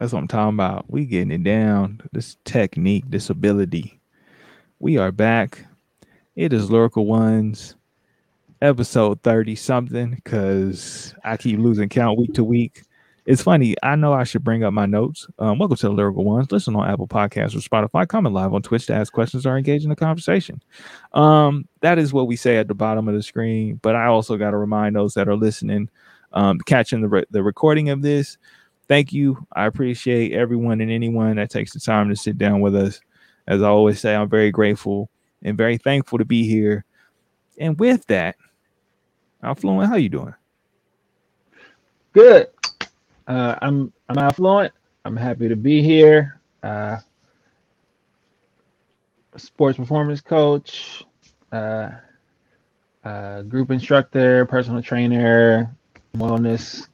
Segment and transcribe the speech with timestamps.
[0.00, 0.86] That's what I'm talking about.
[0.88, 2.00] We getting it down.
[2.10, 4.00] This technique, this ability.
[4.78, 5.66] We are back.
[6.34, 7.76] It is Lyrical Ones,
[8.62, 12.84] episode 30 something, because I keep losing count week to week.
[13.26, 13.76] It's funny.
[13.82, 15.26] I know I should bring up my notes.
[15.38, 16.50] Um, welcome to the Lyrical Ones.
[16.50, 18.08] Listen on Apple Podcasts or Spotify.
[18.08, 20.62] Comment live on Twitch to ask questions or engage in the conversation.
[21.12, 23.78] Um, that is what we say at the bottom of the screen.
[23.82, 25.90] But I also got to remind those that are listening,
[26.32, 28.38] um, catching the re- the recording of this
[28.90, 29.46] thank you.
[29.52, 33.00] I appreciate everyone and anyone that takes the time to sit down with us.
[33.46, 35.08] As I always say, I'm very grateful
[35.42, 36.84] and very thankful to be here.
[37.56, 38.34] And with that,
[39.44, 40.34] Affluent, how you doing?
[42.12, 42.48] Good.
[43.28, 44.74] Uh, I'm I'm affluent.
[45.04, 46.40] I'm happy to be here.
[46.64, 46.96] Uh,
[49.36, 51.04] sports performance coach,
[51.52, 51.90] uh,
[53.04, 55.74] uh, group instructor, personal trainer,
[56.16, 56.88] wellness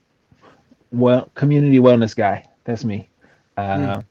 [0.93, 2.47] well community wellness guy.
[2.65, 3.09] That's me.
[3.57, 4.05] Uh, mm.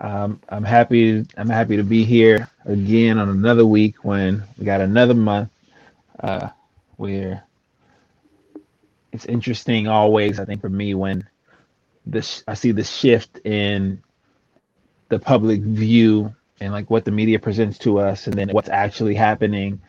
[0.00, 1.26] um, I'm happy.
[1.36, 5.50] I'm happy to be here again on another week when we got another month
[6.20, 6.48] uh,
[6.96, 7.44] where
[9.12, 10.40] it's interesting always.
[10.40, 11.26] I think for me when
[12.06, 14.02] this I see the shift in
[15.08, 19.14] the public view and like what the media presents to us, and then what's actually
[19.14, 19.80] happening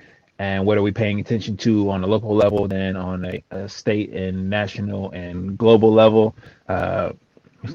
[0.41, 3.69] and what are we paying attention to on a local level then on a, a
[3.69, 6.35] state and national and global level?
[6.67, 7.11] Uh,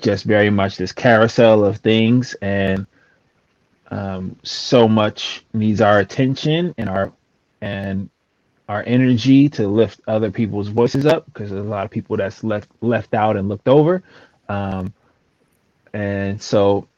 [0.01, 2.35] just very much this carousel of things.
[2.43, 2.89] And
[3.93, 7.13] um, so much needs our attention and our
[7.61, 8.11] and
[8.69, 12.43] our energy to lift other people's voices up because there's a lot of people that's
[12.43, 14.03] left left out and looked over.
[14.49, 14.93] Um,
[15.95, 16.89] and so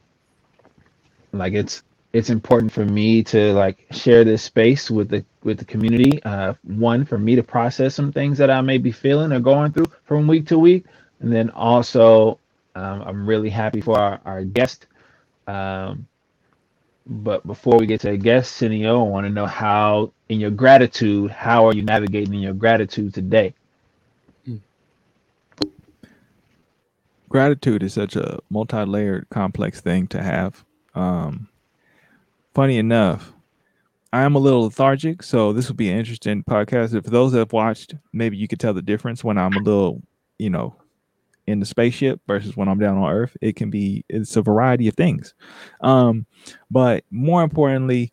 [1.31, 5.65] like it's it's important for me to like share this space with the with the
[5.65, 6.21] community.
[6.23, 9.71] Uh, one for me to process some things that I may be feeling or going
[9.71, 10.85] through from week to week,
[11.19, 12.39] and then also
[12.75, 14.87] um, I'm really happy for our, our guest.
[15.47, 16.07] Um,
[17.05, 20.51] but before we get to a guest, Cineo, I want to know how, in your
[20.51, 23.55] gratitude, how are you navigating in your gratitude today?
[27.29, 30.63] Gratitude is such a multi-layered, complex thing to have.
[30.95, 31.49] Um,
[32.59, 33.31] funny enough,
[34.11, 36.93] I am a little lethargic, so this will be an interesting podcast.
[36.93, 40.01] If those that have watched, maybe you could tell the difference when I'm a little,
[40.39, 40.75] you know,
[41.47, 43.37] in the spaceship versus when I'm down on Earth.
[43.39, 45.33] It can be it's a variety of things.
[45.79, 46.25] Um,
[46.69, 48.11] but more importantly,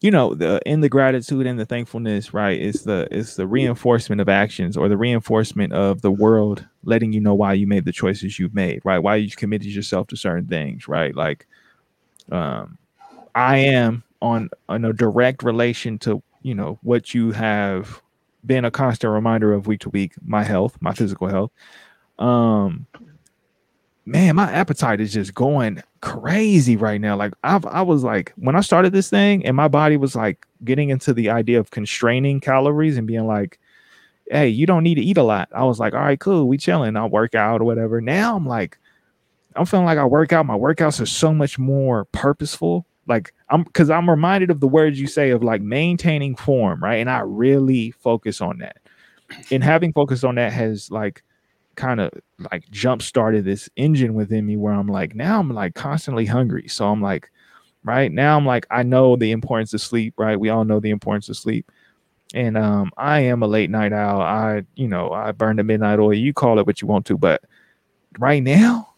[0.00, 2.60] you know, the in the gratitude and the thankfulness, right?
[2.60, 7.20] It's the it's the reinforcement of actions or the reinforcement of the world letting you
[7.20, 8.98] know why you made the choices you've made, right?
[8.98, 11.14] Why you committed yourself to certain things, right?
[11.14, 11.46] Like
[12.32, 12.78] um
[13.34, 18.02] I am on on a direct relation to you know what you have
[18.44, 21.50] been a constant reminder of week to week my health my physical health.
[22.18, 22.86] Um
[24.06, 27.16] man my appetite is just going crazy right now.
[27.16, 30.46] Like i i was like when i started this thing and my body was like
[30.64, 33.58] getting into the idea of constraining calories and being like
[34.30, 35.48] hey you don't need to eat a lot.
[35.52, 38.00] I was like all right cool we chilling i'll work out or whatever.
[38.00, 38.78] Now i'm like
[39.56, 43.64] i'm feeling like i work out my workouts are so much more purposeful like I'm
[43.64, 46.96] because I'm reminded of the words you say of like maintaining form, right?
[46.96, 48.78] And I really focus on that.
[49.50, 51.22] And having focused on that has like
[51.76, 52.10] kind of
[52.50, 56.66] like jump started this engine within me where I'm like, now I'm like constantly hungry.
[56.68, 57.30] So I'm like,
[57.84, 60.38] right now I'm like, I know the importance of sleep, right?
[60.38, 61.70] We all know the importance of sleep.
[62.34, 64.20] And um, I am a late night owl.
[64.20, 66.12] I, you know, I burn the midnight oil.
[66.12, 67.42] You call it what you want to, but
[68.18, 68.92] right now,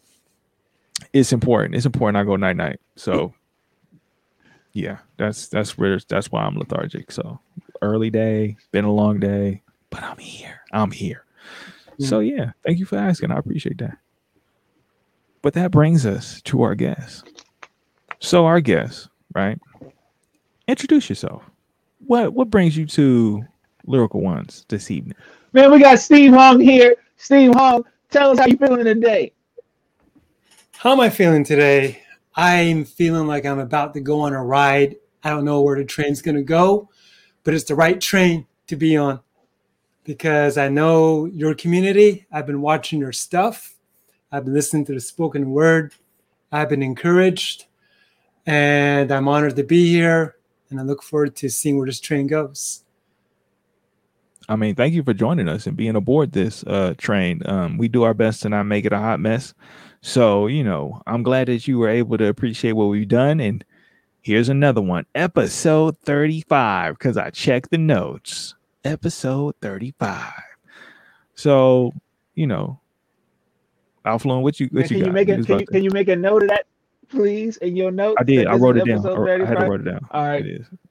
[1.12, 1.74] it's important.
[1.74, 2.80] It's important I go night night.
[2.96, 3.32] So
[4.72, 7.10] yeah, that's that's where that's why I'm lethargic.
[7.12, 7.40] So
[7.82, 10.60] early day, been a long day, but I'm here.
[10.72, 11.24] I'm here.
[11.98, 12.08] Yeah.
[12.08, 13.32] So yeah, thank you for asking.
[13.32, 13.98] I appreciate that.
[15.42, 17.44] But that brings us to our guest.
[18.20, 19.58] So our guest, right?
[20.68, 21.42] Introduce yourself.
[22.06, 23.44] What what brings you to
[23.86, 25.16] Lyrical Ones this evening?
[25.52, 26.94] Man, we got Steve Hong here.
[27.16, 29.32] Steve Hong, tell us how you feeling today.
[30.76, 32.02] How am I feeling today?
[32.36, 34.96] I'm feeling like I'm about to go on a ride.
[35.22, 36.88] I don't know where the train's going to go,
[37.44, 39.20] but it's the right train to be on
[40.04, 42.26] because I know your community.
[42.32, 43.74] I've been watching your stuff.
[44.32, 45.92] I've been listening to the spoken word.
[46.52, 47.66] I've been encouraged
[48.46, 50.36] and I'm honored to be here.
[50.70, 52.84] And I look forward to seeing where this train goes.
[54.48, 57.42] I mean, thank you for joining us and being aboard this uh, train.
[57.46, 59.54] Um, we do our best to not make it a hot mess.
[60.02, 63.40] So, you know, I'm glad that you were able to appreciate what we've done.
[63.40, 63.64] And
[64.22, 68.54] here's another one, episode 35, because I checked the notes.
[68.84, 70.32] Episode 35.
[71.34, 71.92] So,
[72.34, 72.80] you know,
[74.06, 75.14] Alphalon, what you what can you, you got?
[75.14, 76.64] make was Can you, can you make a note of that,
[77.08, 78.16] please, in your notes?
[78.18, 78.46] I did.
[78.46, 78.98] I wrote it down.
[78.98, 80.00] episode I, I had to write it down.
[80.10, 80.44] All right.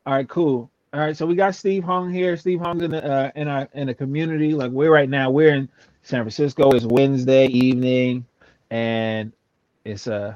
[0.06, 0.70] All right, cool.
[0.92, 2.36] All right, so we got Steve Hong here.
[2.36, 4.54] Steve Hong's in the uh, in our in the community.
[4.54, 5.70] Like we're right now, we're in
[6.02, 6.72] San Francisco.
[6.72, 8.26] It's Wednesday evening,
[8.72, 9.34] and
[9.86, 10.36] it's uh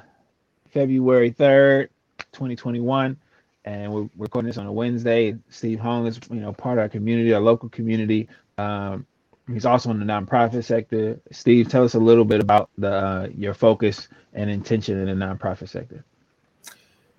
[0.71, 1.89] February third,
[2.31, 3.17] twenty twenty one,
[3.65, 5.37] and we're recording this on a Wednesday.
[5.49, 8.27] Steve Hong is you know part of our community, our local community.
[8.57, 9.05] Um,
[9.51, 11.19] he's also in the nonprofit sector.
[11.31, 15.25] Steve, tell us a little bit about the uh, your focus and intention in the
[15.25, 16.03] nonprofit sector.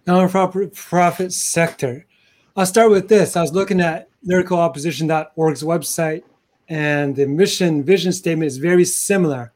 [0.07, 2.07] nonprofit profit sector.
[2.57, 3.37] I'll start with this.
[3.37, 6.23] I was looking at lyricalopposition.org's website,
[6.69, 9.53] and the mission vision statement is very similar.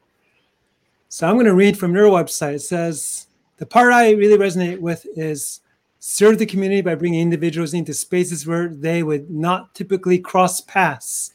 [1.09, 2.55] So I'm going to read from their website.
[2.55, 3.27] It says,
[3.57, 5.61] The part I really resonate with is
[5.97, 11.33] serve the community by bringing individuals into spaces where they would not typically cross paths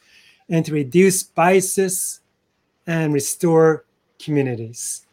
[0.49, 2.21] and to reduce biases
[2.87, 3.85] and restore
[4.21, 5.07] communities.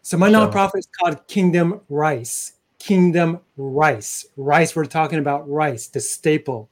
[0.00, 2.54] So my nonprofit is called Kingdom Rice.
[2.78, 4.26] Kingdom Rice.
[4.38, 6.70] Rice, we're talking about rice, the staple.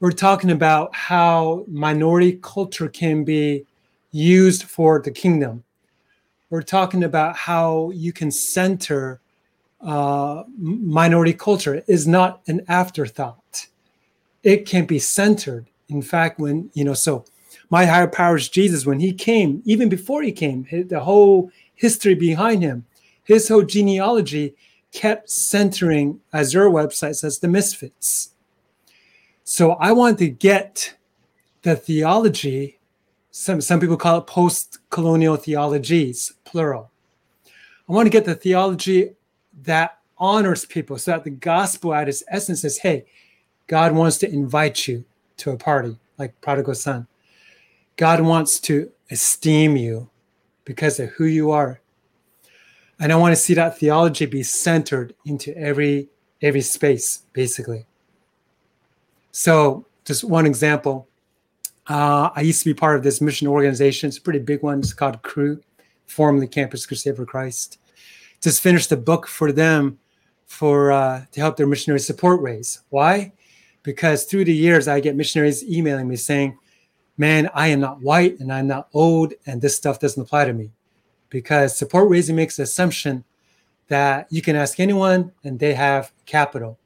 [0.00, 3.66] We're talking about how minority culture can be
[4.10, 5.64] used for the kingdom.
[6.50, 9.20] We're talking about how you can center
[9.80, 13.66] uh, minority culture It is not an afterthought.
[14.42, 15.66] It can be centered.
[15.88, 17.24] In fact, when you know, so
[17.70, 18.86] my higher power is Jesus.
[18.86, 22.86] When he came, even before he came, the whole history behind him,
[23.24, 24.54] his whole genealogy
[24.92, 28.30] kept centering, as your website says, the misfits.
[29.44, 30.94] So I want to get
[31.62, 32.77] the theology.
[33.30, 36.90] Some some people call it post-colonial theologies, plural.
[37.88, 39.14] I want to get the theology
[39.62, 43.06] that honors people, so that the gospel at its essence says, "Hey,
[43.66, 45.04] God wants to invite you
[45.38, 47.06] to a party, like prodigal son.
[47.96, 50.08] God wants to esteem you
[50.64, 51.80] because of who you are.
[53.00, 56.08] And I want to see that theology be centered into every
[56.40, 57.84] every space, basically.
[59.32, 61.07] So, just one example.
[61.88, 64.08] Uh, I used to be part of this mission organization.
[64.08, 64.80] It's a pretty big one.
[64.80, 65.60] It's called Cru,
[66.06, 67.78] formerly Campus Crusade for Christ.
[68.42, 69.98] Just finished a book for them
[70.46, 72.82] for uh, to help their missionary support raise.
[72.90, 73.32] Why?
[73.82, 76.58] Because through the years, I get missionaries emailing me saying,
[77.16, 80.52] "Man, I am not white and I'm not old, and this stuff doesn't apply to
[80.52, 80.70] me."
[81.30, 83.24] Because support raising makes the assumption
[83.88, 86.78] that you can ask anyone and they have capital,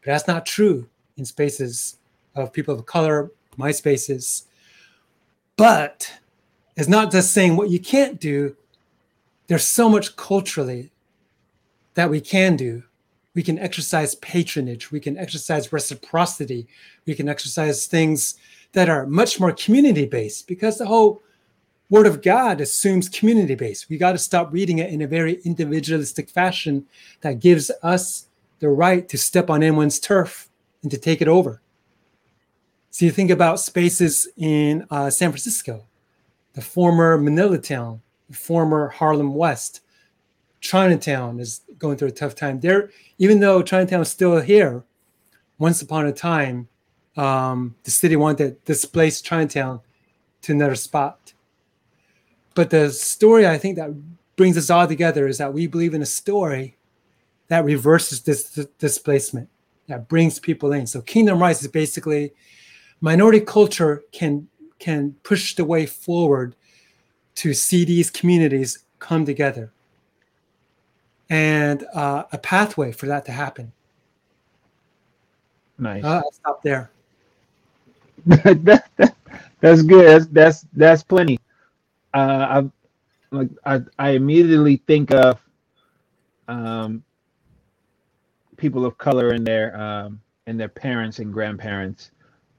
[0.00, 1.96] but that's not true in spaces
[2.36, 4.44] of people of color, my spaces.
[5.56, 6.12] But
[6.76, 8.56] it's not just saying what you can't do.
[9.48, 10.90] There's so much culturally
[11.94, 12.84] that we can do.
[13.34, 14.90] We can exercise patronage.
[14.90, 16.68] We can exercise reciprocity.
[17.06, 18.36] We can exercise things
[18.72, 21.22] that are much more community based because the whole
[21.90, 23.88] word of God assumes community based.
[23.88, 26.86] We got to stop reading it in a very individualistic fashion
[27.22, 28.26] that gives us
[28.60, 30.48] the right to step on anyone's turf
[30.82, 31.60] and to take it over.
[32.90, 35.84] So you think about spaces in uh, San Francisco,
[36.54, 39.82] the former Manilatown, the former Harlem West.
[40.60, 42.60] Chinatown is going through a tough time.
[42.60, 44.82] There, even though Chinatown is still here,
[45.58, 46.68] once upon a time,
[47.16, 49.80] um, the city wanted to displace Chinatown
[50.42, 51.32] to another spot.
[52.54, 53.90] But the story I think that
[54.36, 56.76] brings us all together is that we believe in a story
[57.48, 59.48] that reverses this, this displacement,
[59.86, 60.86] that brings people in.
[60.86, 62.32] So Kingdom Rice is basically
[63.00, 66.54] minority culture can can push the way forward
[67.36, 69.72] to see these communities come together
[71.30, 73.72] and uh, a pathway for that to happen.
[75.78, 76.04] Nice.
[76.04, 76.90] Uh, I'll stop there.
[78.26, 78.64] that,
[78.96, 79.14] that-
[79.60, 80.06] that's good.
[80.06, 81.40] That's that's that's plenty.
[82.14, 85.40] Uh, I like I I immediately think of
[86.46, 87.02] um
[88.56, 92.12] people of color and their um and their parents and grandparents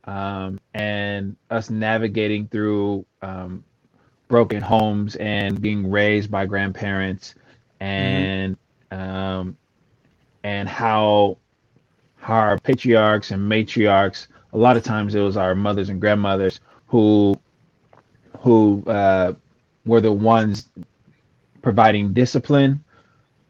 [0.09, 3.63] um and us navigating through um
[4.29, 7.35] broken homes and being raised by grandparents
[7.81, 8.57] and
[8.91, 9.57] um
[10.43, 11.37] and how
[12.17, 16.61] how our patriarchs and matriarchs a lot of times it was our mothers and grandmothers
[16.87, 17.35] who
[18.41, 19.33] who uh,
[19.85, 20.69] were the ones
[21.61, 22.83] providing discipline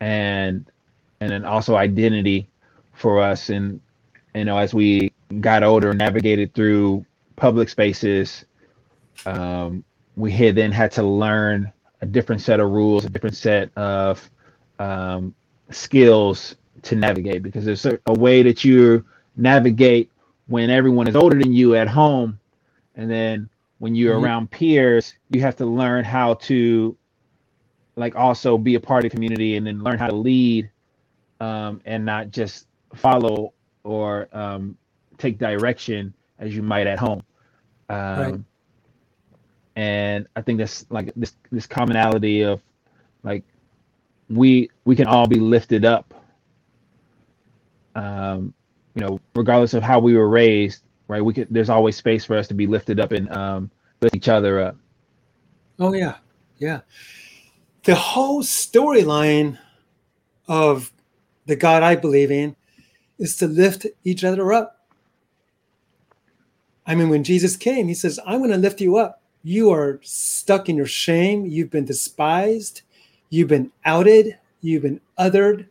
[0.01, 0.71] and
[1.21, 2.49] and then also identity
[2.93, 3.49] for us.
[3.49, 3.81] And
[4.35, 5.08] you know as we
[5.41, 7.05] got older navigated through
[7.35, 8.45] public spaces
[9.25, 9.83] um,
[10.15, 11.71] we had then had to learn
[12.01, 14.29] a different set of rules a different set of
[14.79, 15.35] um,
[15.71, 19.05] skills to navigate because there's a, a way that you
[19.37, 20.11] navigate
[20.47, 22.39] when everyone is older than you at home
[22.95, 24.23] and then when you're Mhm.
[24.23, 26.97] around peers you have to learn how to
[27.95, 30.69] like also be a part of the community and then learn how to lead
[31.41, 34.77] um, and not just follow or um,
[35.19, 37.21] take direction as you might at home.
[37.89, 38.39] Um, Right.
[39.75, 42.61] And I think that's like this this commonality of
[43.23, 43.43] like
[44.29, 46.13] we we can all be lifted up.
[47.95, 48.53] Um,
[48.95, 51.23] you know, regardless of how we were raised, right?
[51.23, 53.71] We could there's always space for us to be lifted up and um,
[54.01, 54.75] lift each other up.
[55.79, 56.17] Oh yeah,
[56.57, 56.81] yeah.
[57.83, 59.57] The whole storyline
[60.47, 60.91] of
[61.45, 62.55] the God I believe in
[63.17, 64.78] is to lift each other up.
[66.89, 69.21] I mean, when Jesus came, he says, I'm going to lift you up.
[69.43, 71.45] You are stuck in your shame.
[71.45, 72.81] You've been despised.
[73.29, 74.39] You've been outed.
[74.59, 75.67] You've been othered.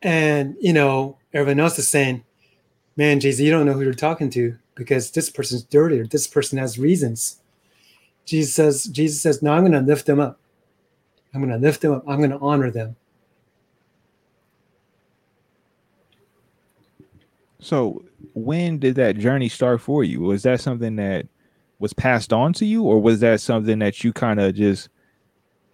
[0.00, 2.24] And, you know, everyone else is saying,
[2.96, 6.26] man, Jesus, you don't know who you're talking to because this person's dirty or this
[6.26, 7.36] person has reasons.
[8.24, 10.40] Jesus says, Jesus says, no, I'm going to lift them up.
[11.34, 12.04] I'm going to lift them up.
[12.08, 12.96] I'm going to honor them.
[17.60, 18.02] So,
[18.34, 20.20] when did that journey start for you?
[20.20, 21.26] Was that something that
[21.78, 24.88] was passed on to you, or was that something that you kind of just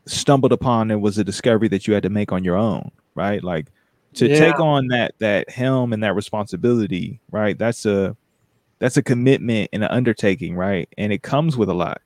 [0.06, 2.90] stumbled upon and was a discovery that you had to make on your own?
[3.14, 3.68] Right, like
[4.14, 4.38] to Yeah.
[4.38, 7.20] take on that that helm and that responsibility.
[7.30, 8.16] Right, that's a
[8.80, 10.56] that's a commitment and an undertaking.
[10.56, 12.02] Right, and it comes with a lot.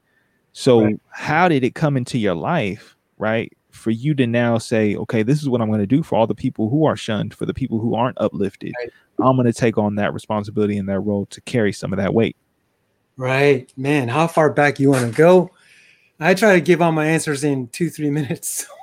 [0.52, 1.00] So, Right.
[1.10, 2.96] how did it come into your life?
[3.18, 6.16] Right, for you to now say, okay, this is what I'm going to do for
[6.16, 8.72] all the people who are shunned, for the people who aren't uplifted.
[8.78, 8.90] Right.
[9.20, 12.14] I'm going to take on that responsibility and that role to carry some of that
[12.14, 12.36] weight.
[13.16, 13.72] Right.
[13.76, 15.50] Man, how far back you want to go?
[16.20, 18.66] I try to give all my answers in two, three minutes.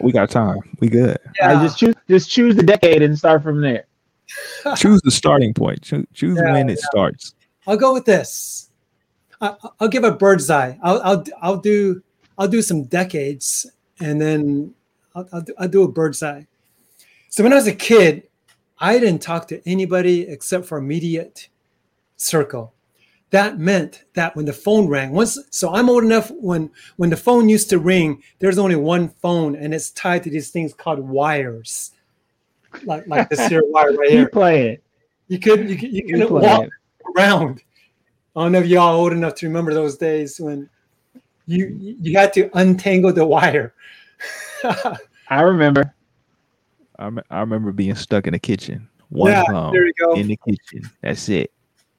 [0.00, 0.58] We got time.
[0.80, 1.18] We good.
[1.42, 3.86] I just choose just choose the decade and start from there.
[4.76, 5.82] Choose the starting point.
[5.82, 7.34] Choose, choose Yeah, when it starts.
[7.66, 8.70] I'll go with this.
[9.40, 10.78] I, I'll give a bird's eye.
[10.82, 12.02] I'll, I'll, I'll do,
[12.38, 13.66] I'll do some decades
[14.00, 14.74] and then
[15.14, 16.46] I'll, I'll, do, I'll do a bird's eye.
[17.28, 18.24] So when I was a kid,
[18.78, 21.48] I didn't talk to anybody except for immediate
[22.16, 22.72] circle.
[23.30, 27.16] That meant that when the phone rang, once so I'm old enough when when the
[27.16, 31.00] phone used to ring, there's only one phone and it's tied to these things called
[31.00, 31.92] wires.
[32.84, 34.20] Like like this here wire right here.
[34.20, 34.84] You play it.
[35.26, 36.70] You could you could you couldn't walk playing.
[37.16, 37.62] around.
[38.36, 40.68] I don't know if y'all old enough to remember those days when
[41.46, 43.74] you you had to untangle the wire.
[45.28, 45.94] I remember.
[46.98, 48.88] I, I remember being stuck in the kitchen.
[49.08, 50.14] One yeah, there you go.
[50.14, 50.90] in the kitchen.
[51.02, 51.52] That's it.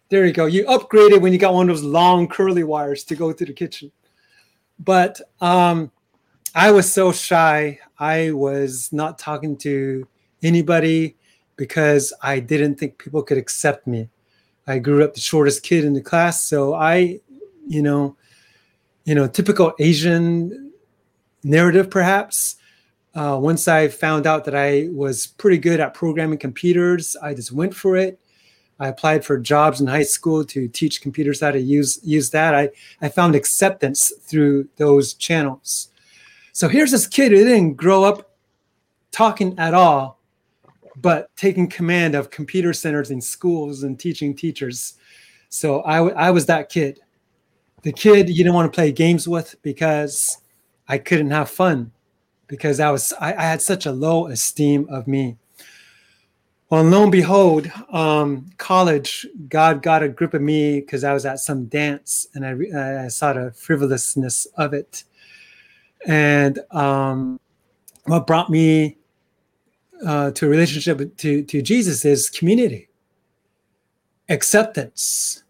[0.09, 0.45] There you go.
[0.45, 3.53] You upgraded when you got one of those long curly wires to go to the
[3.53, 3.91] kitchen.
[4.79, 5.91] But um,
[6.53, 7.79] I was so shy.
[7.97, 10.07] I was not talking to
[10.43, 11.15] anybody
[11.55, 14.09] because I didn't think people could accept me.
[14.67, 17.19] I grew up the shortest kid in the class, so I,
[17.67, 18.17] you know,
[19.05, 20.73] you know, typical Asian
[21.43, 22.55] narrative, perhaps.
[23.13, 27.51] Uh, once I found out that I was pretty good at programming computers, I just
[27.51, 28.19] went for it.
[28.77, 32.53] I applied for jobs in high school to teach computers how to use use that.
[32.53, 32.69] I,
[33.01, 35.89] I found acceptance through those channels.
[36.51, 38.35] So here's this kid who didn't grow up
[39.11, 40.19] talking at all,
[40.97, 44.95] but taking command of computer centers in schools and teaching teachers.
[45.47, 46.99] So I, w- I was that kid,
[47.85, 50.39] the kid you didn't want to play games with because
[50.87, 51.91] I couldn't have fun
[52.47, 55.37] because I was I, I had such a low esteem of me.
[56.71, 61.27] Well, lo and behold, um, college, God got a grip of me because I was
[61.27, 65.03] at some dance and I, I saw the frivolousness of it.
[66.07, 67.39] And um,
[68.05, 68.97] what brought me
[70.03, 72.89] uh, to a relationship to, to Jesus is community.
[74.27, 75.43] Acceptance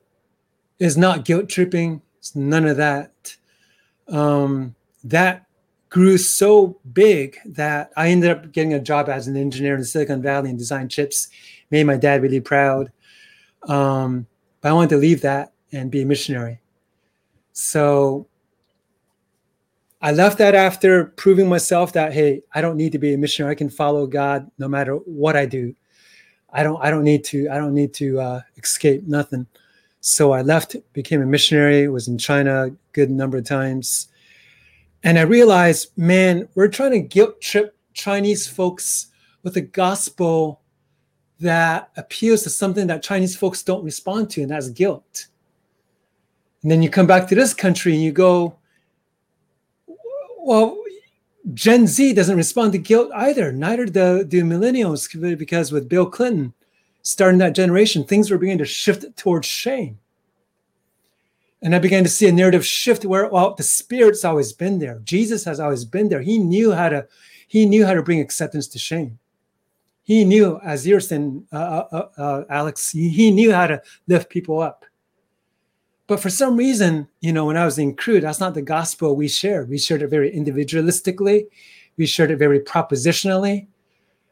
[0.80, 3.38] is not guilt tripping, it's none of that.
[4.08, 5.46] Um, that
[5.90, 10.24] grew so big that I ended up getting a job as an engineer in Silicon
[10.24, 11.28] Valley and design chips.
[11.70, 12.92] Made my dad really proud.
[13.68, 14.26] Um,
[14.60, 16.60] but I wanted to leave that and be a missionary.
[17.54, 18.26] So
[20.02, 23.52] I left that after proving myself that hey, I don't need to be a missionary.
[23.52, 25.76] I can follow God no matter what I do.
[26.50, 26.82] I don't.
[26.82, 27.50] I don't need to.
[27.50, 29.46] I don't need to uh, escape nothing.
[30.06, 31.88] So I left, became a missionary.
[31.88, 34.08] Was in China a good number of times.
[35.02, 39.08] And I realized, man, we're trying to guilt trip Chinese folks
[39.42, 40.62] with a gospel
[41.40, 45.26] that appeals to something that Chinese folks don't respond to, and that's guilt.
[46.62, 48.58] And then you come back to this country and you go,
[50.40, 50.78] well,
[51.56, 53.52] Gen Z doesn't respond to guilt either.
[53.52, 56.54] Neither do, do millennials, because with Bill Clinton
[57.06, 60.00] starting that generation, things were beginning to shift towards shame.
[61.62, 65.00] And I began to see a narrative shift where, well, the Spirit's always been there.
[65.04, 66.22] Jesus has always been there.
[66.22, 67.08] He knew how to,
[67.48, 69.20] he knew how to bring acceptance to shame.
[70.02, 74.32] He knew, as you're saying, uh, uh, uh, Alex, he, he knew how to lift
[74.32, 74.84] people up.
[76.08, 79.16] But for some reason, you know, when I was in Cru, that's not the gospel
[79.16, 79.70] we shared.
[79.70, 81.46] We shared it very individualistically.
[81.98, 83.68] We shared it very propositionally.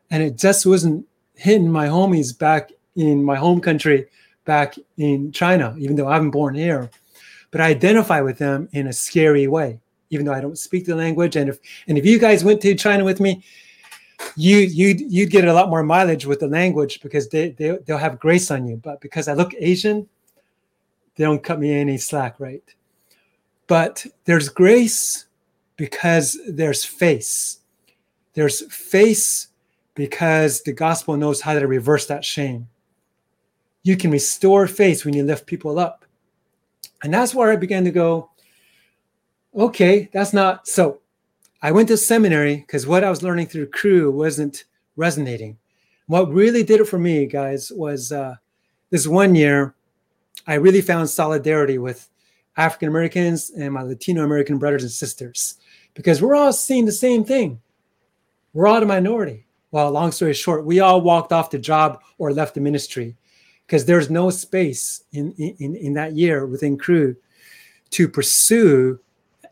[0.10, 4.08] And it just wasn't hitting my homies back in my home country,
[4.46, 6.90] back in China, even though I haven't born here.
[7.52, 10.96] But I identify with them in a scary way, even though I don't speak the
[10.96, 11.36] language.
[11.36, 13.44] And if and if you guys went to China with me,
[14.36, 17.98] you you'd you'd get a lot more mileage with the language because they, they they'll
[17.98, 18.78] have grace on you.
[18.78, 20.08] But because I look Asian,
[21.16, 22.64] they don't cut me any slack, right?
[23.68, 25.26] But there's grace
[25.78, 27.60] because there's face.
[28.34, 29.48] There's face
[29.96, 32.68] because the gospel knows how to reverse that shame.
[33.84, 36.06] You can restore faith when you lift people up.
[37.04, 38.30] And that's where I began to go,
[39.56, 41.00] okay, that's not so.
[41.62, 45.58] I went to seminary because what I was learning through Cru wasn't resonating.
[46.08, 48.36] What really did it for me, guys, was uh,
[48.90, 49.76] this one year
[50.46, 52.10] I really found solidarity with
[52.58, 55.56] African Americans and my Latino American brothers and sisters
[55.94, 57.62] because we're all seeing the same thing.
[58.54, 59.43] We're all a minority.
[59.74, 63.16] Well, long story short, we all walked off the job or left the ministry
[63.66, 67.16] because there's no space in, in, in that year within Cru
[67.90, 69.00] to pursue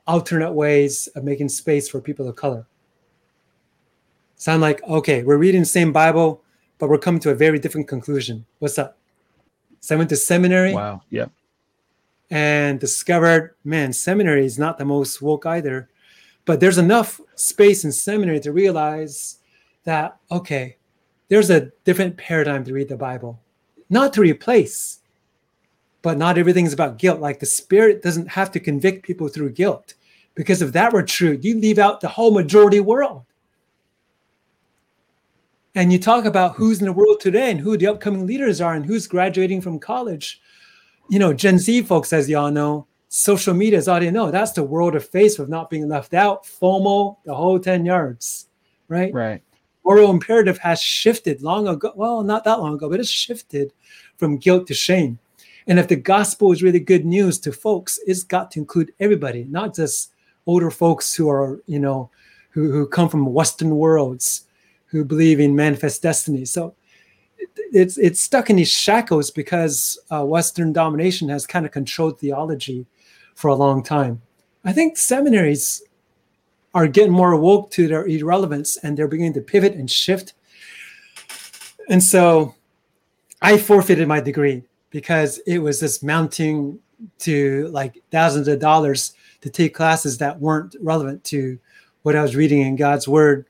[0.05, 2.67] alternate ways of making space for people of color.
[4.35, 6.43] Sound like, okay, we're reading the same Bible,
[6.77, 8.45] but we're coming to a very different conclusion.
[8.59, 8.99] What's up?
[9.79, 10.75] So I went to seminary.
[10.75, 11.01] Wow.
[11.09, 11.25] Yeah.
[12.29, 15.89] And discovered, man, seminary is not the most woke either.
[16.45, 19.39] But there's enough space in seminary to realize
[19.83, 20.77] that, okay,
[21.29, 23.39] there's a different paradigm to read the Bible.
[23.89, 24.99] Not to replace,
[26.01, 27.19] but not everything's about guilt.
[27.19, 29.93] Like the Spirit doesn't have to convict people through guilt.
[30.35, 33.25] Because if that were true, you leave out the whole majority world
[35.75, 38.73] and you talk about who's in the world today and who the upcoming leaders are
[38.73, 40.41] and who's graduating from college.
[41.09, 44.31] You know, Gen Z folks, as y'all know, social media is all they know.
[44.31, 48.47] That's the world of face of not being left out, FOMO, the whole 10 yards,
[48.87, 49.13] right?
[49.13, 49.43] Right.
[49.83, 51.91] Moral imperative has shifted long ago.
[51.95, 53.73] Well, not that long ago, but it's shifted
[54.17, 55.19] from guilt to shame.
[55.67, 59.45] And if the gospel is really good news to folks, it's got to include everybody,
[59.49, 60.11] not just
[60.45, 62.09] older folks who are, you know,
[62.49, 64.47] who, who come from Western worlds
[64.85, 66.45] who believe in manifest destiny.
[66.45, 66.75] So
[67.55, 72.85] it's it's stuck in these shackles because uh, Western domination has kind of controlled theology
[73.35, 74.21] for a long time.
[74.63, 75.81] I think seminaries
[76.73, 80.33] are getting more woke to their irrelevance and they're beginning to pivot and shift.
[81.89, 82.55] And so
[83.41, 86.79] I forfeited my degree because it was this mounting
[87.19, 91.59] to like thousands of dollars to take classes that weren't relevant to
[92.03, 93.45] what I was reading in God's word.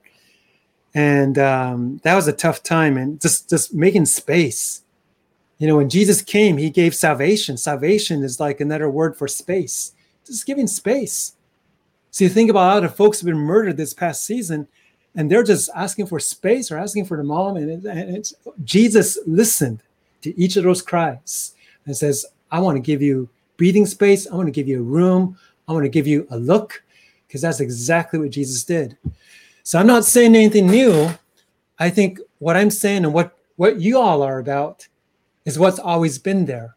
[0.93, 4.83] And um, that was a tough time and just just making space.
[5.57, 7.55] You know when jesus came he gave salvation.
[7.55, 9.93] Salvation is like another word for space.
[10.25, 11.33] Just giving space
[12.11, 14.67] so you think about how the folks have been murdered this past season
[15.15, 18.31] and they're just asking for space or asking for the mom and, it, and
[18.63, 19.81] jesus listened
[20.21, 24.35] to each of those cries and says i want to give you breathing space i
[24.35, 26.83] want to give you a room i want to give you a look
[27.27, 28.97] because that's exactly what jesus did
[29.63, 31.09] so I'm not saying anything new.
[31.79, 34.87] I think what I'm saying and what, what you all are about
[35.45, 36.75] is what's always been there.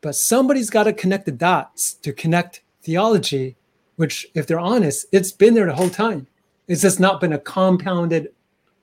[0.00, 3.56] But somebody's got to connect the dots to connect theology,
[3.96, 6.26] which, if they're honest, it's been there the whole time.
[6.68, 8.32] It's just not been a compounded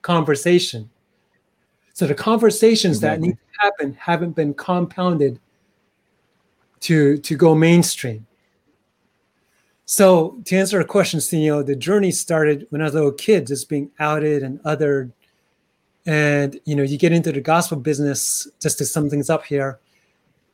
[0.02, 0.88] conversation.
[1.94, 3.20] So the conversations exactly.
[3.20, 5.38] that need to happen haven't been compounded
[6.80, 8.26] to, to go mainstream.
[9.84, 13.12] So to answer a question, you know, the journey started when I was a little
[13.12, 15.12] kid, just being outed and othered.
[16.06, 19.80] And you know, you get into the gospel business just to sum things up here.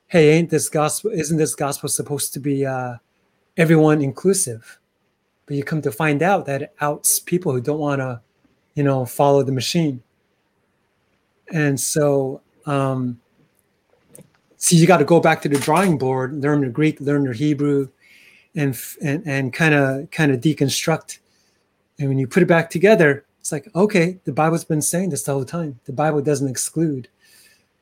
[0.08, 1.12] Hey, ain't this gospel?
[1.12, 2.96] Isn't this gospel supposed to be uh,
[3.58, 4.78] everyone inclusive?
[5.46, 8.20] But you come to find out that it outs people who don't want to,
[8.74, 10.02] you know, follow the machine.
[11.52, 13.20] And so, um,
[14.56, 17.32] so you got to go back to the drawing board, learn the Greek, learn the
[17.32, 17.88] Hebrew,
[18.54, 21.18] and and and kind of kind of deconstruct.
[21.98, 25.22] And when you put it back together, it's like okay, the Bible's been saying this
[25.22, 25.80] the whole time.
[25.84, 27.08] The Bible doesn't exclude.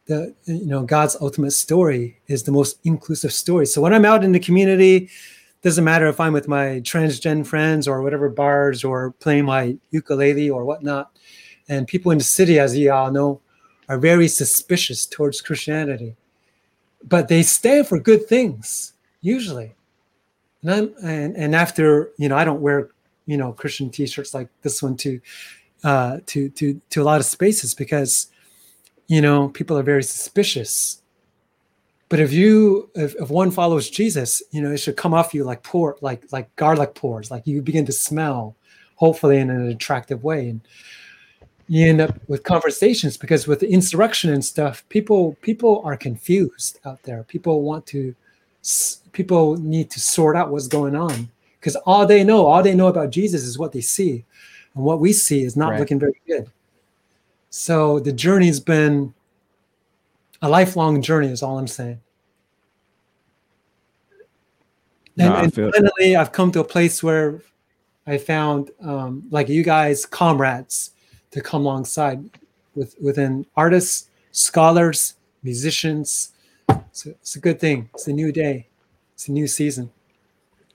[0.06, 3.66] The you know God's ultimate story is the most inclusive story.
[3.66, 5.08] So when I'm out in the community,
[5.62, 10.51] doesn't matter if I'm with my transgen friends or whatever bars or playing my ukulele
[10.51, 11.11] or whatnot,
[11.69, 13.40] and people in the city, as you all know,
[13.88, 16.16] are very suspicious towards Christianity,
[17.03, 19.75] but they stand for good things usually.
[20.62, 22.90] And I'm and, and after you know I don't wear
[23.27, 25.21] you know Christian T-shirts like this one to
[25.85, 28.29] uh, to to to a lot of spaces because
[29.07, 31.03] you know people are very suspicious.
[32.09, 35.45] But if you if, if one follows Jesus, you know it should come off you
[35.45, 38.55] like pour like like garlic pores, like you begin to smell,
[38.95, 40.49] hopefully in an attractive way.
[40.49, 40.61] And
[41.69, 46.79] you end up with conversations because with the insurrection and stuff, people people are confused
[46.85, 47.25] out there.
[47.25, 48.14] People want to
[49.12, 52.87] people need to sort out what's going on because all they know, all they know
[52.87, 54.25] about Jesus is what they see,
[54.75, 55.81] and what we see is not right.
[55.81, 56.51] looking very good.
[57.51, 59.14] So the journey's been
[60.42, 62.01] a lifelong journey, is all I'm saying.
[65.18, 67.42] And, no, and finally, I've come to a place where
[68.07, 70.90] I found, um, like you guys, comrades
[71.31, 72.31] to come alongside
[72.75, 76.33] with within artists, scholars, musicians.
[76.68, 77.88] It's a, it's a good thing.
[77.94, 78.68] It's a new day.
[79.14, 79.90] It's a new season.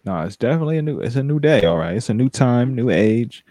[0.03, 0.99] No, it's definitely a new.
[0.99, 1.65] It's a new day.
[1.65, 3.45] All right, it's a new time, new age.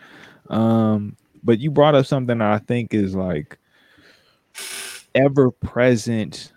[0.48, 3.56] Um, but you brought up something that I think is like
[5.14, 6.52] ever present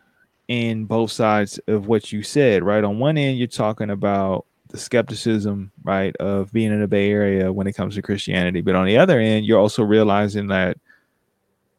[0.47, 2.63] in both sides of what you said.
[2.63, 7.11] Right on one end, you're talking about the skepticism, right, of being in the Bay
[7.11, 8.61] Area when it comes to Christianity.
[8.61, 10.77] But on the other end, you're also realizing that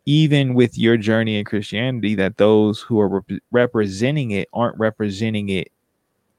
[0.07, 5.49] even with your journey in Christianity, that those who are rep- representing it aren't representing
[5.49, 5.73] it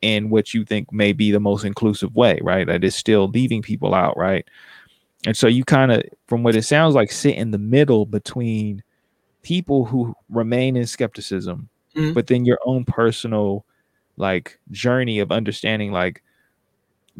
[0.01, 2.67] in what you think may be the most inclusive way, right?
[2.67, 4.47] That is still leaving people out, right?
[5.25, 8.83] And so you kind of, from what it sounds like, sit in the middle between
[9.45, 12.13] people who remain in skepticism, mm-hmm.
[12.13, 13.63] but then your own personal
[14.17, 16.23] like journey of understanding like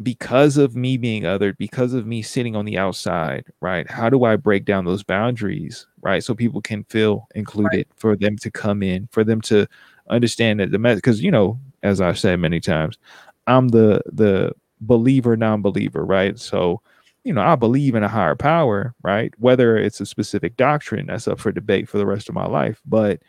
[0.02, 3.88] because of me being othered, because of me sitting on the outside, right?
[3.88, 6.22] How do I break down those boundaries, right?
[6.22, 7.88] So people can feel included, right.
[7.96, 9.66] for them to come in, for them to
[10.10, 12.98] understand that the message, because you know, as I've said many times,
[13.46, 16.38] I'm the the believer, non-believer, right?
[16.38, 16.82] So,
[17.26, 19.34] you know, I believe in a higher power, right?
[19.38, 22.80] Whether it's a specific doctrine, that's up for debate for the rest of my life,
[22.86, 23.20] but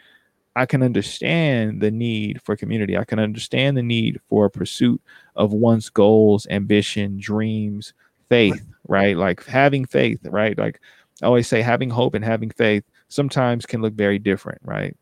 [0.56, 2.96] I can understand the need for community.
[2.96, 5.02] I can understand the need for a pursuit
[5.36, 7.94] of one's goals, ambition, dreams,
[8.30, 9.18] faith, right?
[9.18, 10.56] Like having faith, right?
[10.56, 10.80] Like
[11.24, 14.96] I always say, having hope and having faith sometimes can look very different, right?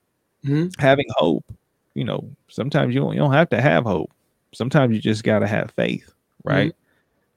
[0.45, 0.81] Mm-hmm.
[0.81, 1.43] Having hope,
[1.95, 4.11] you know, sometimes you don't, you don't have to have hope.
[4.53, 6.13] Sometimes you just got to have faith,
[6.45, 6.71] right?
[6.71, 6.84] Mm-hmm.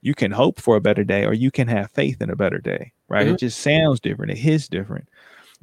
[0.01, 2.59] You can hope for a better day or you can have faith in a better
[2.59, 3.25] day, right?
[3.25, 3.35] Mm-hmm.
[3.35, 4.31] It just sounds different.
[4.31, 5.07] It hits different.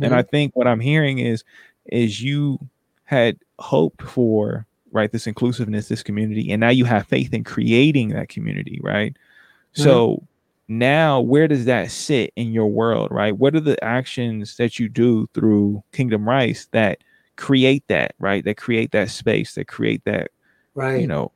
[0.01, 1.43] And I think what I'm hearing is
[1.87, 2.59] is you
[3.05, 8.11] had hoped for right this inclusiveness this community and now you have faith in creating
[8.11, 9.83] that community right mm-hmm.
[9.83, 10.23] so
[10.69, 14.89] now where does that sit in your world right what are the actions that you
[14.89, 16.99] do through kingdom rice that
[17.37, 20.31] create that right that create that space that create that
[20.75, 21.31] right you know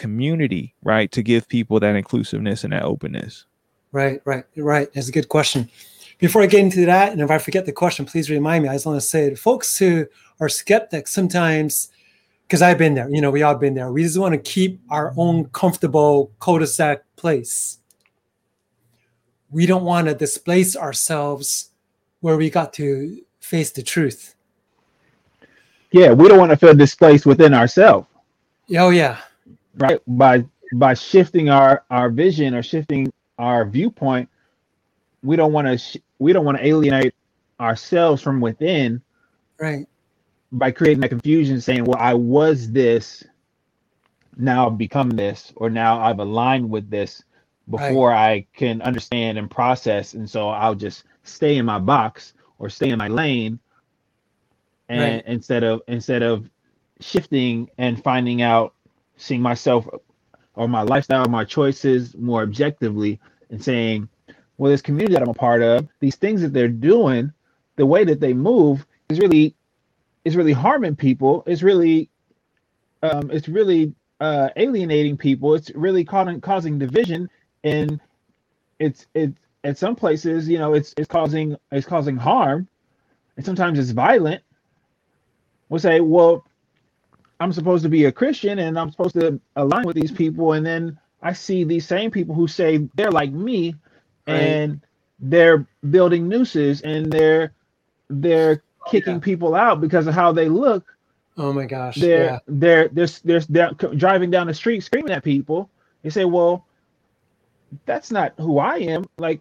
[0.00, 3.44] community right to give people that inclusiveness and that openness
[3.92, 5.68] right right right that's a good question
[6.20, 8.68] before I get into that, and if I forget the question, please remind me.
[8.68, 10.06] I just want to say, the folks who
[10.38, 11.88] are skeptics sometimes,
[12.42, 13.90] because I've been there, you know, we all been there.
[13.90, 17.78] We just want to keep our own comfortable cul-de-sac place.
[19.50, 21.70] We don't want to displace ourselves
[22.20, 24.34] where we got to face the truth.
[25.90, 28.06] Yeah, we don't want to feel displaced within ourselves.
[28.76, 29.18] Oh yeah.
[29.76, 30.00] Right.
[30.06, 34.28] By by shifting our our vision or shifting our viewpoint,
[35.22, 37.14] we don't want to sh- we don't want to alienate
[37.60, 39.02] ourselves from within
[39.58, 39.86] right
[40.52, 43.22] by creating that confusion saying well i was this
[44.36, 47.22] now i've become this or now i've aligned with this
[47.68, 48.30] before right.
[48.30, 52.88] i can understand and process and so i'll just stay in my box or stay
[52.88, 53.58] in my lane
[54.88, 55.24] and right.
[55.26, 56.48] instead of instead of
[57.00, 58.74] shifting and finding out
[59.20, 59.86] seeing myself
[60.54, 64.08] or my lifestyle my choices more objectively and saying
[64.60, 67.32] well, this community that I'm a part of, these things that they're doing,
[67.76, 69.54] the way that they move is really
[70.26, 71.42] is really harming people.
[71.46, 72.10] It's really
[73.02, 75.54] um, it's really uh, alienating people.
[75.54, 77.30] It's really causing causing division,
[77.64, 77.98] and
[78.78, 79.32] it's it
[79.64, 82.68] at some places, you know, it's it's causing it's causing harm,
[83.38, 84.42] and sometimes it's violent.
[85.70, 86.46] We'll say, well,
[87.40, 90.64] I'm supposed to be a Christian and I'm supposed to align with these people, and
[90.64, 93.74] then I see these same people who say they're like me,
[94.26, 94.80] and
[95.18, 97.52] they're building nooses and they're
[98.08, 99.20] they're oh, kicking yeah.
[99.20, 100.94] people out because of how they look.
[101.36, 101.96] Oh my gosh!
[101.96, 102.38] They're yeah.
[102.46, 105.70] they're they're they're, they're driving down the street screaming at people.
[106.02, 106.66] They say, well,
[107.86, 109.06] that's not who I am.
[109.18, 109.40] Like,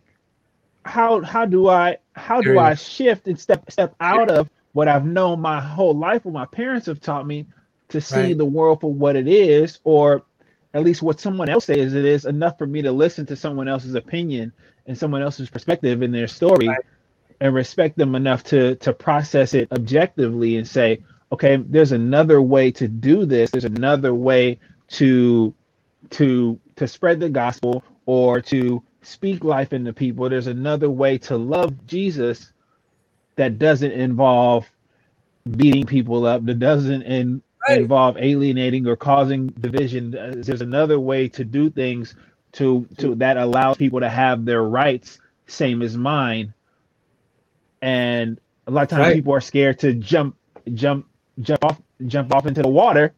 [0.86, 5.06] how how do I how do I shift and step step out of what I've
[5.06, 7.46] known my whole life, what my parents have taught me
[7.90, 8.38] to see right.
[8.38, 10.24] the world for what it is, or
[10.74, 13.68] at least what someone else says it is enough for me to listen to someone
[13.68, 14.54] else's opinion
[14.86, 16.80] and someone else's perspective in their story right.
[17.42, 21.00] and respect them enough to to process it objectively and say
[21.32, 25.54] okay there's another way to do this there's another way to
[26.10, 31.36] to to spread the gospel or to speak life into people there's another way to
[31.38, 32.52] love jesus
[33.36, 34.70] that doesn't involve
[35.52, 37.82] beating people up that doesn't in, right.
[37.82, 40.16] involve alienating or causing division.
[40.16, 42.16] Uh, there's another way to do things
[42.54, 46.54] to to that allows people to have their rights same as mine.
[47.82, 49.16] And a lot of times right.
[49.16, 50.36] people are scared to jump
[50.74, 51.08] jump
[51.42, 53.14] jump off jump off into the water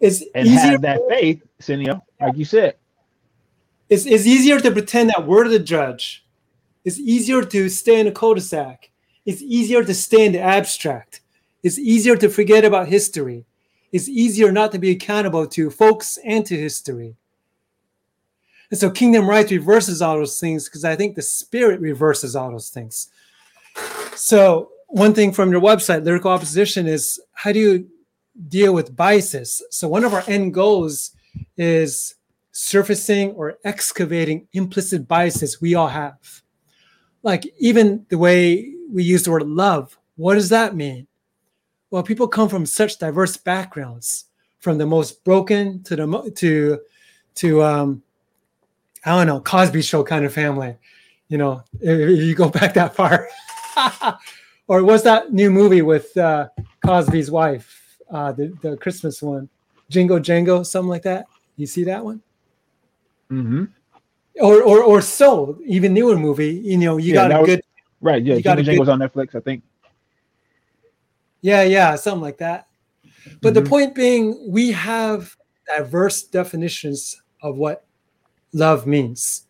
[0.00, 2.76] it's and have that faith, Senio, like you said.
[3.90, 6.24] It's, it's easier to pretend that we're the judge.
[6.84, 8.90] It's easier to stay in a cul-de-sac.
[9.26, 11.20] It's easier to stay in the abstract.
[11.62, 13.44] It's easier to forget about history
[13.92, 17.16] it's easier not to be accountable to folks and to history.
[18.70, 22.50] And so kingdom rice reverses all those things because I think the spirit reverses all
[22.50, 23.08] those things.
[24.14, 27.88] So one thing from your website, lyrical opposition, is how do you
[28.48, 29.62] deal with biases?
[29.70, 31.12] So one of our end goals
[31.56, 32.14] is
[32.52, 36.42] surfacing or excavating implicit biases we all have.
[37.22, 41.06] Like even the way we use the word love, what does that mean?
[41.90, 44.26] Well, people come from such diverse backgrounds,
[44.60, 46.80] from the most broken to the to
[47.36, 48.02] to um,
[49.04, 50.76] I don't know Cosby Show kind of family.
[51.28, 53.28] You know, if you go back that far,
[54.68, 56.48] or what's that new movie with uh,
[56.84, 59.48] Cosby's wife, uh, the the Christmas one,
[59.88, 61.26] Jingo Jango, something like that.
[61.56, 62.22] You see that one?
[63.30, 63.64] Mm-hmm.
[64.40, 66.52] Or or or Soul, even newer movie.
[66.52, 67.62] You know, you yeah, got a good.
[68.00, 68.22] right.
[68.22, 69.62] Yeah, Jingo Jango's on Netflix, I think.
[71.42, 72.68] Yeah, yeah, something like that.
[73.40, 73.64] But mm-hmm.
[73.64, 75.36] the point being, we have
[75.76, 77.86] diverse definitions of what
[78.52, 79.46] love means.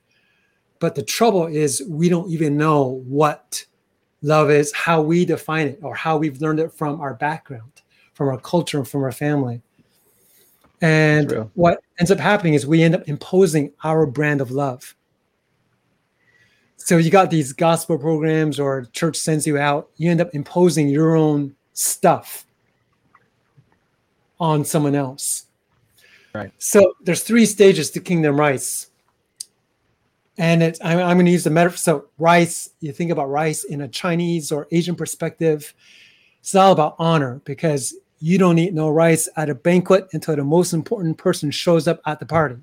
[0.78, 3.64] But the trouble is, we don't even know what
[4.22, 7.82] love is, how we define it, or how we've learned it from our background,
[8.14, 9.60] from our culture, and from our family.
[10.80, 14.94] And what ends up happening is we end up imposing our brand of love.
[16.76, 20.88] So you got these gospel programs or church sends you out, you end up imposing
[20.88, 22.46] your own stuff
[24.38, 25.46] on someone else.
[26.34, 26.52] Right.
[26.58, 28.88] So there's three stages to kingdom rice.
[30.38, 31.76] And it's, I'm, I'm going to use the metaphor.
[31.76, 35.74] So rice, you think about rice in a Chinese or Asian perspective.
[36.40, 40.44] It's all about honor because you don't eat no rice at a banquet until the
[40.44, 42.56] most important person shows up at the party.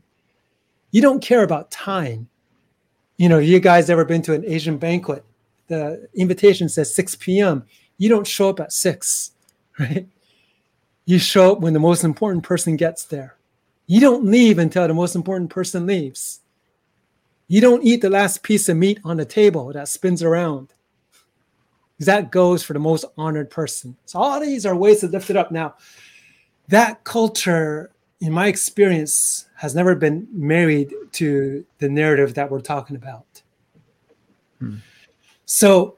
[0.91, 2.29] You don't care about time.
[3.17, 5.23] You know, you guys ever been to an Asian banquet?
[5.67, 7.65] The invitation says 6 p.m
[7.97, 9.31] you don't show up at six,
[9.79, 10.07] right?
[11.05, 13.35] You show up when the most important person gets there.
[13.87, 16.41] You don't leave until the most important person leaves.
[17.47, 20.73] You don't eat the last piece of meat on the table that spins around.
[21.99, 23.95] That goes for the most honored person.
[24.05, 25.51] So all these are ways to lift it up.
[25.51, 25.75] Now,
[26.67, 32.97] that culture, in my experience, has never been married to the narrative that we're talking
[32.97, 33.41] about.
[34.59, 34.75] Hmm.
[35.45, 35.95] So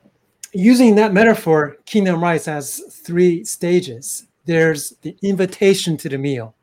[0.54, 4.28] using that metaphor, kingdom rice has three stages.
[4.46, 6.56] There's the invitation to the meal.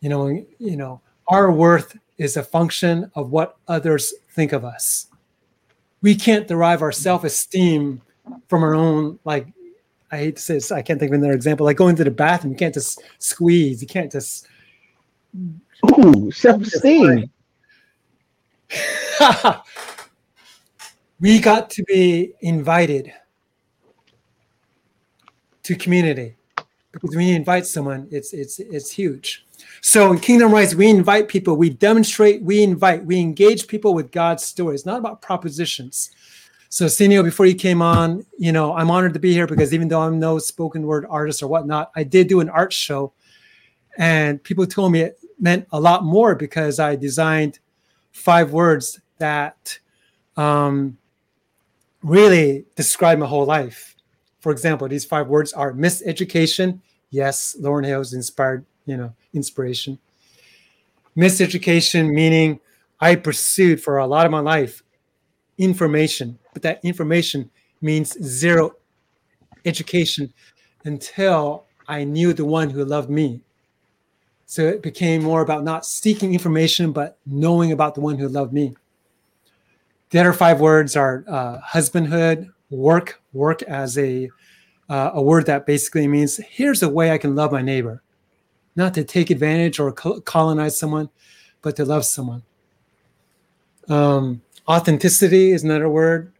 [0.00, 5.06] You know, you know, our worth is a function of what others think of us.
[6.02, 8.02] We can't derive our self-esteem
[8.48, 9.48] from our own, like
[10.12, 11.64] I hate to say this, I can't think of another example.
[11.64, 14.46] Like going to the bathroom, you can't just squeeze, you can't just
[15.98, 17.30] Ooh, self-esteem.
[21.20, 23.12] we got to be invited
[25.62, 26.36] to community
[26.92, 29.46] because when you invite someone it's it's it's huge.
[29.80, 34.10] So in kingdom rice we invite people we demonstrate we invite we engage people with
[34.10, 36.10] god's story it's not about propositions.
[36.68, 39.88] So Senio, before you came on you know i'm honored to be here because even
[39.88, 43.12] though i'm no spoken word artist or whatnot i did do an art show
[43.96, 47.60] and people told me it meant a lot more because i designed
[48.10, 49.78] five words that
[50.36, 50.98] um,
[52.04, 53.96] really describe my whole life.
[54.40, 56.80] For example, these five words are miseducation.
[57.10, 59.98] Yes, Lauryn Hill's inspired, you know, inspiration.
[61.16, 62.60] Miseducation meaning
[63.00, 64.82] I pursued for a lot of my life
[65.56, 68.72] information, but that information means zero
[69.64, 70.32] education
[70.84, 73.40] until I knew the one who loved me.
[74.46, 78.52] So it became more about not seeking information, but knowing about the one who loved
[78.52, 78.74] me.
[80.14, 84.30] The other five words are uh, husbandhood, work, work as a
[84.88, 88.00] uh, a word that basically means here's a way I can love my neighbor.
[88.76, 91.08] not to take advantage or colonize someone,
[91.62, 92.44] but to love someone.
[93.88, 96.30] Um, authenticity is another word,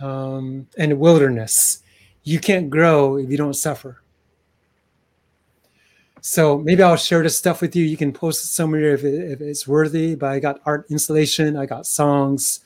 [0.00, 1.82] um, and wilderness.
[2.24, 4.02] You can't grow if you don't suffer.
[6.20, 7.86] So maybe I'll share this stuff with you.
[7.86, 10.14] You can post it somewhere if, it, if it's worthy.
[10.14, 12.60] But I got art installation, I got songs,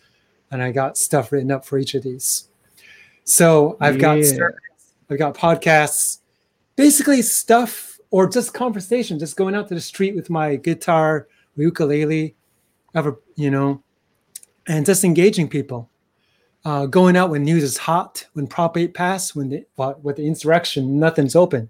[0.52, 2.48] and I got stuff written up for each of these.
[3.24, 4.48] So I've got yeah.
[5.10, 6.18] I've got podcasts,
[6.76, 12.36] basically stuff or just conversation, just going out to the street with my guitar, ukulele,
[12.94, 13.82] ever you know,
[14.68, 15.88] and just engaging people.
[16.64, 19.66] Uh, going out when news is hot, when Prop 8 passed, when the,
[20.00, 21.68] with the insurrection, nothing's open.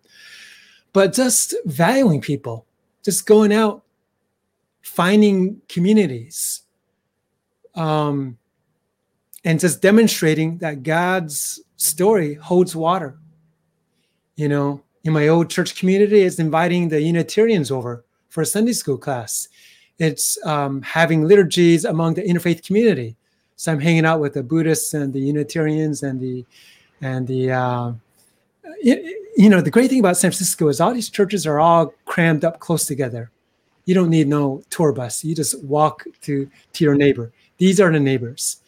[0.93, 2.67] But just valuing people,
[3.03, 3.85] just going out,
[4.83, 6.63] finding communities,
[7.75, 8.37] um,
[9.45, 13.19] and just demonstrating that God's story holds water.
[14.37, 18.73] You know, in my old church community, it's inviting the Unitarians over for a Sunday
[18.73, 19.49] school class.
[19.99, 23.17] It's um, having liturgies among the interfaith community.
[23.57, 26.45] So I'm hanging out with the Buddhists and the Unitarians and the
[27.01, 27.93] and the uh,
[28.83, 32.45] you know the great thing about San Francisco is all these churches are all crammed
[32.45, 33.31] up close together.
[33.85, 35.25] You don't need no tour bus.
[35.25, 37.33] You just walk to to your neighbor.
[37.59, 38.62] These are the neighbors.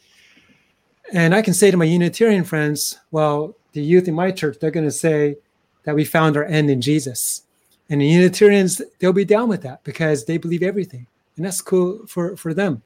[1.13, 4.71] And I can say to my Unitarian friends, well, the youth in my church, they're
[4.71, 5.37] going to say
[5.85, 7.43] that we found our end in Jesus.
[7.91, 11.07] And the Unitarians, they'll be down with that because they believe everything.
[11.37, 12.83] And that's cool for, for them.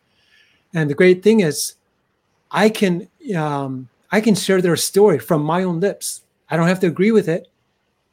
[0.74, 1.74] And the great thing is,
[2.50, 6.22] I can um, I can share their story from my own lips.
[6.48, 7.48] I don't have to agree with it,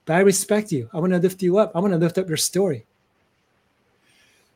[0.06, 0.89] but I respect you.
[0.94, 1.72] I want to lift you up.
[1.74, 2.86] I want to lift up your story.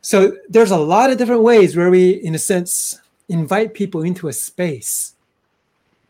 [0.01, 4.27] So there's a lot of different ways where we, in a sense, invite people into
[4.27, 5.15] a space.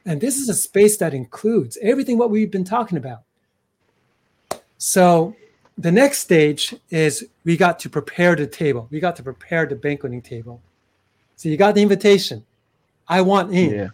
[0.10, 3.22] And this is a space that includes everything what we've been talking about.
[4.80, 5.36] So
[5.78, 8.88] the next stage is we got to prepare the table.
[8.89, 10.63] We got to prepare the banqueting table.
[11.36, 12.43] So you got the invitation.
[13.08, 13.69] I want in.
[13.69, 13.88] Yeah.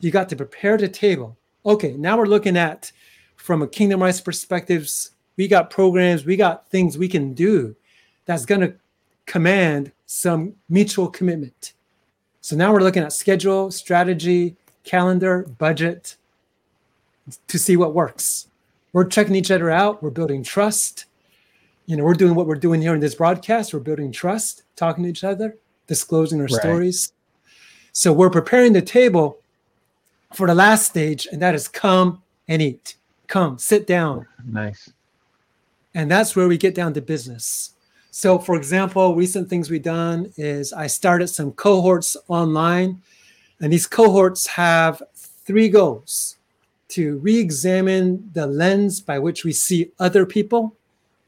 [0.00, 1.36] You got to prepare the table.
[1.66, 2.90] Okay, now we're looking at
[3.36, 5.10] from a kingdom rights perspectives.
[5.36, 7.76] We got programs, we got things we can do
[8.24, 8.74] that's going to
[9.26, 11.74] command some mutual commitment.
[12.40, 16.16] So now we're looking at schedule, strategy, calendar, budget
[17.48, 18.48] to see what works.
[18.94, 20.02] We're checking each other out.
[20.02, 21.04] We're building trust.
[21.84, 23.74] You know, we're doing what we're doing here in this broadcast.
[23.74, 26.60] We're building trust, talking to each other, disclosing our right.
[26.60, 27.12] stories.
[27.92, 29.38] So we're preparing the table
[30.32, 32.96] for the last stage, and that is come and eat.
[33.26, 34.26] Come, sit down.
[34.44, 34.90] Nice.
[35.94, 37.72] And that's where we get down to business.
[38.10, 43.02] So, for example, recent things we've done is I started some cohorts online,
[43.60, 46.36] and these cohorts have three goals
[46.88, 50.76] to re examine the lens by which we see other people,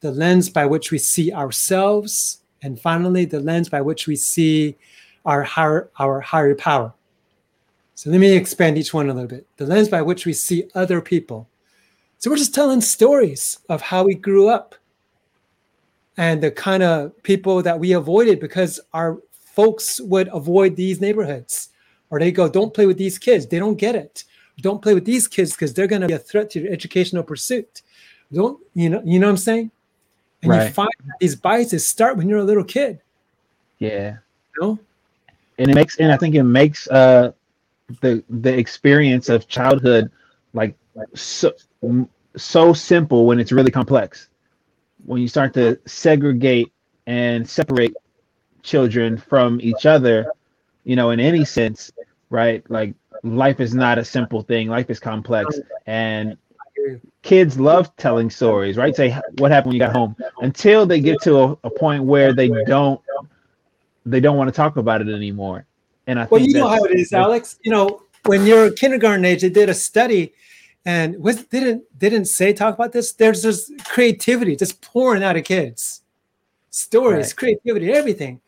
[0.00, 4.76] the lens by which we see ourselves, and finally, the lens by which we see
[5.24, 6.92] our higher, our higher power.
[7.94, 9.46] So let me expand each one a little bit.
[9.56, 11.48] The lens by which we see other people.
[12.18, 14.74] So we're just telling stories of how we grew up
[16.16, 21.70] and the kind of people that we avoided because our folks would avoid these neighborhoods
[22.10, 23.46] or they go, don't play with these kids.
[23.46, 24.24] They don't get it.
[24.60, 27.22] Don't play with these kids because they're going to be a threat to your educational
[27.22, 27.82] pursuit.
[28.32, 29.70] Don't, you know, you know what I'm saying?
[30.42, 30.66] And right.
[30.66, 30.90] you find
[31.20, 33.00] these biases start when you're a little kid.
[33.78, 34.16] Yeah.
[34.56, 34.78] You know?
[35.58, 37.32] and it makes and I think it makes uh
[38.00, 40.10] the the experience of childhood
[40.54, 40.74] like
[41.14, 41.52] so
[42.36, 44.28] so simple when it's really complex.
[45.04, 46.72] When you start to segregate
[47.06, 47.94] and separate
[48.62, 50.30] children from each other,
[50.88, 51.92] you know, in any sense,
[52.30, 52.68] right?
[52.70, 54.68] Like life is not a simple thing.
[54.68, 56.38] Life is complex and
[57.20, 58.96] kids love telling stories, right?
[58.96, 62.32] Say what happened when you got home until they get to a, a point where
[62.32, 63.02] they don't
[64.06, 65.66] they don't want to talk about it anymore.
[66.06, 67.58] And I think well, you know how it is, Alex.
[67.62, 70.32] You know, when you're kindergarten age, they did a study,
[70.86, 73.12] and was didn't didn't say talk about this.
[73.12, 76.00] There's just creativity just pouring out of kids,
[76.70, 77.36] stories, right.
[77.36, 78.40] creativity, everything.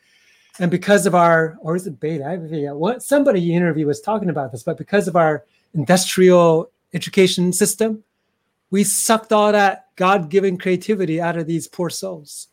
[0.60, 2.24] And because of our, or is it beta?
[2.24, 5.44] I forget what somebody you interview was talking about this, but because of our
[5.74, 8.04] industrial education system,
[8.70, 12.48] we sucked all that God-given creativity out of these poor souls.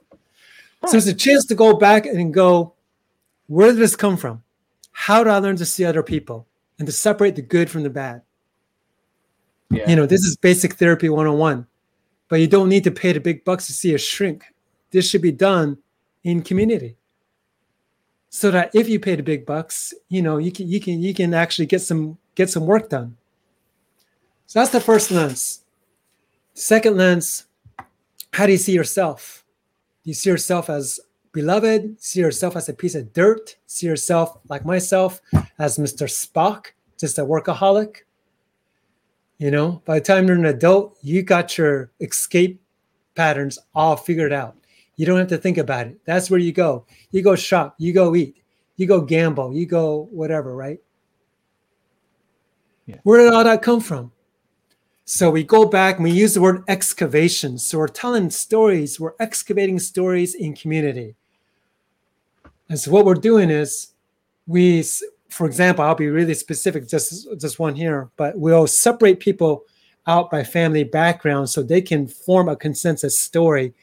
[0.87, 2.73] So it's a chance to go back and go,
[3.47, 4.43] where did this come from?
[4.91, 6.47] How do I learn to see other people
[6.79, 8.21] and to separate the good from the bad?
[9.69, 9.89] Yeah.
[9.89, 11.67] You know, this is basic therapy 101,
[12.29, 14.45] but you don't need to pay the big bucks to see a shrink.
[14.91, 15.77] This should be done
[16.23, 16.96] in community.
[18.29, 21.13] So that if you pay the big bucks, you know, you can you can you
[21.13, 23.17] can actually get some get some work done.
[24.45, 25.63] So that's the first lens.
[26.53, 27.45] Second lens,
[28.33, 29.43] how do you see yourself?
[30.03, 30.99] Do You see yourself as
[31.33, 35.21] beloved, see yourself as a piece of dirt, see yourself, like myself,
[35.59, 36.07] as Mr.
[36.07, 36.67] Spock,
[36.99, 37.97] just a workaholic.
[39.37, 42.59] You know, by the time you're an adult, you got your escape
[43.13, 44.55] patterns all figured out.
[44.97, 45.99] You don't have to think about it.
[46.05, 46.85] That's where you go.
[47.11, 48.35] You go shop, you go eat,
[48.75, 50.79] you go gamble, you go whatever, right?
[52.87, 52.97] Yeah.
[53.03, 54.11] Where did all that come from?
[55.05, 57.57] So we go back and we use the word excavation.
[57.57, 61.15] So we're telling stories, we're excavating stories in community.
[62.67, 63.93] And so what we're doing is
[64.47, 64.83] we,
[65.29, 69.63] for example, I'll be really specific, just, just one here, but we'll separate people
[70.07, 73.73] out by family background so they can form a consensus story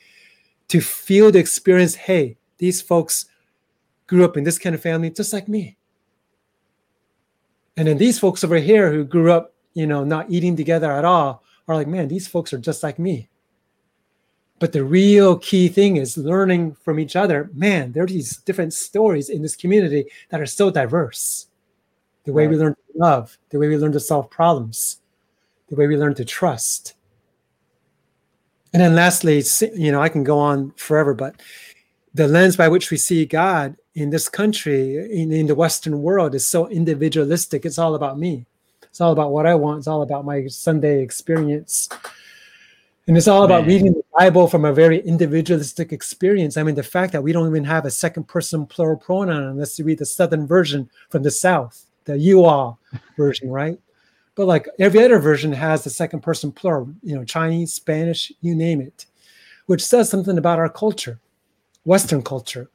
[0.68, 1.94] to feel the experience.
[1.94, 3.26] Hey, these folks
[4.06, 5.76] grew up in this kind of family just like me.
[7.76, 11.04] And then these folks over here who grew up, you know, not eating together at
[11.04, 13.28] all are like, man, these folks are just like me.
[14.60, 17.50] But the real key thing is learning from each other.
[17.54, 21.48] Man, there are these different stories in this community that are so diverse.
[22.24, 25.00] The way we learn to love, the way we learn to solve problems,
[25.68, 26.94] the way we learn to trust.
[28.74, 29.40] And then lastly,
[29.76, 31.40] you know, I can go on forever, but
[32.12, 36.34] the lens by which we see God in this country, in, in the Western world,
[36.34, 37.64] is so individualistic.
[37.64, 38.46] It's all about me.
[38.82, 39.78] It's all about what I want.
[39.78, 41.88] It's all about my Sunday experience.
[43.06, 43.68] And it's all about Man.
[43.68, 46.56] reading the Bible from a very individualistic experience.
[46.56, 49.78] I mean, the fact that we don't even have a second person plural pronoun unless
[49.78, 52.80] you read the Southern version from the South, the you all
[53.16, 53.78] version, right?
[54.34, 58.54] But like every other version has the second person plural, you know, Chinese, Spanish, you
[58.54, 59.06] name it,
[59.66, 61.20] which says something about our culture,
[61.84, 62.68] Western culture.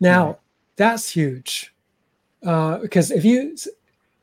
[0.00, 0.38] Now,
[0.76, 1.72] that's huge.
[2.44, 3.56] Uh, because if you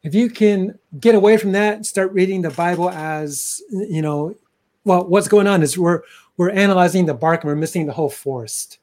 [0.03, 4.35] if you can get away from that and start reading the Bible as you know,
[4.83, 6.01] well, what's going on is we're
[6.37, 8.79] we're analyzing the bark and we're missing the whole forest.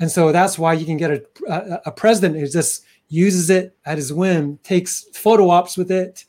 [0.00, 3.76] And so that's why you can get a, a, a president who just uses it
[3.84, 6.24] at his whim, takes photo ops with it,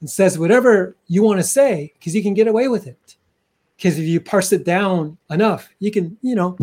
[0.00, 3.16] and says whatever you want to say because you can get away with it.
[3.76, 6.56] Because if you parse it down enough, you can, you know,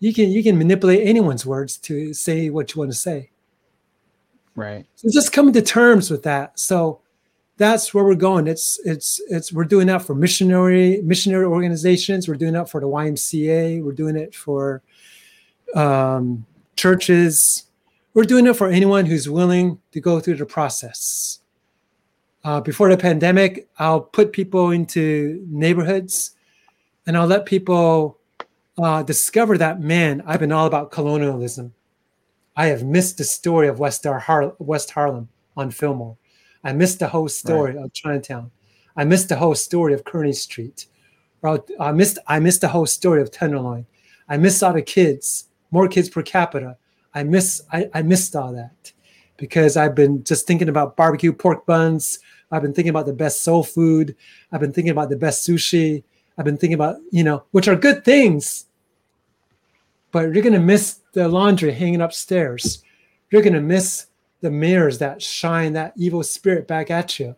[0.00, 3.30] you can you can manipulate anyone's words to say what you want to say.
[4.54, 4.86] Right.
[4.94, 6.58] So just coming to terms with that.
[6.58, 7.00] So
[7.56, 8.46] that's where we're going.
[8.46, 12.28] It's it's it's we're doing that for missionary missionary organizations.
[12.28, 13.82] We're doing that for the YMCA.
[13.82, 14.82] We're doing it for
[15.74, 16.46] um,
[16.76, 17.64] churches.
[18.18, 21.38] We're doing it for anyone who's willing to go through the process.
[22.42, 26.32] Uh, before the pandemic, I'll put people into neighborhoods,
[27.06, 28.18] and I'll let people
[28.76, 30.24] uh, discover that man.
[30.26, 31.74] I've been all about colonialism.
[32.56, 36.16] I have missed the story of West, Har- West Harlem on Fillmore.
[36.64, 38.50] I missed the whole story of Chinatown.
[38.96, 40.86] I missed the whole story of Kearny Street.
[41.40, 43.86] Or I missed I missed the whole story of Tenderloin.
[44.28, 46.78] I missed all the kids, more kids per capita.
[47.18, 48.92] I miss I, I missed all that
[49.36, 52.18] because I've been just thinking about barbecue pork buns.
[52.50, 54.16] I've been thinking about the best soul food.
[54.52, 56.02] I've been thinking about the best sushi.
[56.36, 58.66] I've been thinking about, you know, which are good things.
[60.12, 62.82] But you're gonna miss the laundry hanging upstairs.
[63.30, 64.06] You're gonna miss
[64.40, 67.34] the mirrors that shine that evil spirit back at you.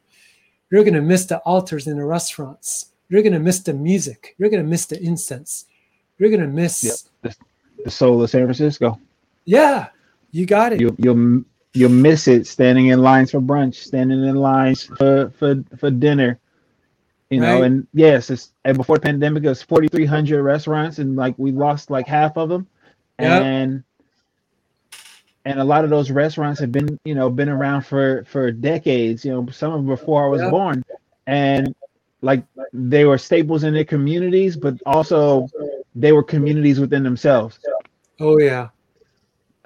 [0.70, 2.92] You're going to miss the altars in the restaurants.
[3.08, 4.34] You're going to miss the music.
[4.38, 5.66] You're going to miss the incense.
[6.18, 6.84] You're going to miss.
[7.22, 7.34] Yep.
[7.84, 9.00] The soul of San Francisco.
[9.50, 9.88] Yeah,
[10.30, 10.80] you got it.
[10.80, 11.42] You you'll
[11.74, 16.38] you'll miss it standing in lines for brunch, standing in lines for for for dinner.
[17.30, 17.64] You know, Right.
[17.64, 21.34] and yes, it's and before the pandemic, it was forty three hundred restaurants, and like
[21.36, 22.68] we lost like half of them,
[23.20, 23.42] Yep.
[23.42, 23.84] and
[25.44, 29.24] and a lot of those restaurants have been you know been around for for decades.
[29.24, 30.50] You know, some of them before I was Yep.
[30.52, 30.84] born,
[31.26, 31.74] and
[32.22, 35.48] like they were staples in their communities, but also
[35.96, 37.58] they were communities within themselves
[38.20, 38.68] Oh yeah,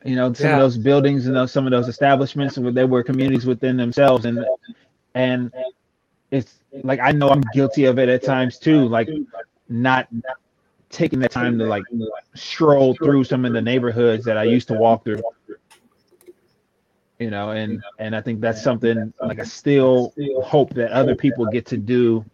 [0.04, 0.56] you know some Yeah.
[0.56, 4.26] of those buildings and those, some of those establishments where they were communities within themselves
[4.26, 4.44] and
[5.14, 5.52] and
[6.30, 9.08] it's like i know i'm guilty of it at times too like
[9.68, 10.08] not
[10.90, 11.84] taking the time to like
[12.34, 15.22] stroll through some of the neighborhoods that i used to walk through
[17.18, 21.46] you know and and i think that's something like i still hope that other people
[21.46, 22.24] get to do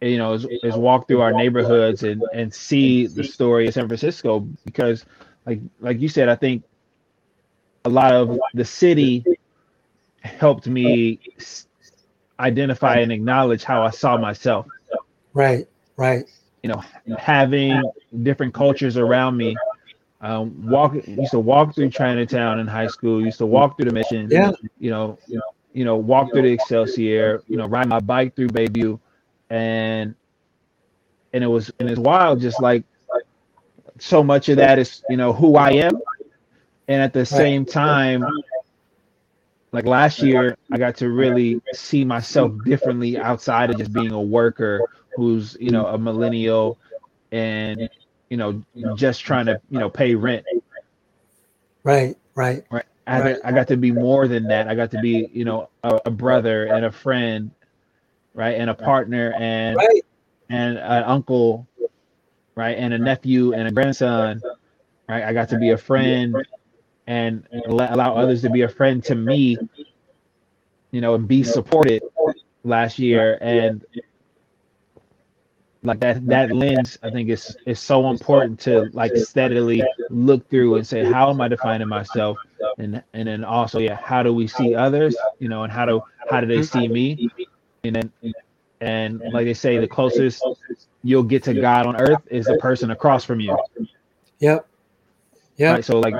[0.00, 3.86] you know is, is walk through our neighborhoods and and see the story of san
[3.88, 5.04] francisco because
[5.46, 6.62] like like you said i think
[7.84, 9.24] a lot of the city
[10.20, 11.20] helped me
[12.40, 14.66] identify and acknowledge how i saw myself
[15.34, 16.24] right, right.
[16.62, 16.82] you know
[17.18, 17.82] having
[18.22, 19.54] different cultures around me
[20.20, 23.92] um walk used to walk through chinatown in high school used to walk through the
[23.92, 24.52] mission Yeah.
[24.78, 25.18] you know
[25.72, 28.98] you know walk through the excelsior you know ride my bike through bayview
[29.50, 30.14] and
[31.32, 32.84] and it was and it's wild just like
[33.98, 35.92] so much of that is you know who I am,
[36.88, 38.24] and at the same time,
[39.72, 44.22] like last year, I got to really see myself differently outside of just being a
[44.22, 44.80] worker
[45.16, 46.78] who's you know a millennial
[47.32, 47.88] and
[48.30, 48.62] you know
[48.96, 50.44] just trying to you know pay rent.
[51.82, 52.84] Right, right, right.
[53.06, 53.36] I, right.
[53.44, 54.68] I got to be more than that.
[54.68, 57.50] I got to be you know a, a brother and a friend,
[58.32, 60.04] right, and a partner and right.
[60.48, 61.66] and an uncle,
[62.54, 64.40] right, and a nephew and a grandson,
[65.08, 65.24] right.
[65.24, 66.36] I got to be a friend
[67.06, 69.58] and allow others to be a friend to me,
[70.90, 72.02] you know, and be supported
[72.64, 73.38] last year.
[73.40, 73.84] And
[75.84, 80.76] like that that lens i think is is so important to like steadily look through
[80.76, 82.38] and say how am i defining myself?
[82.78, 86.02] And and then also yeah how do we see others you know and how do
[86.30, 87.28] how do they see me?
[87.84, 88.12] And then
[88.80, 90.42] and like they say the closest
[91.04, 93.56] you'll get to god on earth is the person across from you
[94.40, 94.66] yep
[95.56, 95.84] yeah right?
[95.84, 96.14] so like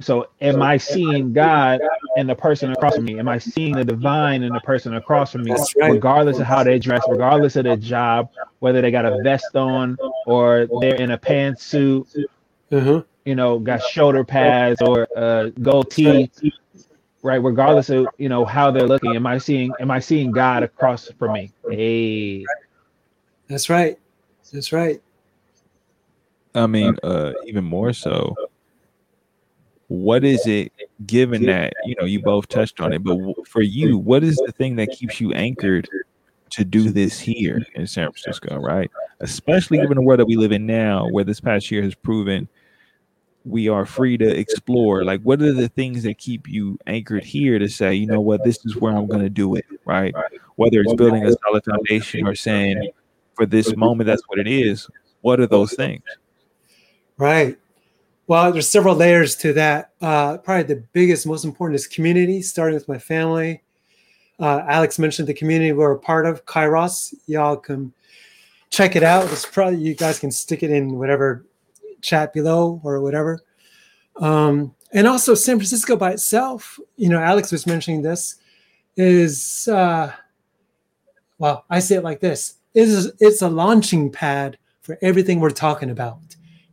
[0.00, 1.80] so am I seeing God
[2.16, 3.18] in the person across from me?
[3.18, 5.52] Am I seeing the divine in the person across from me?
[5.52, 5.92] Right.
[5.92, 8.30] Regardless of how they dress, regardless of their job,
[8.60, 12.26] whether they got a vest on or they're in a pantsuit,
[12.72, 13.06] mm-hmm.
[13.26, 16.40] you know, got shoulder pads or uh, gold teeth,
[17.22, 17.42] right?
[17.42, 21.10] Regardless of you know how they're looking, am I seeing am I seeing God across
[21.18, 21.52] from me?
[21.68, 22.46] Hey,
[23.48, 23.98] that's right.
[24.52, 25.00] That's right.
[26.54, 28.34] I mean, uh, even more so
[29.90, 30.72] what is it
[31.04, 34.52] given that you know you both touched on it but for you what is the
[34.52, 35.88] thing that keeps you anchored
[36.48, 38.88] to do this here in san francisco right?
[39.18, 42.48] Especially given the world that we live in now where this past year has proven
[43.44, 45.02] we are free to explore.
[45.02, 48.44] Like what are the things that keep you anchored here to say you know what?
[48.44, 50.14] This is where i'm going to do it right?
[50.54, 52.90] Whether it's building a solid foundation or saying
[53.40, 54.88] for this moment that's what it is
[55.22, 56.02] what are those things
[57.16, 57.58] right
[58.30, 59.90] well, there's several layers to that.
[60.00, 63.64] Uh, probably the biggest, most important is community, starting with my family.
[64.38, 67.12] Uh, Alex mentioned the community we're a part of, Kairos.
[67.26, 67.92] Y'all can
[68.70, 69.24] check it out.
[69.32, 71.44] It's probably you guys can stick it in whatever
[72.02, 73.40] chat below or whatever.
[74.20, 78.36] Um, and also San Francisco by itself, you know, Alex was mentioning this,
[78.96, 80.12] is uh,
[81.38, 85.90] well, I say it like this: is it's a launching pad for everything we're talking
[85.90, 86.18] about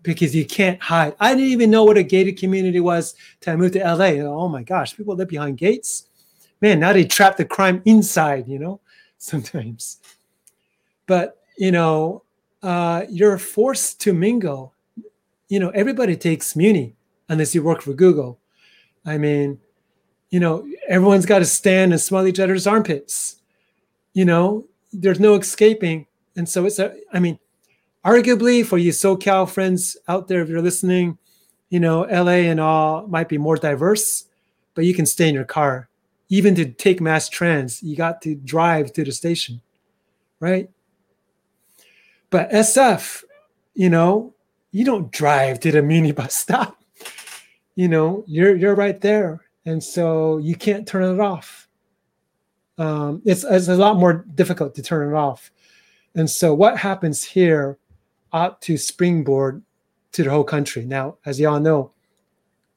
[0.04, 1.16] because you can't hide.
[1.20, 4.24] I didn't even know what a gated community was till I moved to LA.
[4.24, 6.08] Oh my gosh, people live behind gates.
[6.62, 8.80] Man, now they trap the crime inside, you know,
[9.18, 9.98] sometimes.
[11.06, 12.24] But, you know,
[12.64, 14.74] uh, you're forced to mingle.
[15.50, 16.96] You know, everybody takes Muni
[17.30, 18.40] unless you work for Google.
[19.06, 19.60] I mean,
[20.30, 23.42] you know, everyone's got to stand and smell each other's armpits.
[24.14, 26.08] You know, there's no escaping.
[26.36, 27.40] And so it's a, I mean,
[28.06, 31.18] arguably for you SoCal friends out there, if you're listening,
[31.70, 34.26] you know, LA and all might be more diverse,
[34.74, 35.90] but you can stay in your car.
[36.30, 39.62] Even to take mass trans, you got to drive to the station,
[40.40, 40.70] right?
[42.30, 43.24] But SF,
[43.74, 44.34] you know,
[44.72, 46.82] you don't drive to the Muni bus stop.
[47.76, 51.67] You know, you're you're right there, and so you can't turn it off.
[52.78, 55.52] Um, it's it's a lot more difficult to turn it off.
[56.16, 57.78] And so what happens here
[58.32, 59.64] ought to springboard
[60.12, 60.86] to the whole country.
[60.86, 61.92] Now, as y'all know,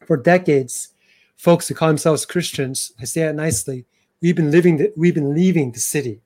[0.07, 0.95] for decades,
[1.37, 3.87] folks who call themselves Christians, I say it nicely,
[4.21, 6.21] we've been living, the, we've been leaving the city.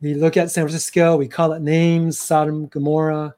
[0.00, 3.34] We look at San Francisco, we call it names, Sodom, Gomorrah.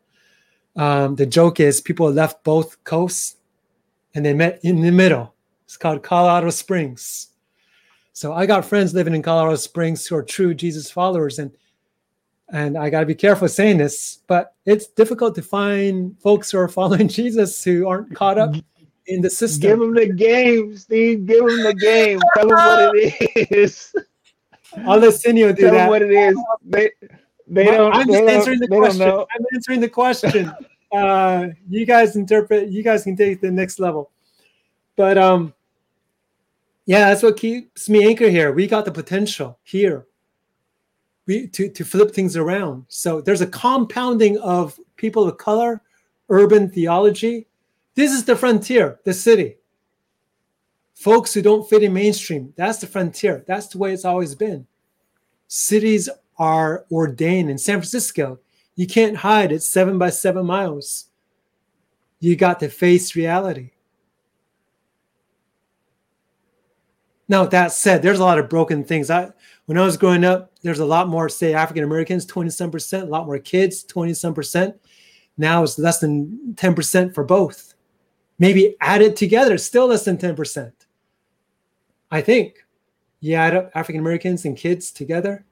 [0.74, 3.36] Um, the joke is people left both coasts
[4.14, 5.34] and they met in the middle.
[5.64, 7.28] It's called Colorado Springs.
[8.18, 11.52] So I got friends living in Colorado Springs who are true Jesus followers, and
[12.52, 16.58] and I got to be careful saying this, but it's difficult to find folks who
[16.58, 18.56] are following Jesus who aren't caught up
[19.06, 19.70] in the system.
[19.70, 21.26] Give them the game, Steve.
[21.26, 22.18] Give them the game.
[22.34, 23.94] Tell them what it is.
[24.84, 25.78] I'll listen you do Tell that.
[25.78, 26.36] them what it is.
[26.64, 26.90] They,
[27.46, 27.94] they don't.
[27.94, 29.02] I'm just answering the question.
[29.02, 30.52] I'm answering the question.
[30.92, 32.68] uh, you guys interpret.
[32.68, 34.10] You guys can take it to the next level.
[34.96, 35.54] But um,
[36.88, 38.50] yeah, that's what keeps me anchored here.
[38.50, 40.06] We got the potential here
[41.26, 42.86] we, to, to flip things around.
[42.88, 45.82] So there's a compounding of people of color,
[46.30, 47.46] urban theology.
[47.94, 49.58] This is the frontier, the city.
[50.94, 53.44] Folks who don't fit in mainstream, that's the frontier.
[53.46, 54.66] That's the way it's always been.
[55.46, 56.08] Cities
[56.38, 58.38] are ordained in San Francisco.
[58.76, 59.52] You can't hide.
[59.52, 61.10] It's seven by seven miles.
[62.18, 63.72] You got to face reality.
[67.28, 69.10] Now, that said, there's a lot of broken things.
[69.10, 69.30] I
[69.66, 73.04] when I was growing up, there's a lot more, say, African Americans, 20 some percent,
[73.06, 74.74] a lot more kids, 20 some percent.
[75.36, 77.74] now it's less than 10% for both.
[78.38, 80.72] Maybe added together, still less than 10%.
[82.10, 82.64] I think.
[83.20, 85.44] Yeah, add up African Americans and kids together.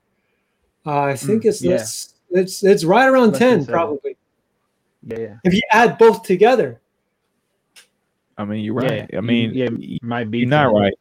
[0.87, 1.71] Uh, I think Mm, it's yeah.
[1.73, 4.17] less, it's it's right around Less 10 probably.
[5.07, 5.37] Yeah, yeah.
[5.45, 6.81] If you add both together.
[8.39, 9.11] I mean, you're Yeah, right.
[9.13, 10.95] I you- mean, yeah, y- might be you're not right.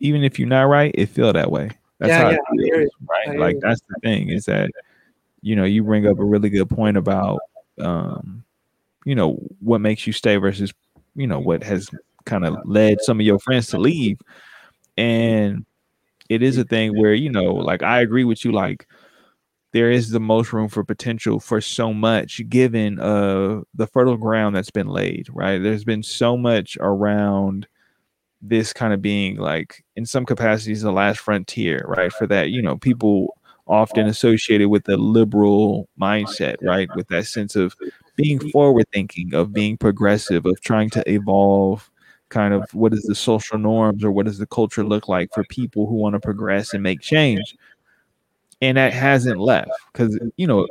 [0.00, 1.70] Even if you're not right, it feel that way.
[1.98, 3.30] That's Yeah, how yeah, it feels, I right?
[3.30, 4.70] hear Like that's the thing is that
[5.42, 7.40] you know you bring up a really good point about
[7.80, 8.44] um,
[9.04, 10.72] you know what makes you stay versus
[11.14, 11.88] you know what has
[12.24, 14.18] kind of led some of your friends to leave,
[14.96, 15.64] and
[16.28, 18.86] it is a thing where you know like I agree with you like
[19.72, 24.56] there is the most room for potential for so much given uh the fertile ground
[24.56, 27.66] that's been laid right there's been so much around
[28.42, 32.60] this kind of being like in some capacities the last frontier right for that you
[32.60, 37.74] know people often associated with the liberal mindset right with that sense of
[38.14, 41.90] being forward thinking of being progressive of trying to evolve
[42.28, 45.44] kind of what is the social norms or what does the culture look like for
[45.44, 47.56] people who want to progress and make change.
[48.60, 50.66] And that hasn't left because you know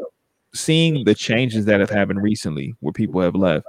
[0.53, 3.66] seeing the changes that have happened recently where people have left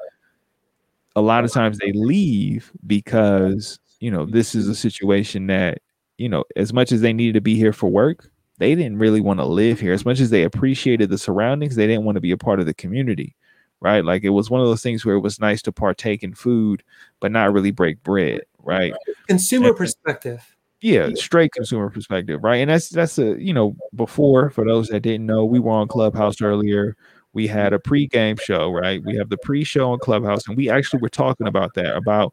[1.17, 4.77] a lot of times they leave because you know this is a mm-hmm.
[4.77, 5.79] situation that
[6.17, 9.21] you know as much as they needed to be here for work they didn't really
[9.21, 9.93] want to live here.
[9.93, 12.67] As much as they appreciated the surroundings they didn't want to be a part of
[12.67, 13.35] the community
[13.81, 14.05] right?
[14.05, 16.85] Like it was one of those things where it was nice to partake in food
[17.19, 18.95] but not really break bread right?
[19.27, 20.57] Consumer And- perspective.
[20.81, 21.09] yeah.
[21.17, 22.59] straight consumer perspective right?
[22.59, 25.89] And that's that's a you know before for those that didn't know we were on
[25.89, 26.97] clubhouse earlier.
[27.33, 29.03] We had a pre-game show right?
[29.05, 32.33] We have the pre-show on clubhouse and we actually were talking about that about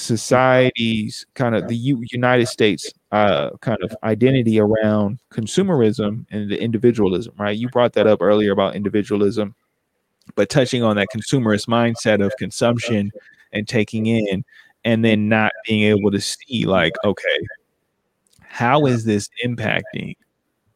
[0.00, 6.60] society's kind of the U- united states uh kind of identity around consumerism and the
[6.62, 7.58] individualism right?
[7.58, 9.54] You brought that up earlier about individualism
[10.36, 13.10] but touching on that consumerist mindset of consumption
[13.52, 14.44] and taking in
[14.84, 17.38] and then not being able to see like okay
[18.42, 20.14] how is this impacting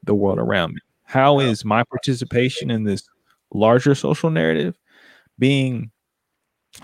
[0.05, 0.81] the world around me?
[1.05, 3.05] How is my participation in this
[3.53, 4.77] larger social narrative
[5.39, 5.91] being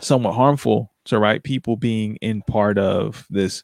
[0.00, 3.62] somewhat harmful to right people being in part of this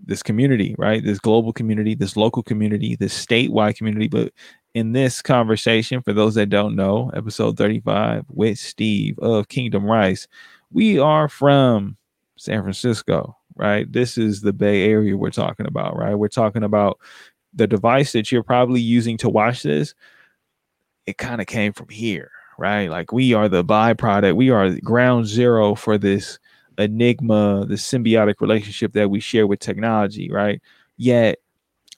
[0.00, 4.32] this community right this global community this local community this statewide community but
[4.74, 10.28] in this conversation for those that don't know episode 35 with steve of kingdom rice
[10.70, 11.96] we are from
[12.36, 13.90] San Francisco, right?
[13.90, 16.14] This is the Bay Area we're talking about, right?
[16.14, 16.98] We're talking about
[17.54, 19.94] the device that you're probably using to watch this.
[21.06, 22.88] It kind of came from here, right?
[22.88, 26.38] Like we are the byproduct, we are ground zero for this
[26.78, 30.62] enigma, the symbiotic relationship that we share with technology, right?
[30.96, 31.38] Yet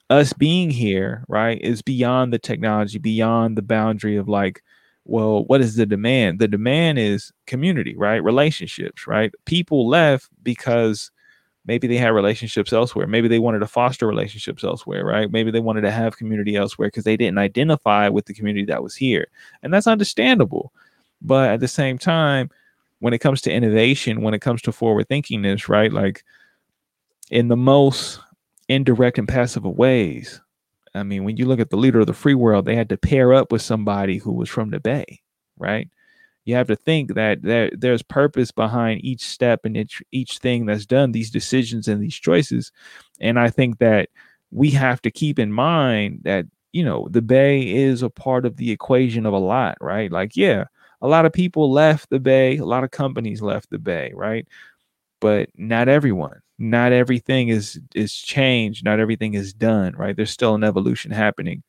[0.09, 4.63] us being here, right, is beyond the technology, beyond the boundary of like,
[5.05, 6.39] well, what is the demand?
[6.39, 8.23] The demand is community, right?
[8.23, 9.31] Relationships, right?
[9.45, 11.11] People left because
[11.65, 13.07] maybe they had relationships elsewhere.
[13.07, 15.31] Maybe they wanted to foster relationships elsewhere, right?
[15.31, 18.83] Maybe they wanted to have community elsewhere because they didn't identify with the community that
[18.83, 19.27] was here.
[19.63, 20.73] And that's understandable.
[21.21, 22.49] But at the same time,
[23.01, 25.91] when it comes to innovation, when it comes to forward thinkingness, right?
[25.91, 26.23] Like
[27.31, 28.19] in the most
[28.69, 30.39] indirect and passive of ways,
[30.93, 32.97] I mean, when you look at the leader of the free world, they had to
[32.97, 35.19] pair up with somebody who was from the Bay,
[35.57, 35.89] right?
[36.45, 40.67] You have to think that there, there's purpose behind each step and each, each thing
[40.67, 42.71] that's done, these decisions and these choices.
[43.19, 44.09] And I think that
[44.51, 48.57] we have to keep in mind that, you know, the Bay is a part of
[48.57, 50.11] the equation of a lot, right?
[50.11, 50.65] Like, yeah,
[51.01, 54.47] a lot of people left the Bay, a lot of companies left the Bay, right?
[55.19, 60.15] But not everyone not everything is is changed not everything is done right?
[60.15, 61.63] There's still an evolution happening.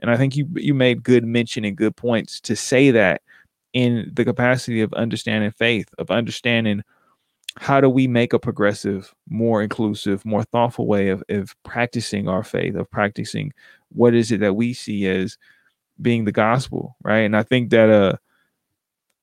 [0.00, 3.22] And i think you you made good mention and good points to say that
[3.72, 6.82] in the capacity of understanding faith of understanding
[7.58, 12.44] how do we make a progressive more inclusive more thoughtful way of, of practicing our
[12.44, 13.52] faith of practicing
[13.90, 15.38] what is it that we see as
[16.02, 17.20] being the gospel right?
[17.20, 18.16] And i think that uh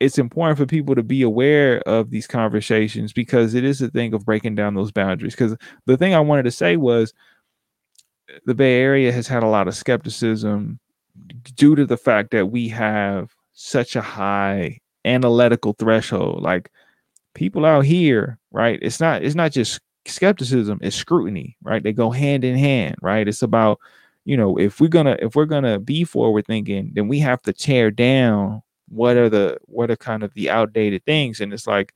[0.03, 4.13] it's important for people to be aware of these conversations because it is a thing
[4.13, 5.33] of breaking down those boundaries.
[5.33, 7.13] Because the thing I wanted to say was
[8.45, 10.77] the Bay Area has had a lot of skepticism
[11.55, 16.43] due to the fact that we have such a high analytical threshold.
[16.43, 16.69] Like
[17.33, 18.79] people out here, right?
[18.81, 21.81] It's not it's not just skepticism, it's scrutiny, right?
[21.81, 23.25] They go hand in hand, right?
[23.25, 23.79] It's about,
[24.25, 27.53] you know, if we're gonna if we're gonna be forward thinking, then we have to
[27.53, 28.63] tear down
[28.93, 31.93] what are the what are kind of the outdated things and it's like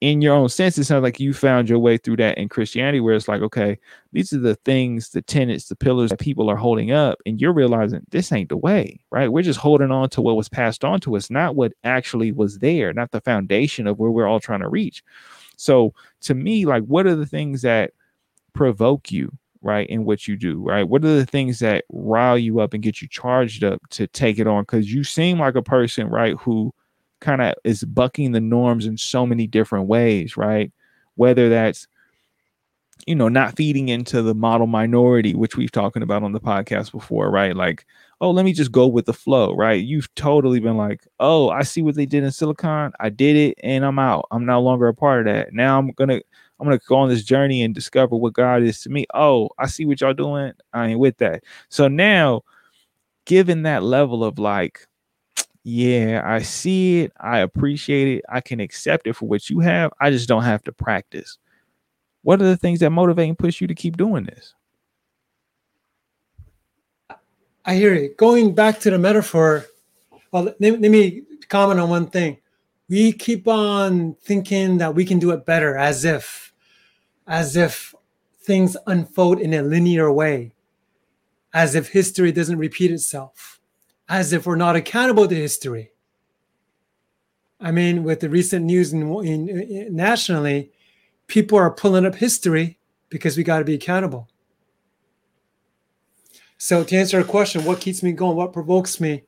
[0.00, 3.00] in your own sense, it sounds like you found your way through that in Christianity,
[3.00, 3.78] where it's like, okay,
[4.12, 7.52] these are the things, the tenets, the pillars that people are holding up, and you're
[7.52, 9.30] realizing this ain't the way, right?
[9.30, 12.60] We're just holding on to what was passed on to us, not what actually was
[12.60, 15.04] there, not the foundation of where we're all trying to reach.
[15.56, 17.92] So to me, like, what are the things that
[18.54, 20.88] provoke you, right, in what you do, right?
[20.88, 24.38] What are the things that rile you up and get you charged up to take
[24.38, 24.62] it on?
[24.62, 26.72] Because you seem like a person, right, who
[27.20, 30.72] kind of is bucking the norms in so many different ways, right?
[31.16, 31.86] Whether that's
[33.06, 36.92] you know not feeding into the model minority which we've talking about on the podcast
[36.92, 37.86] before right like
[38.20, 41.62] oh let me just go with the flow right you've totally been like oh i
[41.62, 44.88] see what they did in silicon i did it and i'm out i'm no longer
[44.88, 46.20] a part of that now i'm gonna
[46.60, 49.66] i'm gonna go on this journey and discover what god is to me oh i
[49.66, 52.42] see what y'all doing i ain't with that so now
[53.24, 54.86] given that level of like
[55.62, 57.12] yeah, I see it.
[57.20, 58.24] I appreciate it.
[58.28, 59.92] I can accept it for what you have.
[60.00, 61.38] I just don't have to practice.
[62.22, 64.54] What are the things that motivate and push you to keep doing this?
[67.64, 68.14] I hear you.
[68.16, 69.66] Going back to the metaphor,
[70.32, 72.38] well, let, let me comment on one thing.
[72.88, 76.49] We keep on thinking that we can do it better as if,
[77.26, 77.94] as if
[78.42, 80.52] things unfold in a linear way,
[81.52, 83.60] as if history doesn't repeat itself
[84.10, 85.92] as if we're not accountable to history.
[87.60, 90.72] I mean, with the recent news in, in, in nationally,
[91.28, 94.28] people are pulling up history because we got to be accountable.
[96.58, 99.22] So to answer a question, what keeps me going, what provokes me,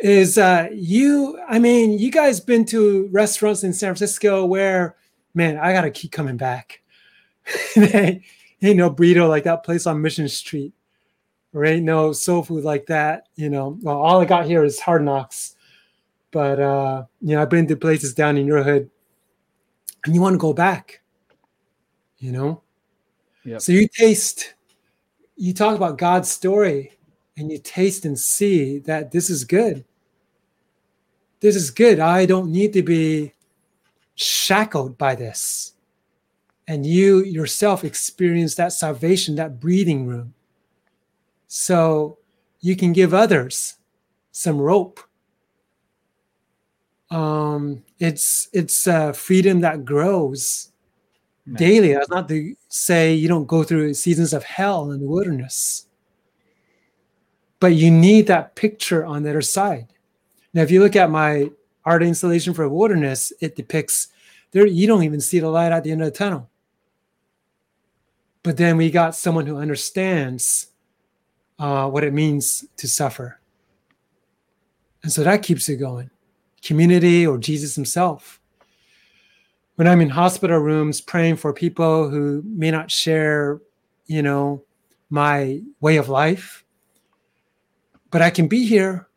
[0.00, 1.38] is uh, you.
[1.48, 4.96] I mean, you guys been to restaurants in San Francisco where,
[5.34, 6.80] man, I gotta keep coming back.
[7.76, 8.22] ain't
[8.62, 10.72] no burrito like that place on Mission Street
[11.54, 13.28] there ain't no soul food like that.
[13.36, 15.54] You know, well, all I got here is hard knocks.
[16.32, 18.90] But uh, you know, I've been to places down in your hood,
[20.04, 21.00] and you want to go back.
[22.18, 22.62] You know,
[23.44, 23.58] Yeah.
[23.58, 24.54] so you taste,
[25.36, 26.92] you talk about God's story,
[27.36, 29.84] and you taste and see that this is good.
[31.38, 32.00] This is good.
[32.00, 33.32] I don't need to be
[34.16, 35.73] shackled by this.
[36.66, 40.34] And you yourself experience that salvation, that breathing room
[41.54, 42.18] so
[42.60, 43.74] you can give others
[44.32, 44.98] some rope.
[47.10, 50.72] Um, it's it's uh, freedom that grows
[51.46, 51.56] Man.
[51.56, 51.92] daily.
[51.92, 55.86] That's not to say you don't go through seasons of hell in the wilderness,
[57.60, 59.92] but you need that picture on the other side.
[60.54, 61.50] Now, if you look at my
[61.84, 64.08] art installation for wilderness, it depicts
[64.50, 66.50] there you don't even see the light at the end of the tunnel.
[68.44, 70.68] But then we got someone who understands
[71.58, 73.40] uh, what it means to suffer.
[75.02, 76.10] And so that keeps it going.
[76.62, 78.40] Community or Jesus himself.
[79.76, 83.60] When I'm in hospital rooms praying for people who may not share,
[84.06, 84.62] you know,
[85.08, 86.64] my way of life,
[88.10, 89.08] but I can be here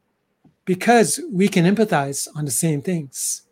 [0.66, 3.44] because we can empathize on the same things.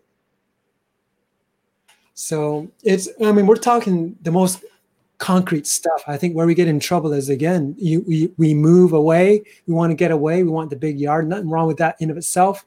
[2.13, 4.63] So it's, I mean, we're talking the most
[5.18, 6.03] concrete stuff.
[6.07, 9.43] I think where we get in trouble is again, you, we we move away.
[9.68, 10.43] We want to get away.
[10.43, 11.28] We want the big yard.
[11.28, 12.66] Nothing wrong with that in of itself.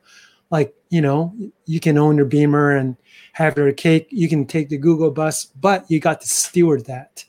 [0.51, 1.34] Like you know,
[1.66, 2.96] you can own your Beamer and
[3.32, 4.09] have your cake.
[4.11, 7.24] You can take the Google bus, but you got to steward that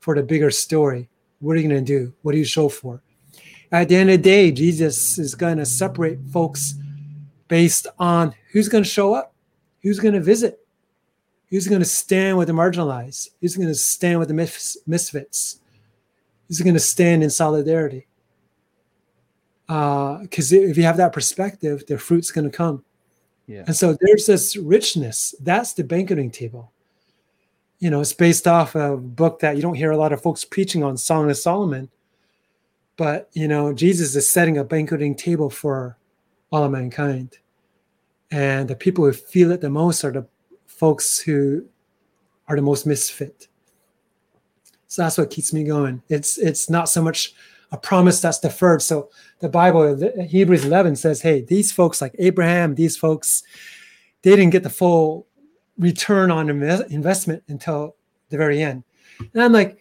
[0.00, 1.08] for the bigger story.
[1.40, 2.12] What are you going to do?
[2.22, 3.02] What do you show for?
[3.70, 6.74] At the end of the day, Jesus is going to separate folks
[7.48, 9.34] based on who's going to show up,
[9.82, 10.58] who's going to visit,
[11.50, 13.30] Who's going to stand with the marginalized?
[13.40, 15.60] Who's going to stand with the mis- misfits?
[16.46, 18.06] Who's going to stand in solidarity?
[19.66, 22.84] Because uh, if you have that perspective, the fruit's going to come.
[23.46, 23.64] Yeah.
[23.66, 25.34] And so there's this richness.
[25.40, 26.72] That's the banqueting table.
[27.78, 30.44] You know, it's based off a book that you don't hear a lot of folks
[30.44, 31.88] preaching on, Song of Solomon.
[32.96, 35.96] But, you know, Jesus is setting a banqueting table for
[36.50, 37.38] all of mankind.
[38.30, 40.26] And the people who feel it the most are the
[40.78, 41.64] folks who
[42.46, 43.48] are the most misfit.
[44.86, 46.02] So that's what keeps me going.
[46.08, 47.34] It's it's not so much
[47.70, 48.80] a promise that's deferred.
[48.80, 49.10] So
[49.40, 53.42] the Bible, Hebrews 11 says, hey, these folks like Abraham, these folks,
[54.22, 55.26] they didn't get the full
[55.76, 57.96] return on investment until
[58.30, 58.84] the very end.
[59.34, 59.78] And I'm like,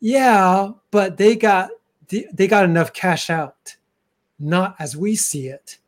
[0.00, 1.70] yeah, but they got
[2.08, 3.76] they got enough cash out,
[4.38, 5.78] not as we see it.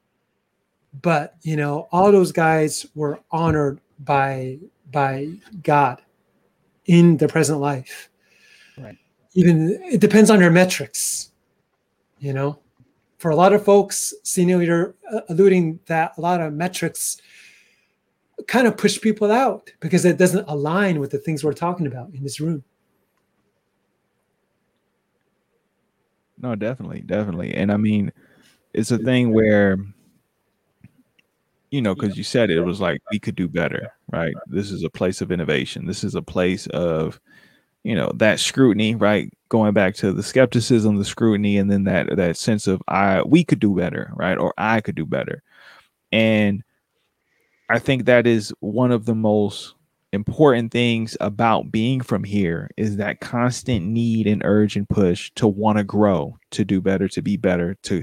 [1.02, 4.58] But you know, all those guys were honored by
[4.90, 5.32] by
[5.62, 6.02] God
[6.86, 8.10] in the present life.
[8.78, 8.96] Right.
[9.34, 11.30] Even it depends on your metrics.
[12.18, 12.58] You know,
[13.18, 17.20] for a lot of folks, senior you're uh, alluding that a lot of metrics
[18.46, 22.10] kind of push people out because it doesn't align with the things we're talking about
[22.14, 22.64] in this room.
[26.38, 27.54] No, definitely, definitely.
[27.54, 28.12] And I mean,
[28.72, 29.76] it's a thing where
[31.70, 34.34] you know, because you said it, it was like we could do better, right?
[34.46, 35.86] This is a place of innovation.
[35.86, 37.20] This is a place of,
[37.84, 39.32] you know, that scrutiny, right?
[39.48, 43.44] Going back to the skepticism, the scrutiny, and then that that sense of I we
[43.44, 44.36] could do better, right?
[44.38, 45.42] Or I could do better.
[46.12, 46.62] And
[47.68, 49.74] I think that is one of the most
[50.12, 55.46] important things about being from here is that constant need and urge and push to
[55.46, 58.02] want to grow, to do better, to be better, to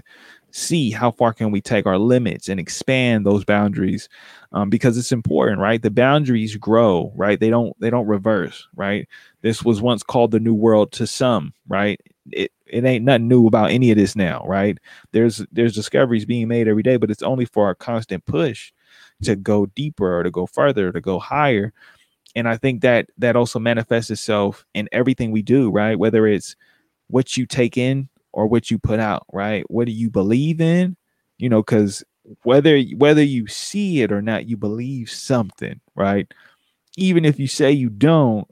[0.58, 4.10] see how far can we take our limits and expand those boundaries
[4.54, 5.82] um, because it's important right?
[5.84, 7.40] The boundaries grow right?
[7.40, 9.08] They don't they don't reverse right?
[9.42, 12.02] This was once called the new world to some right?
[12.32, 14.78] It, it ain't nothing new about any of this now right?
[15.12, 18.72] There's there's discoveries being made every day but it's only for a constant push
[19.24, 21.72] to go deeper or to go further to go higher.
[22.36, 26.00] And i think that that also manifests itself in everything we do right?
[26.00, 26.56] Whether it's
[27.10, 29.66] what you take in or what you put out, right?
[29.68, 30.96] What do you believe in?
[31.40, 32.04] You know, because
[32.44, 36.32] whether whether you see it or not, you believe something, right?
[36.98, 38.48] Even if you say you don't,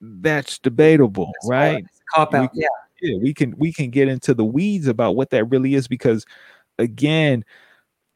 [0.00, 1.86] that's debatable, that's right?
[2.12, 2.66] Cop out, yeah.
[3.00, 6.26] Yeah, we can we can get into the weeds about what that really is because
[6.80, 7.44] again,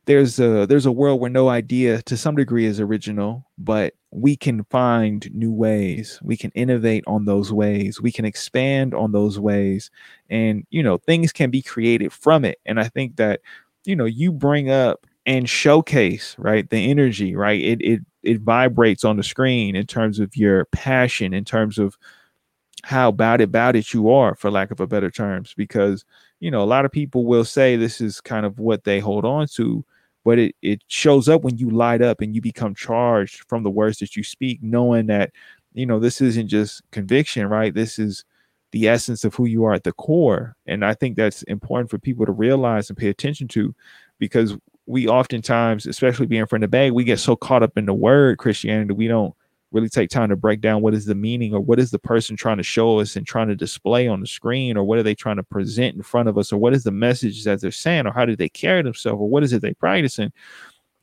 [0.07, 4.35] there's a there's a world where no idea to some degree is original but we
[4.37, 6.19] can find new ways.
[6.23, 8.01] We can innovate on those ways.
[8.01, 9.91] We can expand on those ways.
[10.31, 12.59] And you know things can be created from it.
[12.67, 13.41] And i think that
[13.85, 17.61] you know you bring up and showcase right the energy right?
[17.61, 21.97] It it it vibrates on the screen in terms of your passion in terms of
[22.85, 26.05] how about it about it you are for lack of a better terms because
[26.41, 29.25] you know a lot of people will say this is kind of what they hold
[29.25, 29.85] on to
[30.27, 33.70] but it, it shows up when you light up and you become charged from the
[33.70, 35.31] words that you speak knowing that
[35.72, 37.74] you know this isn't just conviction right?
[37.74, 38.24] This is
[38.72, 40.57] the essence of who you are at the core.
[40.66, 43.72] And i think that's important for people to realize and pay attention to
[44.18, 44.57] because
[44.87, 48.39] we oftentimes especially being from the bay we get so caught up in the word
[48.39, 49.35] christianity we don't
[49.73, 52.37] really take time to break down what is the meaning or what is the person
[52.37, 55.14] trying to show us and trying to display on the screen or what are they
[55.14, 58.07] trying to present in front of us or what is the message that they're saying
[58.07, 60.33] or how do they carry themselves or what is it they practicing?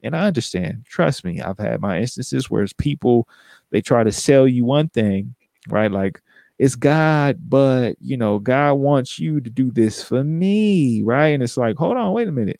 [0.01, 0.85] And i understand.
[0.85, 3.27] Trust me i've had my instances where it's people
[3.71, 5.35] they try to sell you one thing
[5.69, 5.91] right?
[5.91, 6.21] Like
[6.59, 11.27] it's god but you know god wants you to do this for me right?
[11.27, 12.59] And it's like hold on wait a minute.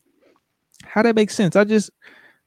[0.84, 1.56] How that makes sense?
[1.56, 1.90] I just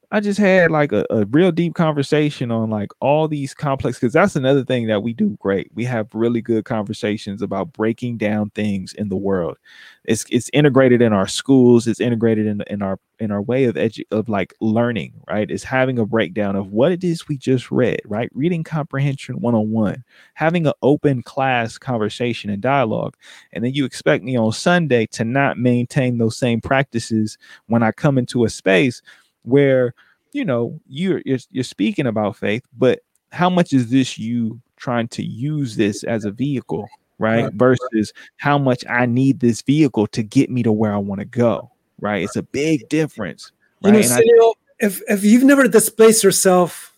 [0.09, 4.13] I just had like a, a real deep conversation on like all these complex because
[4.13, 5.69] that's another thing that we do great.
[5.75, 9.57] We have really good conversations about breaking down things in the world.
[10.05, 13.75] It's it's integrated in our schools, it's integrated in, in our in our way of
[13.75, 15.51] edu- of like learning, right?
[15.51, 18.29] It's having a breakdown of what it is we just read, right?
[18.33, 20.05] Reading comprehension one-on-one,
[20.35, 23.17] having an open class conversation and dialogue.
[23.51, 27.91] And then you expect me on Sunday to not maintain those same practices when I
[27.91, 29.01] come into a space
[29.47, 29.93] where
[30.33, 32.99] you know you're, you're you're speaking about faith but
[33.31, 36.87] how much is this you trying to use this as a vehicle
[37.17, 37.53] right, right.
[37.53, 41.25] versus how much i need this vehicle to get me to where i want to
[41.25, 41.71] go
[42.01, 43.51] right it's a big difference
[43.83, 44.03] right?
[44.03, 46.93] you know, I, if if you've never displaced yourself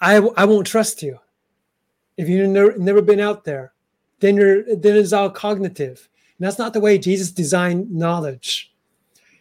[0.00, 1.18] i i won't trust you
[2.16, 3.72] if you've never, never been out there
[4.20, 8.72] then you're then it's all cognitive and that's not the way jesus designed knowledge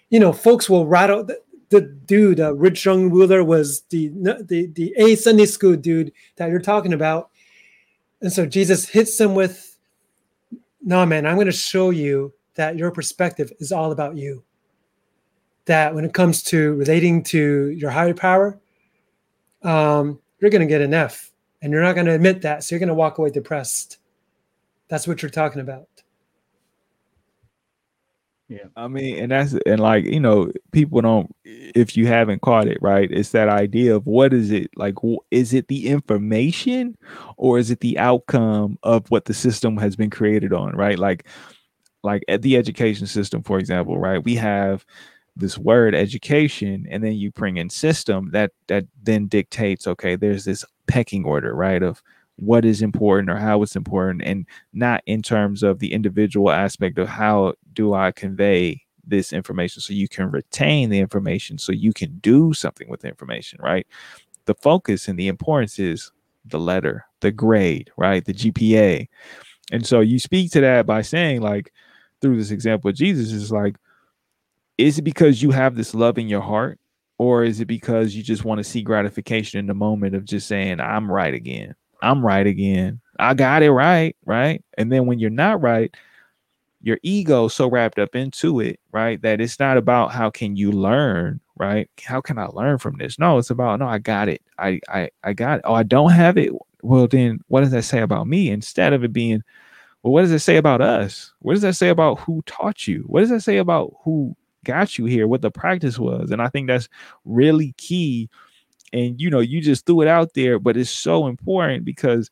[0.09, 1.23] you know folks will rattle
[1.71, 6.49] the dude, uh, Rich Young Ruler, was the the the A Sunday school dude that
[6.49, 7.31] you're talking about,
[8.21, 9.77] and so Jesus hits him with,
[10.81, 14.43] "No, man, I'm going to show you that your perspective is all about you.
[15.65, 18.59] That when it comes to relating to your higher power,
[19.63, 22.75] um, you're going to get an F, and you're not going to admit that, so
[22.75, 23.97] you're going to walk away depressed.
[24.89, 25.87] That's what you're talking about."
[28.51, 28.65] Yeah.
[28.75, 32.79] I mean, and that's and like, you know, people don't if you haven't caught it,
[32.81, 33.09] right?
[33.09, 34.69] It's that idea of what is it?
[34.75, 34.95] Like
[35.31, 36.97] is it the information
[37.37, 40.99] or is it the outcome of what the system has been created on, right?
[40.99, 41.27] Like
[42.03, 44.23] like at the education system, for example, right?
[44.23, 44.85] We have
[45.37, 50.43] this word education and then you bring in system that that then dictates okay there's
[50.45, 52.03] this pecking order right of
[52.41, 56.97] what is important or how it's important and not in terms of the individual aspect
[56.97, 61.93] of how do I convey this information so you can retain the information so you
[61.93, 63.85] can do something with the information, right?
[64.45, 66.11] The focus and the importance is
[66.45, 68.25] the letter, the grade, right?
[68.25, 69.07] The GPA.
[69.71, 71.71] And so you speak to that by saying, like,
[72.21, 73.75] through this example of Jesus, is like,
[74.79, 76.79] is it because you have this love in your heart
[77.19, 80.47] or is it because you just want to see gratification in the moment of just
[80.47, 82.99] saying i'm right again i'm right again.
[83.19, 84.63] I got it right right?
[84.77, 85.95] And then when you're not right
[86.83, 90.71] your ego so wrapped up into it right that it's not about how can you
[90.71, 91.89] learn right?
[92.03, 93.19] How can i learn from this?
[93.19, 94.41] No it's about no i got it.
[94.57, 95.61] I i, I got it.
[95.65, 96.51] Oh i don't have it?
[96.83, 98.49] Well then what does that say about me?
[98.49, 99.43] Instead of it being
[100.03, 101.33] well what does it say about us?
[101.39, 103.03] What does that say about who taught you?
[103.07, 105.27] What does that say about who got you here?
[105.27, 106.31] What the practice was?
[106.31, 106.89] And i think that's
[107.25, 108.29] really key
[108.93, 112.29] and you know you just threw it out there but it's so important because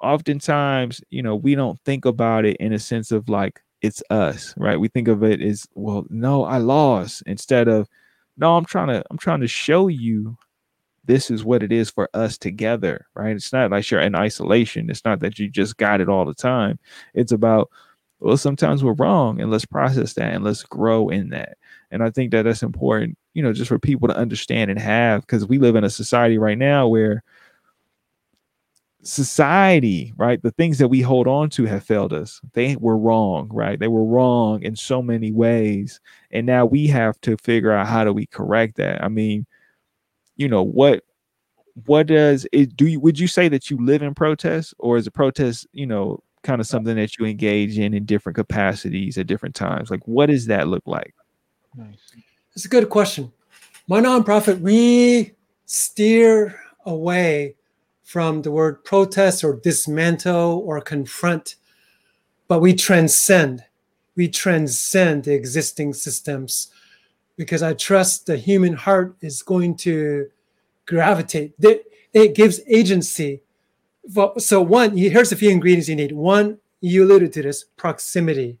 [0.00, 4.54] oftentimes you know we don't think about it in a sense of like it's us
[4.56, 4.80] right?
[4.80, 7.88] We think of it as well no i lost instead of
[8.36, 10.36] no i'm trying to i'm trying to show you
[11.06, 13.36] this is what it is for us together right?
[13.36, 14.90] It's not like you're in isolation.
[14.90, 16.78] It's not that you just got it all the time.
[17.14, 17.70] It's about
[18.20, 21.58] well sometimes we're wrong and let's process that and let's grow in that.
[21.90, 25.22] And i think that that's important you know just for people to understand and have
[25.22, 27.22] because we live in a society right now where
[29.06, 30.42] society, right?
[30.42, 32.40] The things that we hold on to have failed us.
[32.54, 33.78] They were wrong, right?
[33.78, 36.00] They were wrong in so many ways.
[36.30, 39.02] And now we have to figure out how do we correct that?
[39.02, 39.46] I mean,
[40.36, 41.04] you know, what
[41.86, 45.06] what does it do you would you say that you live in protest or is
[45.06, 49.18] a protest, you know, kind of uh, something that you engage in in different capacities
[49.18, 49.90] at different times?
[49.90, 51.14] Like what does that look like?
[51.76, 51.98] Nice.
[52.54, 53.32] It's a good question.
[53.88, 55.32] My nonprofit, we
[55.66, 57.56] steer away
[58.04, 61.56] from the word protest or dismantle or confront,
[62.46, 63.64] but we transcend.
[64.14, 66.70] We transcend the existing systems
[67.36, 70.30] because I trust the human heart is going to
[70.86, 71.54] gravitate.
[72.12, 73.42] It gives agency.
[74.38, 76.12] So, one, here's a few ingredients you need.
[76.12, 78.58] One, you alluded to this proximity.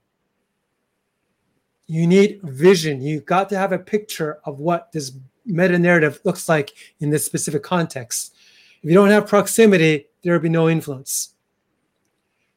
[1.86, 3.02] You need vision.
[3.02, 5.12] You've got to have a picture of what this
[5.44, 8.34] meta narrative looks like in this specific context.
[8.82, 11.34] If you don't have proximity, there will be no influence.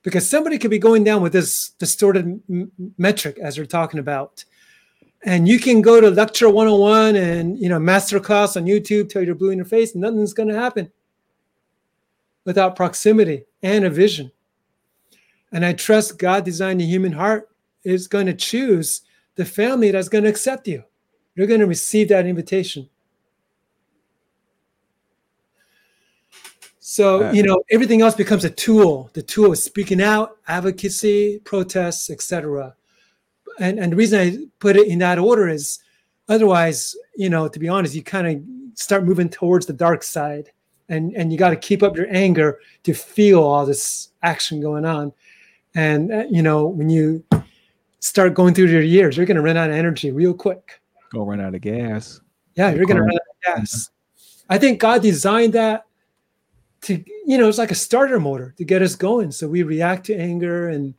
[0.03, 4.45] Because somebody could be going down with this distorted m- metric as we're talking about.
[5.23, 9.35] And you can go to lecture 101 and you know masterclass on YouTube till you're
[9.35, 10.91] blue in your face, nothing's going to happen
[12.45, 14.31] without proximity and a vision.
[15.51, 17.49] And I trust God designed the human heart
[17.83, 19.01] is going to choose
[19.37, 20.83] the family that's going to accept you.
[21.35, 22.89] You're going to receive that invitation.
[26.79, 29.11] So you know everything else becomes a tool.
[29.13, 32.75] The tool is speaking out, advocacy, protests, etc.
[33.59, 35.79] And and the reason I put it in that order is,
[36.27, 40.49] otherwise, you know, to be honest, you kind of start moving towards the dark side,
[40.89, 44.85] and and you got to keep up your anger to feel all this action going
[44.85, 45.11] on.
[45.75, 47.23] And uh, you know, when you
[47.99, 50.81] start going through your years, you're going to run out of energy real quick.
[51.11, 52.21] Go run out of gas.
[52.55, 53.89] Yeah, you're going to run out of gas.
[54.49, 55.85] I think God designed that
[56.81, 60.05] to you know it's like a starter motor to get us going so we react
[60.05, 60.93] to anger and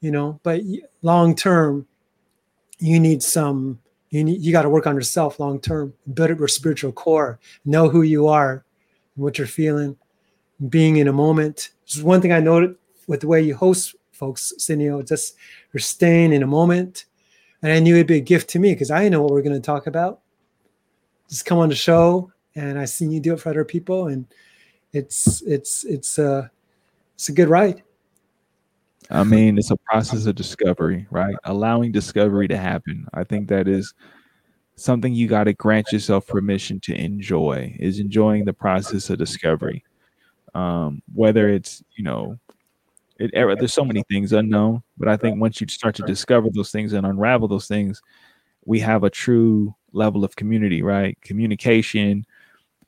[0.00, 0.60] you know but
[1.02, 1.86] long term
[2.80, 3.78] you need some
[4.10, 7.38] you need you got to work on yourself long term build up your spiritual core
[7.64, 8.64] know who you are
[9.14, 9.96] what you're feeling
[10.68, 12.74] being in a moment this is one thing i noted
[13.06, 15.34] with the way you host folks Cineo, just
[15.72, 17.06] you're staying in a moment
[17.62, 19.54] and i knew it'd be a gift to me because i know what we're going
[19.54, 20.20] to talk about
[21.28, 24.26] just come on the show and i seen you do it for other people and
[24.92, 26.48] it's it's it's a uh,
[27.14, 27.82] it's a good ride.
[29.10, 31.34] I mean, it's a process of discovery, right?
[31.44, 33.06] Allowing discovery to happen.
[33.12, 33.92] I think that is
[34.76, 37.76] something you got to grant yourself permission to enjoy.
[37.78, 39.84] Is enjoying the process of discovery.
[40.54, 42.38] Um, whether it's you know,
[43.22, 46.48] it, er, there's so many things unknown, but I think once you start to discover
[46.50, 48.02] those things and unravel those things,
[48.64, 51.18] we have a true level of community, right?
[51.22, 52.26] Communication,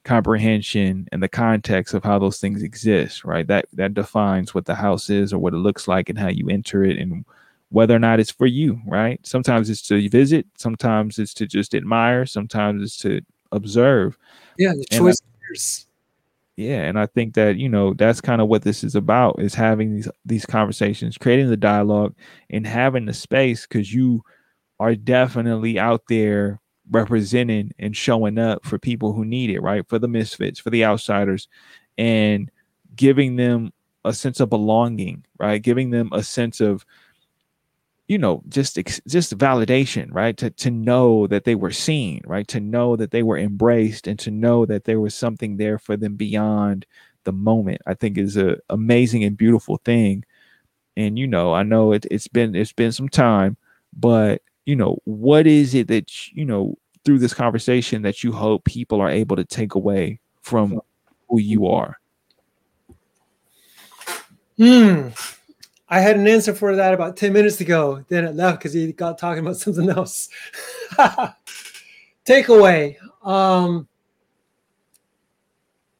[0.05, 3.47] comprehension and the context of how those things exist right?
[3.47, 6.49] That that defines what the house is or what it looks like and how you
[6.51, 7.25] enter it and
[7.71, 9.19] whether or not it's for you right?
[9.27, 14.19] Sometimes it's to visit sometimes it's to just admire sometimes it's to observe.
[14.59, 15.23] Yeah the choice
[16.57, 19.55] yeah and i think that you know that's kind of what this is about is
[19.55, 22.15] having these these conversations creating the dialogue
[22.51, 24.23] and having the space because you
[24.81, 29.89] are definitely out there representing and showing up for people who need it, right?
[29.89, 31.49] For the misfits, for the outsiders,
[31.97, 32.51] and
[32.95, 33.73] giving them
[34.05, 35.63] a sense of belonging, right?
[35.63, 36.85] Giving them a sense of,
[38.07, 40.37] you know, just just validation, right?
[40.37, 42.47] To to know that they were seen, right?
[42.49, 45.97] To know that they were embraced, and to know that there was something there for
[45.97, 46.87] them beyond
[47.25, 47.81] the moment.
[47.87, 50.25] I think is a amazing and beautiful thing.
[50.97, 53.57] And you know, I know it, it's been it's been some time,
[53.97, 58.65] but you know, what is it that you know through this conversation that you hope
[58.65, 60.81] people are able to take away from
[61.29, 61.99] who you are?
[64.59, 65.09] Hmm.
[65.89, 68.05] I had an answer for that about 10 minutes ago.
[68.09, 70.29] Then it left because he got talking about something else.
[72.25, 72.97] takeaway.
[73.23, 73.89] Um,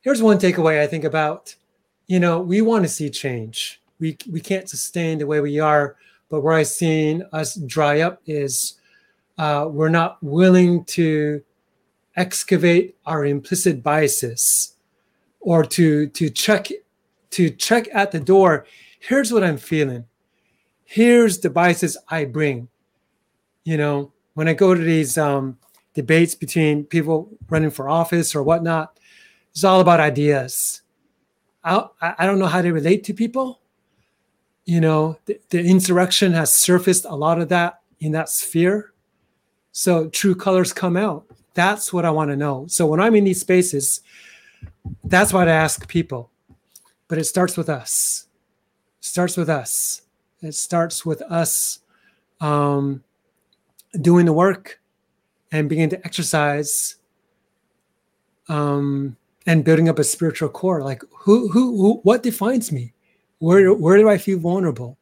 [0.01, 1.55] here's one takeaway I think about.
[2.07, 3.81] You know, we want to see change.
[3.99, 5.97] We we can't sustain the way we are,
[6.29, 8.75] but where I've seen us dry up is
[9.39, 11.43] uh, we're not willing to
[12.17, 14.75] excavate our implicit biases
[15.41, 16.69] or to to check
[17.31, 18.67] to check at the door
[19.09, 20.05] here's what i'm feeling
[20.85, 22.69] here's the biases i bring
[23.65, 25.57] you know when i go to these um,
[25.95, 28.99] debates between people running for office or whatnot
[29.51, 30.83] it's all about ideas
[31.63, 33.61] I, I don't know how to relate to people
[34.65, 38.95] you know the, the insurrection has surfaced a lot of that in that sphere
[39.77, 41.27] so true colors come out.
[41.55, 42.67] That's what I want to know.
[42.69, 44.03] So when I'm in these spaces,
[45.03, 46.31] that's what I ask people.
[47.09, 48.24] But it starts with us.
[49.05, 50.01] Starts with us.
[50.41, 51.81] It starts with us
[52.41, 53.05] um,
[54.01, 54.81] doing the work
[55.53, 56.97] and beginning to exercise
[58.49, 60.83] um, and building up a spiritual core.
[60.83, 62.95] Like who, who, who, what defines me?
[63.41, 64.97] Where, where do I feel vulnerable?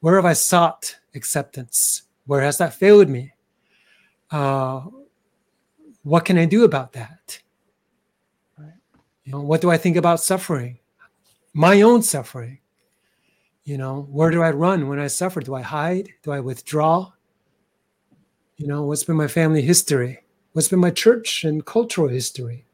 [0.00, 2.02] Where have I sought acceptance?
[2.26, 3.32] Where has that failed me?
[4.30, 4.82] uh,
[6.02, 7.40] what can I do about that?
[9.24, 10.78] You know, what do I think about suffering?
[11.52, 12.58] My own suffering.
[13.68, 15.42] You know, where do I run when I suffer?
[15.42, 16.08] Do I hide?
[16.22, 17.12] Do I withdraw?
[18.56, 20.20] You know, what's been my family history?
[20.52, 22.64] What's been my church and cultural history?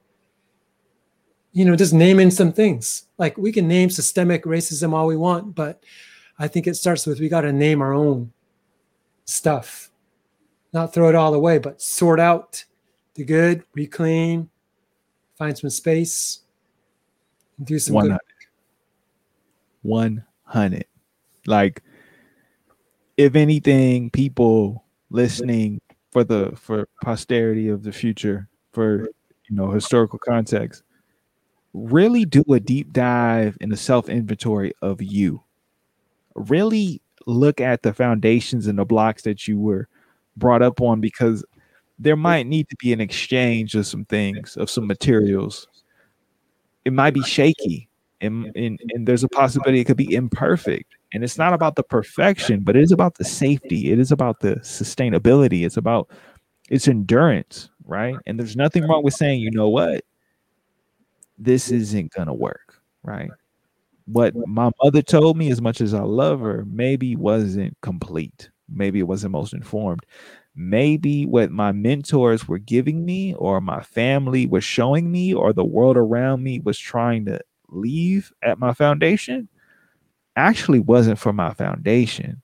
[1.53, 3.07] You know, just naming some things.
[3.19, 5.83] Like we can name systemic racism all we want, but
[6.39, 8.33] I think it starts with we got to name our own
[9.25, 9.91] stuff
[10.73, 12.65] not throw it all away, but sort out
[13.15, 14.49] the good, reclaim,
[15.37, 16.41] find some space,
[17.63, 18.19] do some 100.
[19.83, 20.25] good.
[20.55, 20.87] 100.
[21.47, 21.83] Like,
[23.17, 25.81] if anything, people listening
[26.11, 29.03] for the for posterity of the future, for
[29.49, 30.83] you know historical context,
[31.73, 35.43] really do a deep dive in the self inventory of you.
[36.35, 39.89] Really look at the foundations and the blocks that you were
[40.37, 41.45] brought up on because
[41.99, 45.69] there might need to be an exchange of some things, of some materials.
[46.85, 47.89] It might be shaky,
[48.25, 50.97] and, and, and there's a possibility it could be imperfect.
[51.13, 53.93] And it's not about the perfection, but it is about the safety.
[53.93, 55.65] It is about the sustainability.
[55.65, 56.11] It's about
[56.71, 58.17] its endurance, right?
[58.27, 60.05] And there's nothing wrong with saying, you know what,
[61.39, 63.31] this isn't gonna work, right?
[64.07, 68.99] What my mother told me, as much as I love her, maybe wasn't complete maybe
[68.99, 70.05] it wasn't most informed
[70.57, 75.65] maybe what my mentors were giving me or my family was showing me or the
[75.65, 77.41] world around me was trying to
[77.75, 79.49] leave at my foundation
[80.37, 82.41] actually wasn't for my foundation.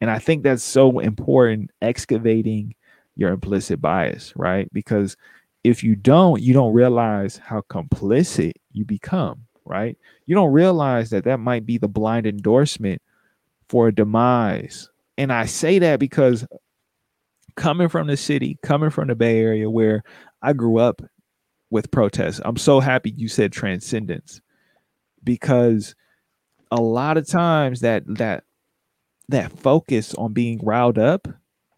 [0.00, 2.74] And i think that's so important excavating
[3.14, 4.68] your implicit bias right?
[4.72, 5.16] Because
[5.64, 9.96] if you don't you don't realize how complicit you become right?
[10.26, 13.00] You don't realize that that might be the blind endorsement
[13.68, 14.88] for a demise.
[15.18, 16.46] And I say that because
[17.56, 20.02] coming from the city, coming from the Bay Area where
[20.42, 21.02] I grew up
[21.70, 24.40] with protests, I'm so happy you said transcendence
[25.24, 25.94] because
[26.70, 28.44] a lot of times that that
[29.28, 31.28] that focus on being riled up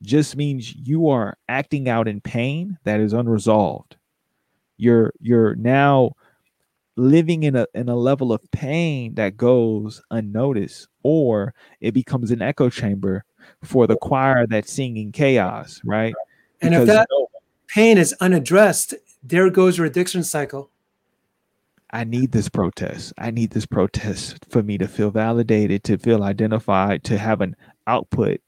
[0.03, 3.97] just means you are acting out in pain that is unresolved.
[4.77, 6.13] You're you're now
[6.97, 12.41] living in a in a level of pain that goes unnoticed or it becomes an
[12.41, 13.25] echo chamber
[13.63, 16.15] for the choir that's singing chaos right
[16.63, 17.09] and because if that
[17.69, 18.95] pain is unaddressed
[19.25, 20.71] there goes your addiction cycle
[21.95, 23.13] i need this protest.
[23.19, 27.57] I need this protest for me to feel validated to feel identified to have an
[27.87, 28.41] output.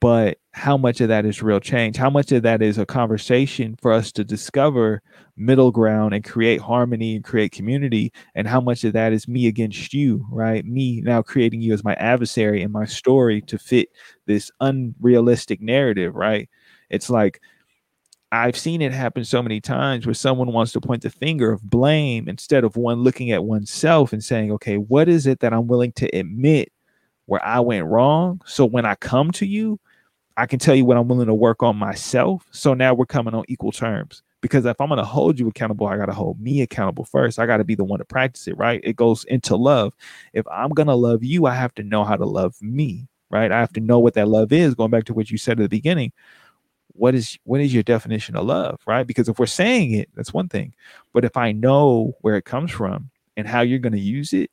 [0.00, 1.96] But how much of that is real change?
[1.96, 5.02] How much of that is a conversation for us to discover
[5.36, 8.12] middle ground and create harmony and create community?
[8.34, 10.64] And how much of that is me against you right?
[10.66, 13.88] Me now creating you as my adversary and my story to fit
[14.26, 16.48] this unrealistic narrative right?
[16.90, 17.40] It's like
[18.34, 21.62] I've seen it happen so many times where someone wants to point the finger of
[21.62, 25.66] blame instead of one looking at oneself and saying, okay, what is it that I'm
[25.66, 26.72] willing to admit
[27.26, 28.40] where I went wrong?
[28.44, 29.78] So when I come to you,
[30.36, 32.44] I can tell you what I'm willing to work on myself.
[32.50, 34.22] So now we're coming on equal terms.
[34.40, 37.38] Because if I'm going to hold you accountable, I got to hold me accountable first.
[37.38, 38.80] I got to be the one to practice it, right?
[38.84, 39.94] It goes into love.
[40.34, 43.50] If I'm going to love you, I have to know how to love me, right?
[43.50, 44.74] I have to know what that love is.
[44.74, 46.12] Going back to what you said at the beginning,
[46.94, 49.06] what is what is your definition of love, right?
[49.06, 50.74] Because if we're saying it, that's one thing.
[51.12, 54.50] But if I know where it comes from and how you're going to use it,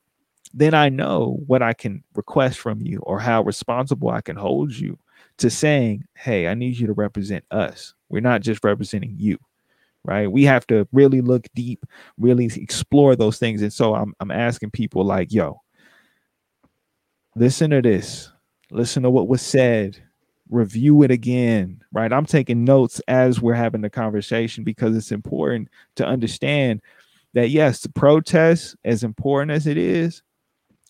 [0.54, 4.74] then I know what I can request from you or how responsible I can hold
[4.74, 4.98] you
[5.38, 7.94] to saying, hey, I need you to represent us.
[8.10, 9.38] We're not just representing you,
[10.04, 10.30] right?
[10.30, 11.86] We have to really look deep,
[12.18, 13.62] really explore those things.
[13.62, 15.62] And so I'm, I'm asking people like, yo,
[17.36, 18.30] listen to this,
[18.72, 20.04] listen to what was said,
[20.52, 22.14] review it again, right?
[22.14, 26.82] I'm taking notes as we're having the conversation because it's important to understand
[27.34, 30.22] that, yes, the protest, as important as it is,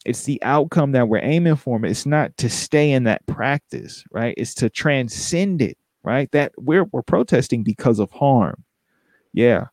[0.03, 1.83] it's the outcome that we're aiming for.
[1.85, 4.33] It's not to stay in that practice, right?
[4.35, 6.31] It's to transcend it, right?
[6.31, 8.63] That we're we're protesting because of harm.
[9.33, 9.67] Yeah.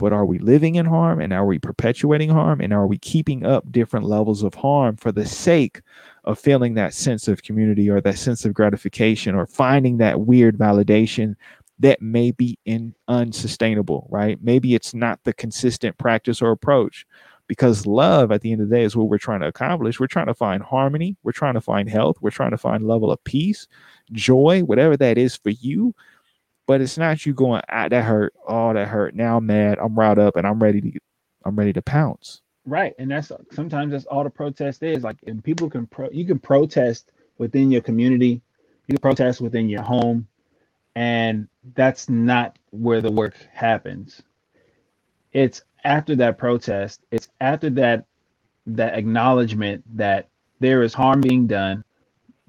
[0.00, 3.44] But are we living in harm and are we perpetuating harm and are we keeping
[3.44, 5.82] up different levels of harm for the sake
[6.24, 10.56] of feeling that sense of community or that sense of gratification or finding that weird
[10.56, 11.36] validation
[11.78, 14.38] that may be in unsustainable, right?
[14.42, 17.06] Maybe it's not the consistent practice or approach.
[17.46, 19.98] Because love at the end of the day is what we're trying to accomplish.
[19.98, 21.16] We're trying to find harmony.
[21.24, 22.16] We're trying to find health.
[22.20, 23.66] We're trying to find level of peace
[24.12, 25.94] joy whatever that is for you
[26.70, 28.32] but it's not you going ah that hurt.
[28.46, 29.16] Oh that hurt.
[29.16, 29.80] Now i'm mad.
[29.80, 30.92] I'm riled up and i'm ready to
[31.44, 32.42] i'm ready to pounce.
[32.64, 36.24] Right and that's sometimes that's all the protest is like and people can pro you
[36.24, 38.40] can protest within your community
[38.86, 40.28] you can protest within your home
[40.94, 44.22] and that's not where the work happens.
[45.32, 48.04] It's after that protest, it's after that
[48.68, 50.28] that acknowledgement that
[50.60, 51.82] there is harm being done,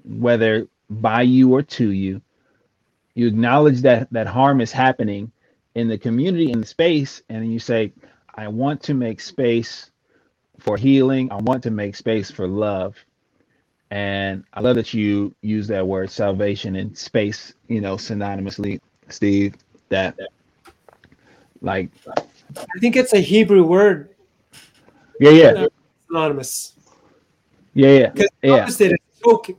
[0.04, 2.22] whether by you or to you.
[3.14, 5.32] You acknowledge that that harm is happening
[5.74, 7.92] in the community, in the space, and you say,
[8.34, 9.90] I want to make space
[10.58, 11.30] for healing.
[11.30, 12.96] I want to make space for love.
[13.90, 19.54] And I love that you use that word salvation and space, you know, synonymously, Steve.
[19.90, 20.16] That
[21.60, 21.90] like
[22.56, 24.10] I think it's a Hebrew word.
[25.20, 25.66] Yeah, yeah.
[26.06, 26.72] Synonymous.
[27.74, 28.24] Yeah, yeah.
[28.42, 28.66] Yeah.
[28.66, 29.50] is choke.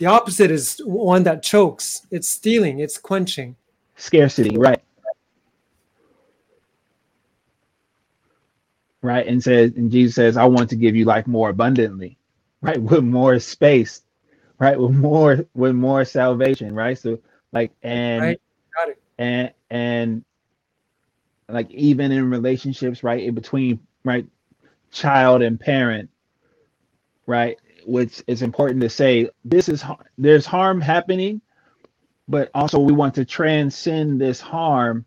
[0.00, 2.06] The opposite is one that chokes.
[2.10, 2.80] It's stealing.
[2.80, 3.54] It's quenching.
[3.96, 4.82] Scarcity, right?
[9.02, 12.16] Right, and says, and Jesus says, "I want to give you life more abundantly."
[12.62, 14.00] Right, with more space.
[14.58, 16.74] Right, with more, with more salvation.
[16.74, 17.18] Right, so
[17.52, 18.40] like, and Right.
[18.74, 19.02] Got it.
[19.18, 20.24] and and
[21.46, 24.24] like even in relationships right in between right
[24.92, 26.08] child and parent
[27.26, 27.58] right
[27.90, 29.84] which is important to say this is
[30.18, 31.40] there's harm happening
[32.28, 35.04] but also we want to transcend this harm.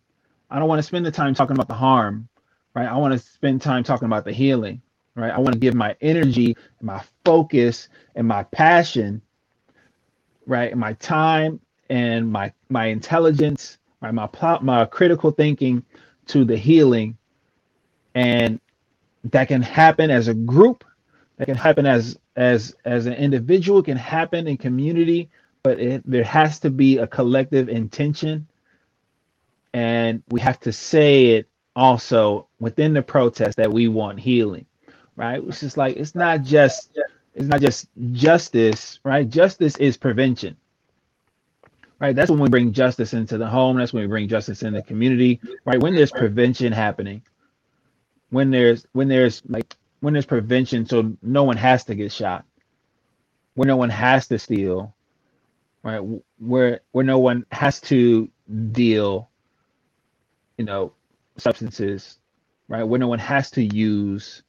[0.52, 2.30] I don't want to spend the time talking about the harm
[2.76, 2.88] right?
[2.88, 4.82] I want to spend time talking about the healing
[5.16, 5.32] right?
[5.32, 9.22] I want to give my energy my focus and my passion
[10.48, 10.72] right?
[10.72, 14.14] And my time and my my intelligence right?
[14.14, 15.84] My plot my critical thinking
[16.28, 17.18] to the healing.
[18.16, 18.60] And
[19.26, 20.84] that can happen as a group
[21.38, 25.30] that can happen as as as an individual can happen in community
[25.64, 28.48] but it, there has to be a collective intention.
[29.74, 34.66] And we have to say it also within the protest that we want healing
[35.16, 35.42] right?
[35.48, 36.92] It's just like it's not just
[37.34, 39.28] it's not just justice right?
[39.28, 40.56] Justice is prevention
[42.00, 42.16] right?
[42.16, 43.78] That's when we bring justice into the home.
[43.78, 45.80] That's when we bring justice in the community right?
[45.80, 47.24] When there's prevention happening
[48.30, 52.46] when there's when there's like when there's prevention so no one has to get shot
[53.56, 54.96] where no one has to steal
[55.84, 56.02] right
[56.40, 58.30] where where no one has to
[58.72, 59.30] deal
[60.58, 60.94] you know
[61.38, 62.20] substances
[62.70, 64.44] right where no one has to use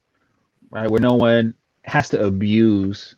[0.71, 1.55] right where no one
[1.85, 3.17] has to abuse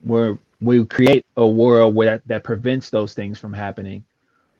[0.00, 4.04] where we create a world where that, that prevents those things from happening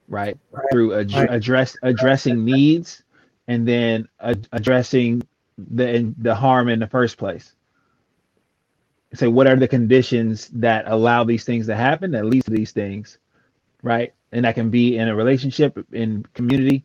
[0.08, 0.66] right, Right.
[0.70, 1.30] through ad- Right.
[1.30, 3.04] address addressing needs
[3.48, 5.22] and then ad- addressing
[5.58, 7.54] the the harm in the first place.
[9.14, 12.72] Say what are the conditions that allow these things to happen that leads to these
[12.72, 13.18] things
[13.82, 14.14] right?
[14.32, 16.84] And that can be in a relationship in community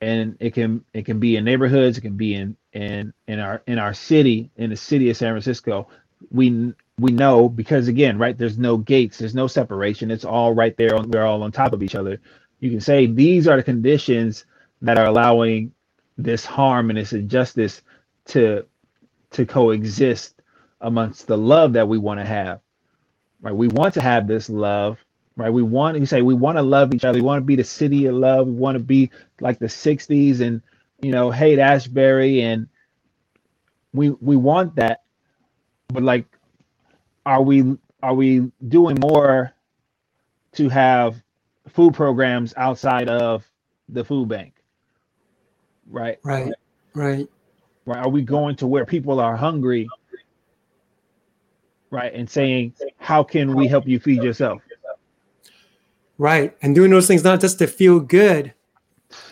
[0.00, 3.62] and it can it can be in neighborhoods it can be in in in our
[3.66, 5.88] in our city in the city of san francisco.
[6.30, 10.10] We we know because again right there's no gates there's no separation.
[10.10, 12.20] It's all right there on, we're all on top of each other.
[12.60, 14.46] You can say these are the conditions
[14.82, 15.72] that are allowing
[16.18, 17.82] this harm and this injustice
[18.26, 18.66] to
[19.32, 20.40] to coexist
[20.82, 22.60] amongst the love that we want to have
[23.42, 24.98] right we want to have this love
[25.36, 27.56] right we want you say we want to love each other we want to be
[27.56, 30.62] the city of love we want to be like the 60s and
[31.02, 32.68] you know Haight-Ashbury and
[33.94, 35.02] we we want that
[35.88, 36.26] but like
[37.26, 39.52] are we are we doing more
[40.54, 41.22] to have
[41.68, 43.44] food programs outside of
[43.88, 44.54] the food bank?
[45.90, 46.18] Right.
[46.24, 46.54] Right.
[46.94, 47.28] Right.
[47.86, 47.98] Right.
[48.04, 49.88] Are we going to where people are hungry?
[51.90, 52.12] Right.
[52.12, 54.60] And saying, how can we help you feed yourself?
[56.18, 56.56] Right.
[56.62, 58.52] And doing those things not just to feel good.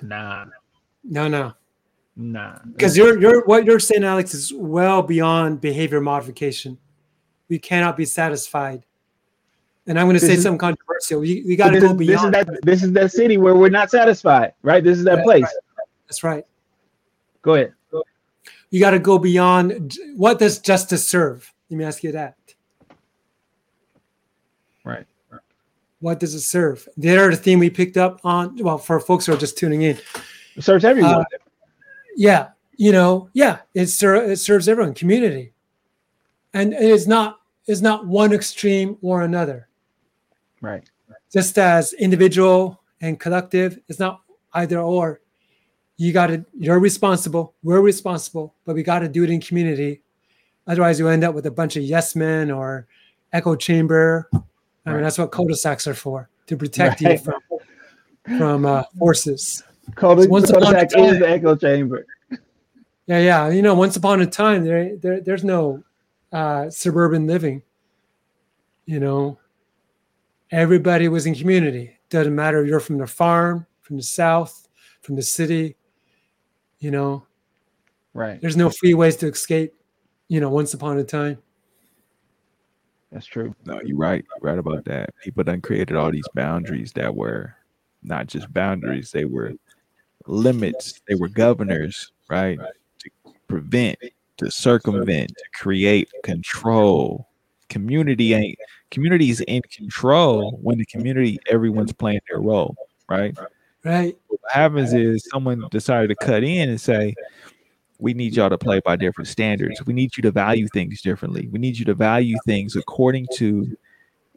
[0.03, 0.47] Nah.
[1.03, 1.53] No, no.
[2.17, 2.59] Nah.
[2.73, 6.79] Because you're you're what you're saying, Alex, is well beyond behavior modification.
[7.49, 8.85] We cannot be satisfied.
[9.87, 11.21] And I'm going to This say is- something controversial.
[11.21, 12.35] We, we got to go is- this is beyond.
[12.35, 14.83] that this is that city where we're not satisfied, right?
[14.85, 15.43] This is that That's place.
[15.43, 15.55] right.
[16.07, 16.45] That's right.
[17.43, 17.75] Go ahead.
[18.75, 19.97] You got to go beyond.
[20.17, 21.55] What does justice serve?
[21.71, 22.35] Let me ask you that.
[24.83, 25.07] Right.
[26.01, 26.89] What does it serve?
[26.97, 29.97] The other theme we picked up on, well, for folks who are just tuning in,
[30.57, 31.15] It serves everyone.
[31.15, 31.25] Uh,
[32.17, 35.53] yeah, you know, yeah, it, ser- it serves everyone, community,
[36.53, 39.69] and it is not is not one extreme or another.
[40.61, 40.91] right.
[41.33, 44.23] Just as individual and collective, it's not
[44.55, 45.21] either or.
[45.97, 47.55] You got to you're responsible.
[47.63, 50.03] We're responsible, but we got to do it in community.
[50.67, 52.87] Otherwise, you end up with a bunch of yes men or
[53.33, 54.29] echo chamber.
[54.87, 57.13] I mean, that's what cul-de-sacs are for to protect Right.
[57.13, 59.63] you from from uh, forces.
[59.95, 62.07] Cul- Once upon a time- is the echo chamber.
[63.07, 63.49] Yeah, yeah.
[63.51, 65.85] You know, once upon a time, there, there there's no
[66.33, 67.63] uh, suburban living.
[68.87, 69.39] You know,
[70.51, 71.99] everybody was in community.
[72.11, 74.69] Doesn't matter if you're from the farm, from the south,
[75.03, 75.77] from the city.
[76.85, 77.25] You know,
[78.13, 78.39] Right.
[78.43, 79.73] there's no free ways to escape.
[80.29, 81.39] You know, once upon a time.
[83.11, 83.55] That's true.
[83.65, 84.23] No, you're right.
[84.23, 85.15] You're right about that.
[85.23, 87.55] People done created all these boundaries that were
[88.03, 89.55] not just boundaries, they were
[90.27, 92.59] limits, they were governors, right?
[92.99, 93.11] To
[93.49, 93.99] prevent,
[94.37, 97.31] to circumvent, to create control.
[97.71, 98.59] Community ain't
[98.91, 102.77] community is in control when the community everyone's playing their role,
[103.09, 103.35] right?
[103.39, 103.49] Right.
[103.85, 107.15] What happens is someone decided to cut in and say,
[107.99, 109.85] we need y'all to play by different standards.
[109.87, 111.49] We need you to value things differently.
[111.49, 113.77] We need you to value things according to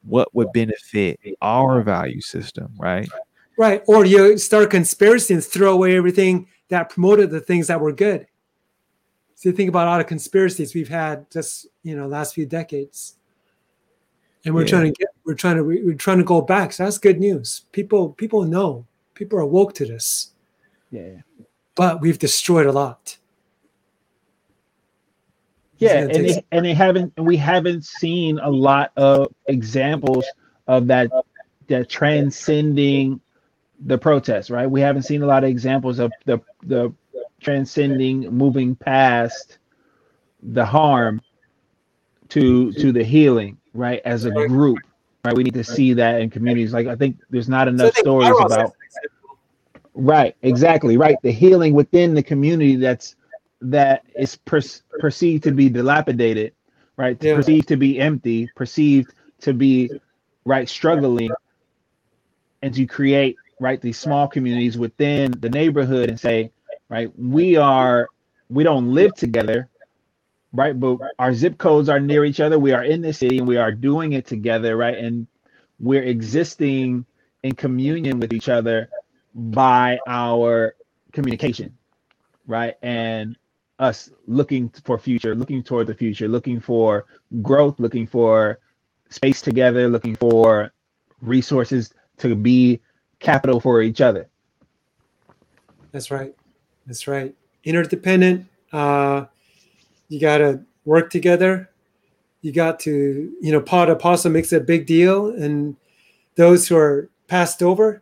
[0.04, 3.10] what would benefit our value system, right?
[3.58, 3.84] Right.
[3.88, 8.28] Or you start conspiracy and throw away everything that promoted the things that were good.
[9.36, 13.18] So you think about all the conspiracies we've had just you know last few decades,
[14.46, 14.68] and we're Yeah.
[14.68, 16.74] trying to get we're trying to we're trying to go back.
[16.74, 17.66] So that's good news.
[17.72, 18.86] People people know
[19.18, 20.32] people are woke to this,
[20.92, 21.22] Yeah.
[21.76, 23.18] but we've destroyed a lot.
[25.80, 30.26] Yeah, and they, and they haven't and we haven't seen a lot of examples
[30.68, 31.12] of that
[31.68, 33.22] that transcending
[33.86, 34.70] the protest, right?
[34.70, 36.94] We haven't seen a lot of examples of the the
[37.40, 39.60] transcending moving past
[40.42, 41.22] the harm
[42.30, 44.02] to to the healing, right?
[44.04, 44.80] As a group,
[45.24, 45.36] right?
[45.36, 46.74] We need to see that in communities.
[46.74, 48.77] Like I think there's not enough stories about is an example.
[49.98, 51.18] Right, exactly, right.
[51.24, 53.16] The healing within the community that's
[53.62, 54.62] that is per-
[55.00, 56.54] perceived to be dilapidated,
[56.98, 57.18] right?
[57.22, 57.36] Yeah.
[57.36, 59.12] Perceived to be empty, perceived
[59.42, 59.92] to be
[60.46, 61.32] right struggling,
[62.62, 66.52] and to create right these small communities within the neighborhood and say,
[66.90, 68.08] right, we are
[68.50, 69.70] we don't live together,
[70.54, 70.80] right?
[70.80, 72.60] But our zip codes are near each other.
[72.60, 74.98] We are in the city and we are doing it together, right?
[74.98, 75.28] And
[75.80, 77.06] we're existing
[77.44, 78.90] in communion with each other
[79.38, 80.76] by our
[81.14, 81.78] communication,
[82.48, 82.74] right?
[82.82, 83.38] And
[83.80, 87.06] us looking for future, looking toward the future, looking for
[87.42, 88.60] growth, looking for
[89.10, 90.72] space together, looking for
[91.22, 92.82] resources to be
[93.20, 94.28] capital for each other.
[95.92, 96.36] That's right.
[96.88, 97.36] That's right.
[97.64, 98.48] Interdependent.
[98.72, 99.26] Uh,
[100.10, 101.70] you got to work together.
[102.42, 105.76] You got to, you know, Paul Apostle makes a big deal, and
[106.36, 108.02] those who are passed over,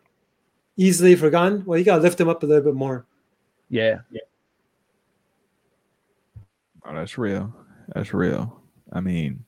[0.76, 1.64] easily forgotten.
[1.64, 3.06] Well, you got to lift them up a little bit more.
[3.68, 3.98] Yeah.
[6.84, 7.52] Oh, that's real.
[7.94, 8.60] That's real.
[8.92, 9.44] I mean,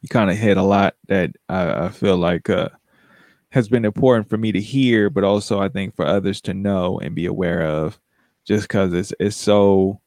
[0.00, 2.68] you kind of hit a lot that I, I feel like uh,
[3.50, 6.98] has been important for me to hear, but also I think for others to know
[7.00, 7.98] and be aware of,
[8.44, 10.00] just because it's it's so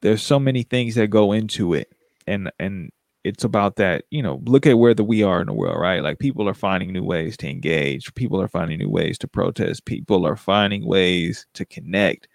[0.00, 1.92] there's so many things that go into it,
[2.26, 2.90] and and
[3.24, 4.04] it's about that.
[4.10, 6.02] You know, look at where the we are in the world, right?
[6.02, 8.14] Like people are finding new ways to engage.
[8.14, 9.84] People are finding new ways to protest.
[9.84, 12.28] People are finding ways to connect,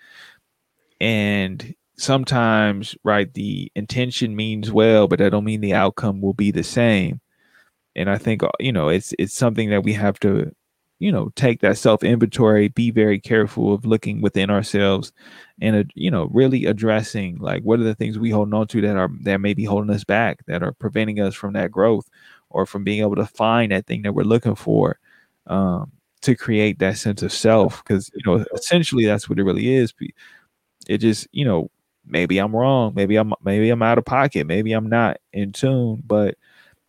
[1.00, 6.52] and sometimes right the intention means well but that don't mean the outcome will be
[6.52, 7.22] the same
[7.96, 10.52] and i think uh, you know it's it's something that we have to
[11.00, 15.12] you know take that self inventory be very careful of looking within ourselves
[15.62, 18.82] and uh, you know really addressing like what are the things we hold on to
[18.82, 22.10] that are that may be holding us back that are preventing us from that growth
[22.50, 24.98] or from being able to find that thing that we're looking for
[25.48, 25.92] um,
[26.22, 27.84] to create that sense of self.
[27.84, 29.94] Because you know essentially that's what it really is
[30.88, 31.70] it just you know
[32.06, 36.02] maybe i'm wrong maybe i'm maybe i'm out of pocket maybe i'm not in tune
[36.06, 36.36] but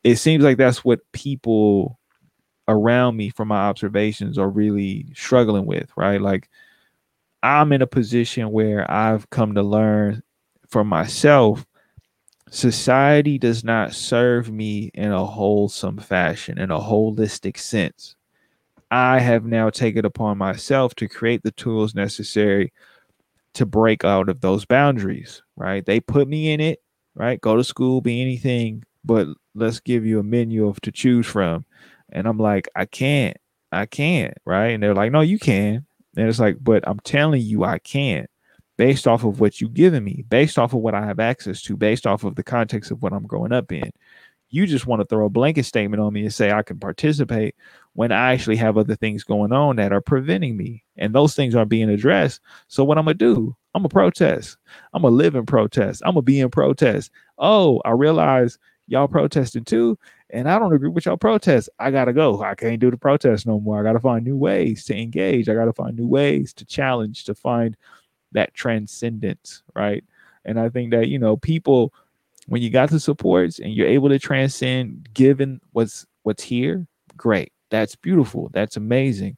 [0.04, 1.98] it seems like that's what people
[2.68, 6.48] around me from my observations are really struggling with right like
[7.42, 10.22] i'm in a position where i've come to learn
[10.68, 11.64] for myself
[12.50, 18.16] society does not serve me in a wholesome fashion in a holistic sense
[18.90, 22.72] I have now taken upon myself to create the tools necessary
[23.54, 25.84] to break out of those boundaries, right?
[25.84, 26.82] They put me in it,
[27.14, 27.40] right?
[27.40, 31.64] Go to school, be anything, but let's give you a menu of to choose from.
[32.10, 33.36] And I'm like, I can't,
[33.72, 34.68] I can't, right?
[34.68, 35.86] And they're like, no, you can.
[36.16, 38.28] And it's like, but I'm telling you, I can't,
[38.76, 41.76] based off of what you've given me, based off of what I have access to,
[41.76, 43.90] based off of the context of what I'm growing up in.
[44.48, 47.56] You just want to throw a blanket statement on me and say I can participate
[47.94, 50.84] when I actually have other things going on that are preventing me.
[50.96, 52.40] And those things aren't being addressed.
[52.68, 53.56] So what I'm gonna do?
[53.74, 54.56] I'm gonna protest.
[54.94, 56.00] I'm gonna live in protest.
[56.04, 57.10] I'm gonna be in protest.
[57.38, 59.98] Oh, I realize y'all protesting too,
[60.30, 61.68] and I don't agree with y'all protest.
[61.78, 62.42] I gotta go.
[62.42, 63.78] I can't do the protest no more.
[63.78, 65.48] I gotta find new ways to engage.
[65.48, 67.76] I gotta find new ways to challenge, to find
[68.32, 70.04] that transcendence, right?
[70.44, 71.92] And I think that you know people
[72.46, 76.86] when you got the supports and you're able to transcend given what's what's here
[77.16, 79.36] great that's beautiful that's amazing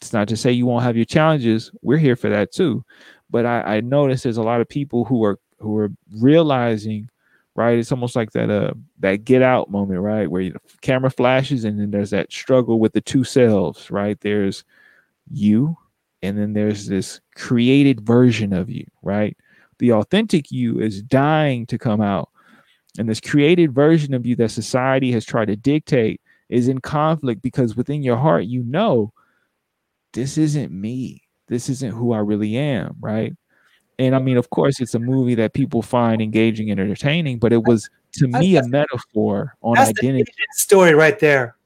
[0.00, 2.84] it's not to say you won't have your challenges we're here for that too
[3.28, 7.10] but i, I notice there's a lot of people who are who are realizing
[7.56, 11.64] right it's almost like that uh that get out moment right where the camera flashes
[11.64, 14.64] and then there's that struggle with the two selves right there's
[15.32, 15.76] you
[16.22, 19.36] and then there's this created version of you right
[19.80, 22.28] the authentic you is dying to come out.
[22.98, 27.42] And this created version of you that society has tried to dictate is in conflict
[27.42, 29.12] because within your heart, you know,
[30.12, 31.22] this isn't me.
[31.48, 33.32] This isn't who I really am, right?
[34.00, 37.52] And I mean, of course, it's a movie that people find engaging and entertaining, but
[37.52, 40.32] it was to me a metaphor on identity.
[40.52, 41.56] story right there.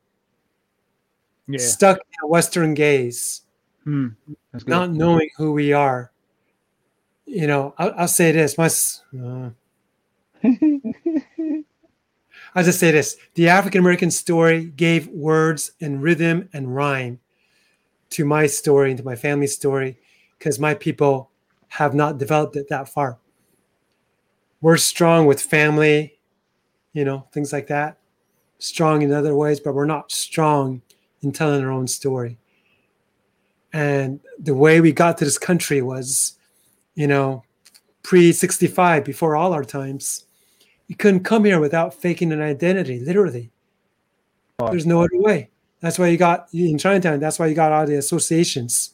[1.46, 1.58] Yeah.
[1.58, 3.42] Stuck in a Western gaze,
[3.84, 4.08] hmm.
[4.66, 6.10] not knowing who we are
[7.26, 8.58] you know, I'll, I'll say this.
[8.58, 8.66] My,
[9.18, 9.50] uh,
[12.54, 17.20] I'll just say this: the African American story gave words and rhythm and rhyme
[18.10, 19.98] to my story and to my family's story,
[20.38, 21.30] because my people
[21.76, 23.18] have not developed it that far.
[24.60, 26.18] We're strong with family,
[26.92, 27.98] you know, things like that.
[28.58, 30.82] Strong in other ways, but we're not strong
[31.22, 32.38] in telling our own story.
[33.72, 36.38] And the way we got to this country was
[36.94, 37.44] you know,
[38.02, 40.24] pre 65, before all our times,
[40.86, 43.50] you couldn't come here without faking an identity, literally.
[44.58, 45.50] There's no other way.
[45.80, 48.93] That's why you got in Chinatown, that's why you got all the associations.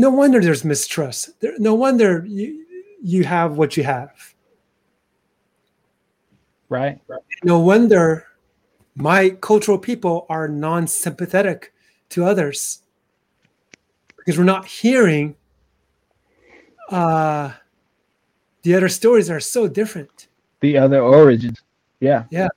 [0.00, 1.38] No wonder there's mistrust.
[1.40, 2.64] There, no wonder you,
[3.02, 4.34] you have what you have.
[6.70, 6.98] Right.
[7.44, 8.24] No wonder
[8.96, 11.74] my cultural people are non sympathetic
[12.08, 12.80] to others
[14.16, 15.36] because we're not hearing
[16.88, 17.52] uh,
[18.62, 20.28] the other stories are so different.
[20.60, 21.60] The other origins.
[22.00, 22.24] Yeah.
[22.30, 22.48] Yeah.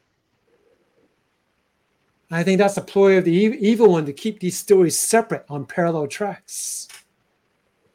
[2.31, 5.65] I think that's a ploy of the evil one to keep these stories separate on
[5.65, 6.87] parallel tracks.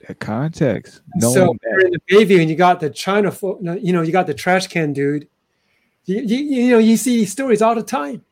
[0.08, 1.02] The context.
[1.16, 3.32] No so you're in the Bayview and you got the China,
[3.80, 5.28] you know, you got the trash can dude.
[6.06, 8.24] You, you, you know, you see these stories all the time,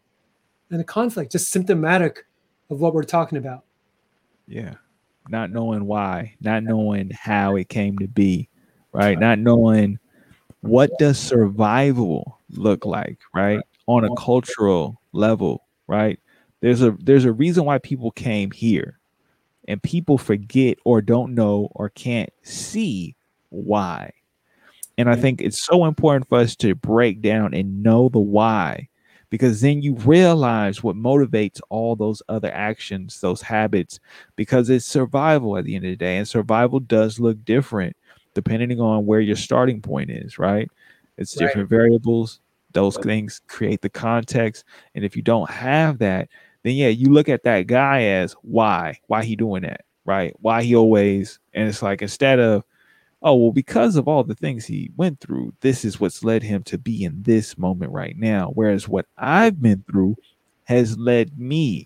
[0.70, 2.24] and the conflict just symptomatic
[2.70, 3.65] of what we're talking about.
[4.48, 4.74] Yeah
[5.28, 8.48] not knowing why, not knowing how it came to be,
[8.93, 9.19] right?
[9.19, 9.98] Not knowing
[10.61, 13.61] what does survival look like, right?
[13.86, 16.19] On a cultural level, right?
[16.61, 18.98] There's a there's a reason why people came here.
[19.68, 23.16] And people forget or don't know or can't see
[23.51, 24.12] why.
[24.98, 28.88] And I think it's so important for us to break down and know the why
[29.30, 33.98] because then you realize what motivates all those other actions, those habits,
[34.36, 36.16] because it's survival at the end of the day.
[36.16, 37.97] And survival does look different
[38.34, 40.70] depending on where your starting point is, right?
[41.16, 41.78] It's different right.
[41.78, 42.40] variables.
[42.72, 44.64] Those things create the context.
[44.94, 46.28] And if you don't have that,
[46.66, 48.98] then yeah, you look at that guy as why?
[49.06, 49.84] Why he doing that?
[50.05, 50.34] Right?
[50.40, 52.64] Why he always and it's like instead of
[53.22, 56.62] oh well because of all the things he went through this is what's led him
[56.62, 60.16] to be in this moment right now whereas what i've been through
[60.64, 61.84] has led me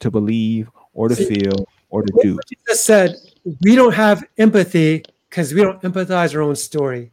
[0.00, 3.14] to believe or to feel or to do you just said
[3.62, 7.12] we don't have empathy because we don't empathize our own story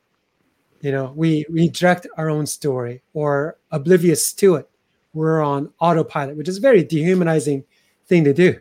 [0.82, 4.69] you know we reject our own story or oblivious to it
[5.14, 7.64] we're on autopilot, which is a very dehumanizing
[8.08, 8.60] thing to do.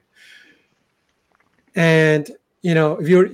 [1.75, 2.31] And
[2.63, 3.31] you know, if you're,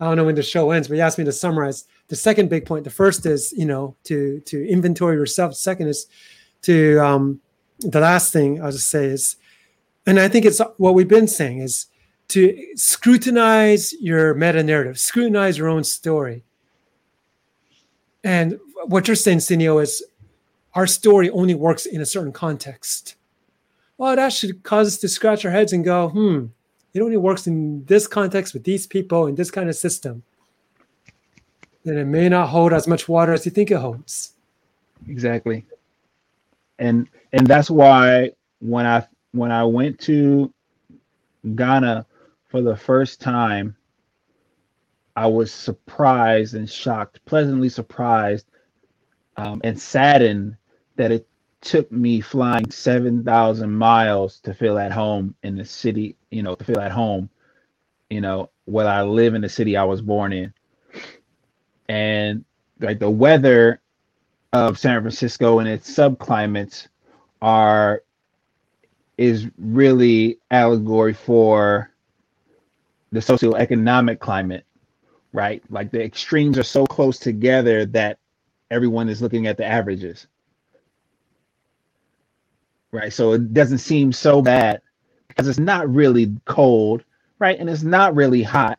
[0.00, 2.50] I don't know when the show ends, but you asked me to summarize the second
[2.50, 2.84] big point.
[2.84, 5.54] The first is, you know, to to inventory yourself.
[5.54, 6.06] Second is
[6.62, 7.40] to um,
[7.80, 9.36] the last thing I'll just say is,
[10.06, 11.86] and I think it's what we've been saying is
[12.28, 16.44] to scrutinize your meta narrative, scrutinize your own story.
[18.24, 20.02] And what you're saying, Cineo, is
[20.78, 23.16] our story only works in a certain context.
[23.96, 26.46] Well, that should cause us to scratch our heads and go, hmm,
[26.94, 30.22] it only works in this context with these people in this kind of system.
[31.82, 34.34] Then it may not hold as much water as you think it holds.
[35.08, 35.66] Exactly.
[36.78, 38.30] And and that's why
[38.60, 40.52] when I when I went to
[41.56, 42.06] Ghana
[42.46, 43.74] for the first time,
[45.16, 48.46] I was surprised and shocked, pleasantly surprised
[49.36, 50.56] um, and saddened
[50.98, 51.26] that it
[51.60, 56.64] took me flying 7,000 miles to feel at home in the city, you know, to
[56.64, 57.30] feel at home,
[58.10, 60.52] you know, where I live in the city I was born in.
[61.88, 62.44] And
[62.80, 63.80] like the weather
[64.52, 66.88] of San Francisco and its subclimates
[67.40, 68.02] are
[69.16, 71.90] is really allegory for
[73.12, 74.64] the socioeconomic climate,
[75.32, 75.62] right?
[75.70, 78.18] Like the extremes are so close together that
[78.70, 80.26] everyone is looking at the averages
[82.92, 83.12] right?
[83.12, 84.82] So it doesn't seem so bad
[85.28, 87.04] because it's not really cold,
[87.38, 87.58] right?
[87.58, 88.78] And it's not really hot,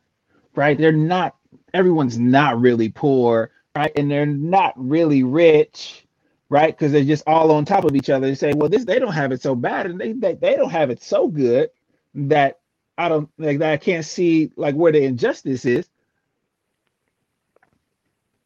[0.55, 0.77] right?
[0.77, 1.35] They're not,
[1.73, 3.91] everyone's not really poor, right?
[3.95, 6.05] And they're not really rich,
[6.49, 6.75] right?
[6.75, 9.13] Because they're just all on top of each other and say, well, this, they don't
[9.13, 11.69] have it so bad and they, they, they don't have it so good
[12.15, 12.59] that
[12.97, 15.89] I don't like that I can't see like where the injustice is.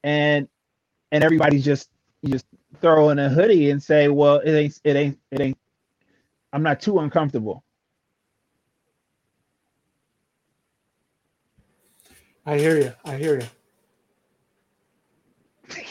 [0.04, 0.48] And
[1.12, 1.90] and everybody's just
[2.26, 2.46] just
[2.84, 5.58] throw in a hoodie and say, well, it ain't, it ain't, it ain't,
[6.52, 7.64] I'm not too uncomfortable.
[12.46, 12.92] I hear you.
[13.06, 13.48] I hear you.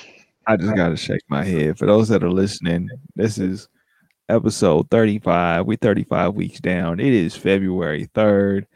[0.47, 1.79] I just got to shake my head.
[1.79, 3.69] For those that are listening, this is
[4.29, 5.65] episode 35.
[5.65, 7.01] We're 35 weeks down.
[7.01, 8.67] It is February 3rd.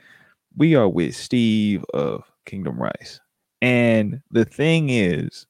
[0.56, 3.20] We are with Steve of Kingdom Rice.
[3.60, 5.47] And the thing is,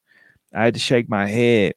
[0.53, 1.75] I had to shake my head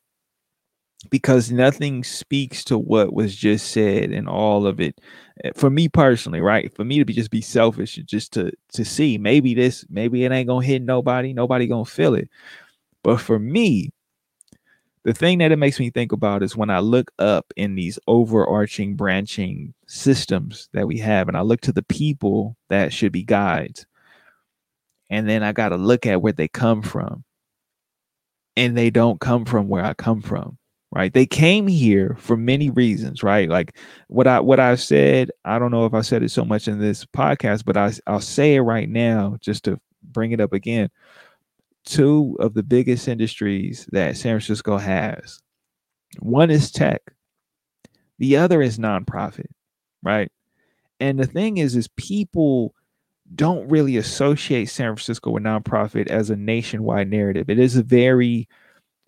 [1.10, 5.00] because nothing speaks to what was just said and all of it
[5.44, 6.74] eh, for me personally right?
[6.76, 10.32] For me to be just be selfish just to to see maybe this maybe it
[10.32, 12.30] ain't gonna hit nobody nobody gonna feel it.
[13.04, 13.92] But for me
[15.10, 17.98] the thing that it makes me think about is when i look up in these
[18.08, 23.24] overarching branching systems that we have and i look to the people that should be
[23.24, 23.88] guides
[25.10, 27.24] and then i got to look at where they come from
[28.56, 30.59] and they don't come from where i come from
[30.92, 31.14] right?
[31.14, 33.50] They came here for many reasons right?
[33.50, 36.68] Like what i what i said i don't know if i said it so much
[36.68, 40.54] in this podcast but I, i'll say it right now just to bring it up
[40.54, 40.90] again.
[41.86, 45.40] Two of the biggest industries that san francisco has
[46.20, 47.02] one is tech
[48.18, 49.48] the other is nonprofit
[50.04, 50.32] right?
[51.00, 52.74] And the thing is is people
[53.36, 57.50] don't really associate san francisco with nonprofit as a nationwide narrative.
[57.50, 58.48] It is a very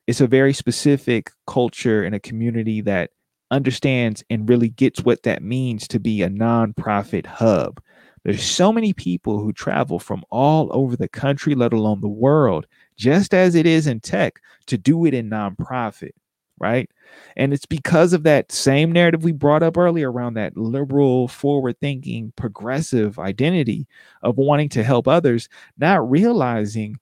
[0.07, 3.11] it's a very specific culture and a community that
[3.51, 7.81] understands and really gets what that means to be a nonprofit hub.
[8.23, 12.67] There's so many people who travel from all over the country, let alone the world,
[12.95, 16.11] just as it is in tech, to do it in nonprofit,
[16.59, 16.89] right?
[17.35, 21.79] And it's because of that same narrative we brought up earlier around that liberal, forward
[21.79, 23.87] thinking, progressive identity
[24.21, 26.97] of wanting to help others, not realizing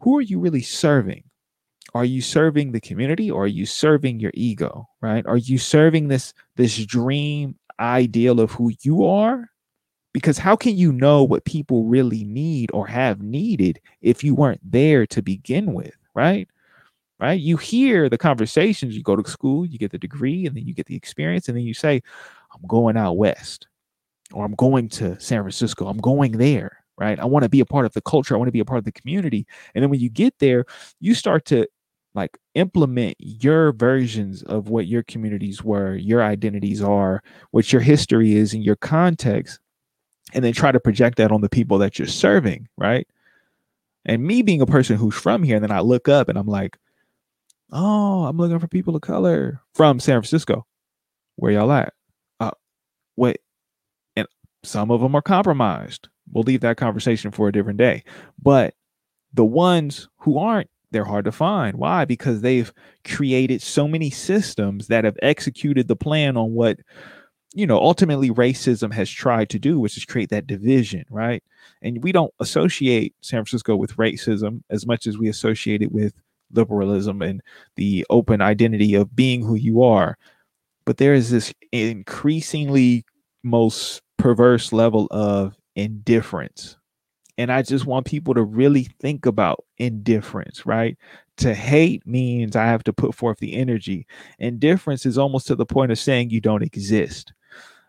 [0.00, 1.22] who are you really serving?
[1.94, 5.26] Are you serving the community or are you serving your ego right?
[5.26, 9.48] Are you serving this this dream ideal of who you are?
[10.12, 14.60] Because how can you know what people really need or have needed if you weren't
[14.64, 16.48] there to begin with right?
[17.18, 17.38] Right?
[17.38, 18.96] You hear the conversations.
[18.96, 21.56] You go to school you get the degree and then you get the experience and
[21.56, 22.02] then you say
[22.54, 23.68] i'm going out west
[24.32, 25.86] or i'm going to san francisco.
[25.86, 27.18] I'm going there right?
[27.18, 28.34] I want to be a part of the culture.
[28.34, 29.46] I want to be a part of the community.
[29.74, 30.66] And then when you get there
[31.00, 31.66] you start to
[32.14, 37.22] like implement your versions of what your communities were, your identities are,
[37.52, 39.60] what your history is, and your context,
[40.34, 43.06] and then try to project that on the people that you're serving, right?
[44.04, 46.46] And me being a person who's from here, and then I look up and I'm
[46.46, 46.78] like,
[47.70, 50.66] oh, I'm looking for people of color from San Francisco.
[51.36, 51.92] Where y'all at?
[52.40, 52.50] Uh,
[53.16, 53.38] wait,
[54.16, 54.26] and
[54.64, 56.08] some of them are compromised.
[56.32, 58.04] We'll leave that conversation for a different day.
[58.40, 58.74] But
[59.32, 61.76] the ones who aren't they're hard to find.
[61.76, 62.04] Why?
[62.04, 62.72] Because they've
[63.04, 66.78] created so many systems that have executed the plan on what
[67.54, 71.42] you know ultimately racism has tried to do which is create that division right
[71.82, 76.14] and we don't associate san francisco with racism as much as we associate it with
[76.52, 77.42] liberalism and
[77.74, 80.16] the open identity of being who you are
[80.84, 83.04] but there is this increasingly
[83.42, 86.76] most perverse level of indifference
[87.40, 90.98] and I just want people to really think about indifference, right?
[91.38, 94.06] To hate means I have to put forth the energy.
[94.38, 97.32] Indifference is almost to the point of saying you don't exist.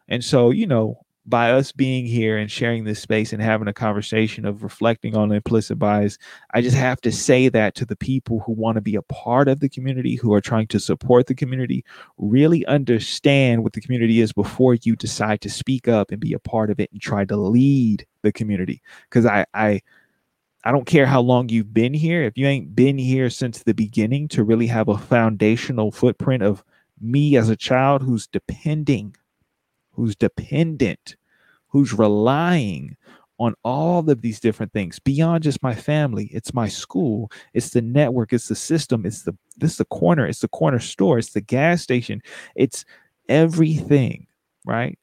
[0.07, 3.73] And so, you know, by us being here and sharing this space and having a
[3.73, 6.17] conversation of reflecting on implicit bias,
[6.53, 9.49] I just have to say that to the people who want to be a part
[9.49, 11.83] of the community, who are trying to support the community,
[12.17, 16.39] really understand what the community is before you decide to speak up and be a
[16.39, 18.81] part of it and try to lead the community.
[19.09, 19.81] Because I, I,
[20.63, 22.23] I don't care how long you've been here.
[22.23, 26.63] If you ain't been here since the beginning to really have a foundational footprint of
[26.99, 29.15] me as a child who's depending
[29.91, 31.15] who's dependent,
[31.67, 32.95] who's relying
[33.39, 36.25] on all of these different things beyond just my family.
[36.31, 40.27] It's my school, it's the network, it's the system, it's the this is the corner,
[40.27, 42.21] it's the corner store, it's the gas station,
[42.55, 42.85] it's
[43.29, 44.27] everything,
[44.65, 44.97] right?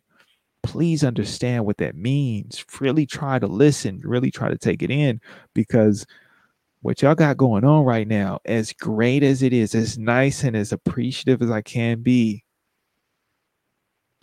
[0.68, 2.62] Please understand what that means.
[2.78, 5.18] Really try to listen, really try to take it in
[5.54, 6.04] because
[6.82, 10.54] what y'all got going on right now, as great as it is, as nice and
[10.54, 12.44] as appreciative as I can be,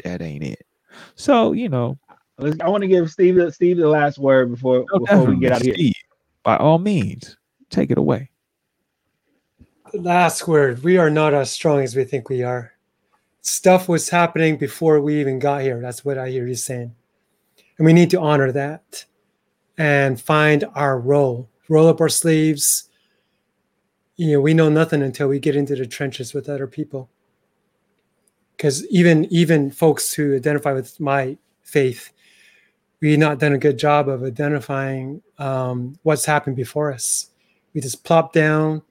[0.04, 0.68] that ain't it.
[1.16, 1.98] So you know,
[2.40, 5.52] I want to give Steve the Steve the last word before oh, before we get
[5.52, 5.74] out of here.
[5.74, 5.94] Steve,
[6.44, 7.38] by all means,
[7.72, 8.30] take it away.
[9.92, 12.72] The last word: We are not as strong as we think we are.
[13.46, 15.80] Stuff was happening before we even got here.
[15.80, 16.96] That's what I hear you saying,
[17.78, 19.06] and we need to honor that
[19.78, 21.50] and find our role.
[21.70, 22.90] Roll up our sleeves.
[24.18, 27.10] You know, we know nothing until we get into the trenches with other people
[28.56, 32.12] because even even folks who identify with my faith
[33.02, 37.32] we've not done a good job of identifying um, what's happened before us
[37.74, 38.82] we just plop down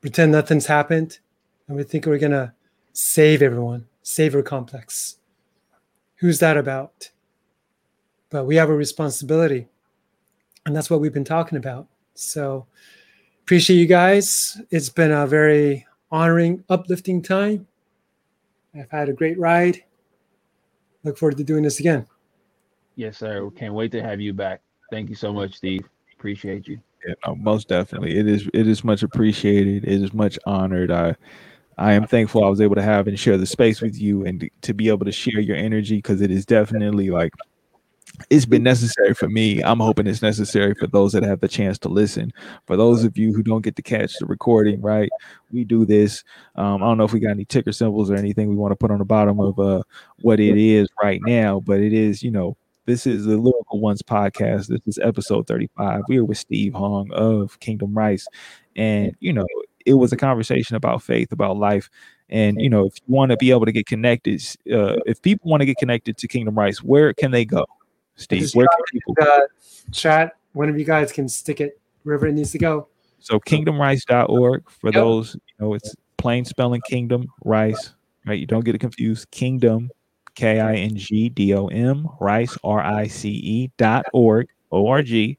[0.00, 1.18] pretend nothing's happened
[1.68, 2.52] and we think we're to
[2.96, 5.16] save everyone save our complex
[6.16, 7.10] who's that about
[8.30, 9.68] but we have a responsibility
[10.64, 12.66] and that's what we've been talking about so
[13.42, 17.66] appreciate you guys it's been a very honoring uplifting time
[18.78, 19.82] I've had a great ride.
[21.04, 22.06] Look forward to doing this again.
[22.96, 23.48] Yes, sir.
[23.50, 24.60] Can't wait to have you back.
[24.90, 25.84] Thank you so much, Steve.
[26.18, 26.80] Appreciate you.
[27.06, 28.16] Yeah, no, most definitely.
[28.16, 29.84] It is it is much appreciated.
[29.84, 30.90] It is much honored.
[30.90, 31.14] I
[31.78, 34.48] I am thankful I was able to have and share the space with you and
[34.62, 37.32] to be able to share your energy because it is definitely like
[38.30, 39.62] it's been necessary for me.
[39.62, 42.32] I'm hoping it's necessary for those that have the chance to listen.
[42.66, 45.10] For those of you who don't get to catch the recording, right?
[45.52, 46.24] We do this.
[46.54, 48.76] Um, I don't know if we got any ticker symbols or anything we want to
[48.76, 49.82] put on the bottom of uh,
[50.20, 54.00] what it is right now, but it is, you know, this is the Lyrical Ones
[54.00, 54.68] podcast.
[54.68, 56.02] This is episode 35.
[56.08, 58.26] We are with Steve Hong of Kingdom Rice.
[58.76, 59.46] And, you know,
[59.86, 61.88] it was a conversation about faith, about life.
[62.28, 65.48] And, you know, if you want to be able to get connected, uh, if people
[65.48, 67.64] want to get connected to Kingdom Rice, where can they go?
[68.16, 69.40] Steve, where can people uh,
[69.92, 70.32] chat?
[70.52, 72.88] One of you guys can stick it wherever it needs to go.
[73.20, 74.94] So kingdomrice.org for yep.
[74.94, 77.92] those, you know, it's plain spelling kingdom rice,
[78.26, 78.38] right?
[78.38, 79.30] You don't get it confused.
[79.30, 79.90] Kingdom,
[80.34, 84.86] K I N G D O M, rice, R I C E dot org, O
[84.86, 85.38] R G.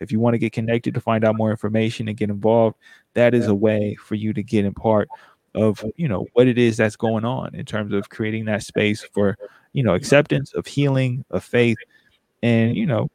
[0.00, 2.76] If you want to get connected to find out more information and get involved,
[3.14, 5.08] that is a way for you to get in part
[5.54, 9.04] of you know what it is that's going on in terms of creating that space
[9.12, 9.36] for
[9.72, 11.76] you know acceptance of healing of faith
[12.44, 13.10] and you know,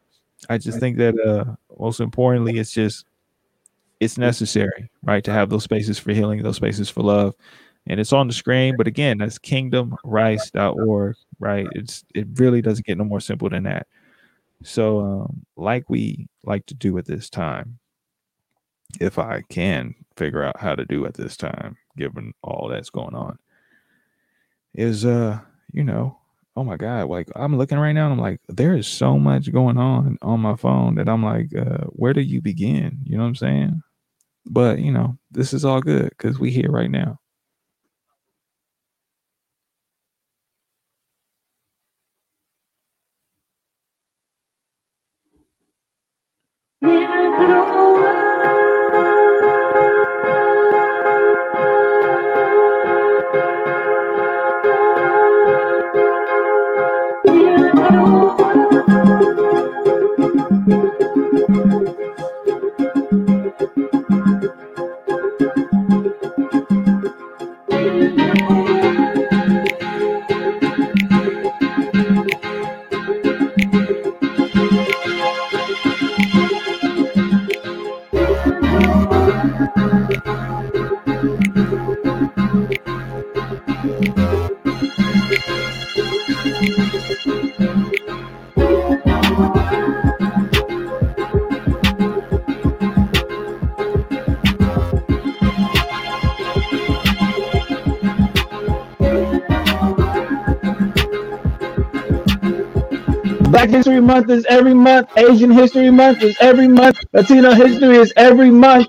[0.49, 3.05] I just think that uh most importantly, it's just
[3.99, 7.35] it's necessary, right, to have those spaces for healing, those spaces for love.
[7.85, 11.67] And it's on the screen, but again, that's kingdomrice.org, right?
[11.73, 13.85] It's it really doesn't get no more simple than that.
[14.63, 17.77] So, um, like we like to do at this time,
[18.99, 23.15] if I can figure out how to do at this time, given all that's going
[23.15, 23.37] on,
[24.73, 25.39] is uh,
[25.71, 26.19] you know,
[26.55, 29.51] oh my god like i'm looking right now and i'm like there is so much
[29.51, 32.99] going on on my phone that i'm like uh, where do you begin?
[33.05, 33.81] You know what i'm saying?
[34.45, 37.18] But you know this is all good because we here right now
[103.59, 105.09] Black History Month is every month.
[105.17, 106.97] Asian History Month is every month.
[107.11, 108.87] Latino History is every month.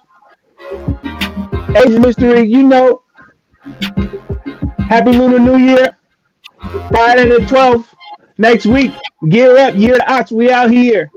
[1.75, 3.03] Asian History, you know.
[4.89, 5.99] Happy Lunar New Year.
[6.89, 7.87] Friday the 12th.
[8.39, 8.93] Next week.
[9.29, 9.75] Gear up.
[9.75, 10.31] Year the Ox.
[10.31, 11.11] We out here.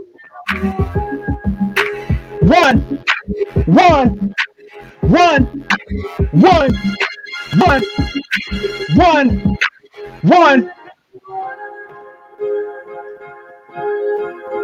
[2.41, 2.79] One.
[3.67, 4.33] One.
[5.01, 5.65] One.
[6.31, 6.75] One.
[7.59, 7.83] One.
[8.95, 9.57] One.
[10.23, 10.71] One.
[13.75, 13.85] Thank
[14.53, 14.62] you.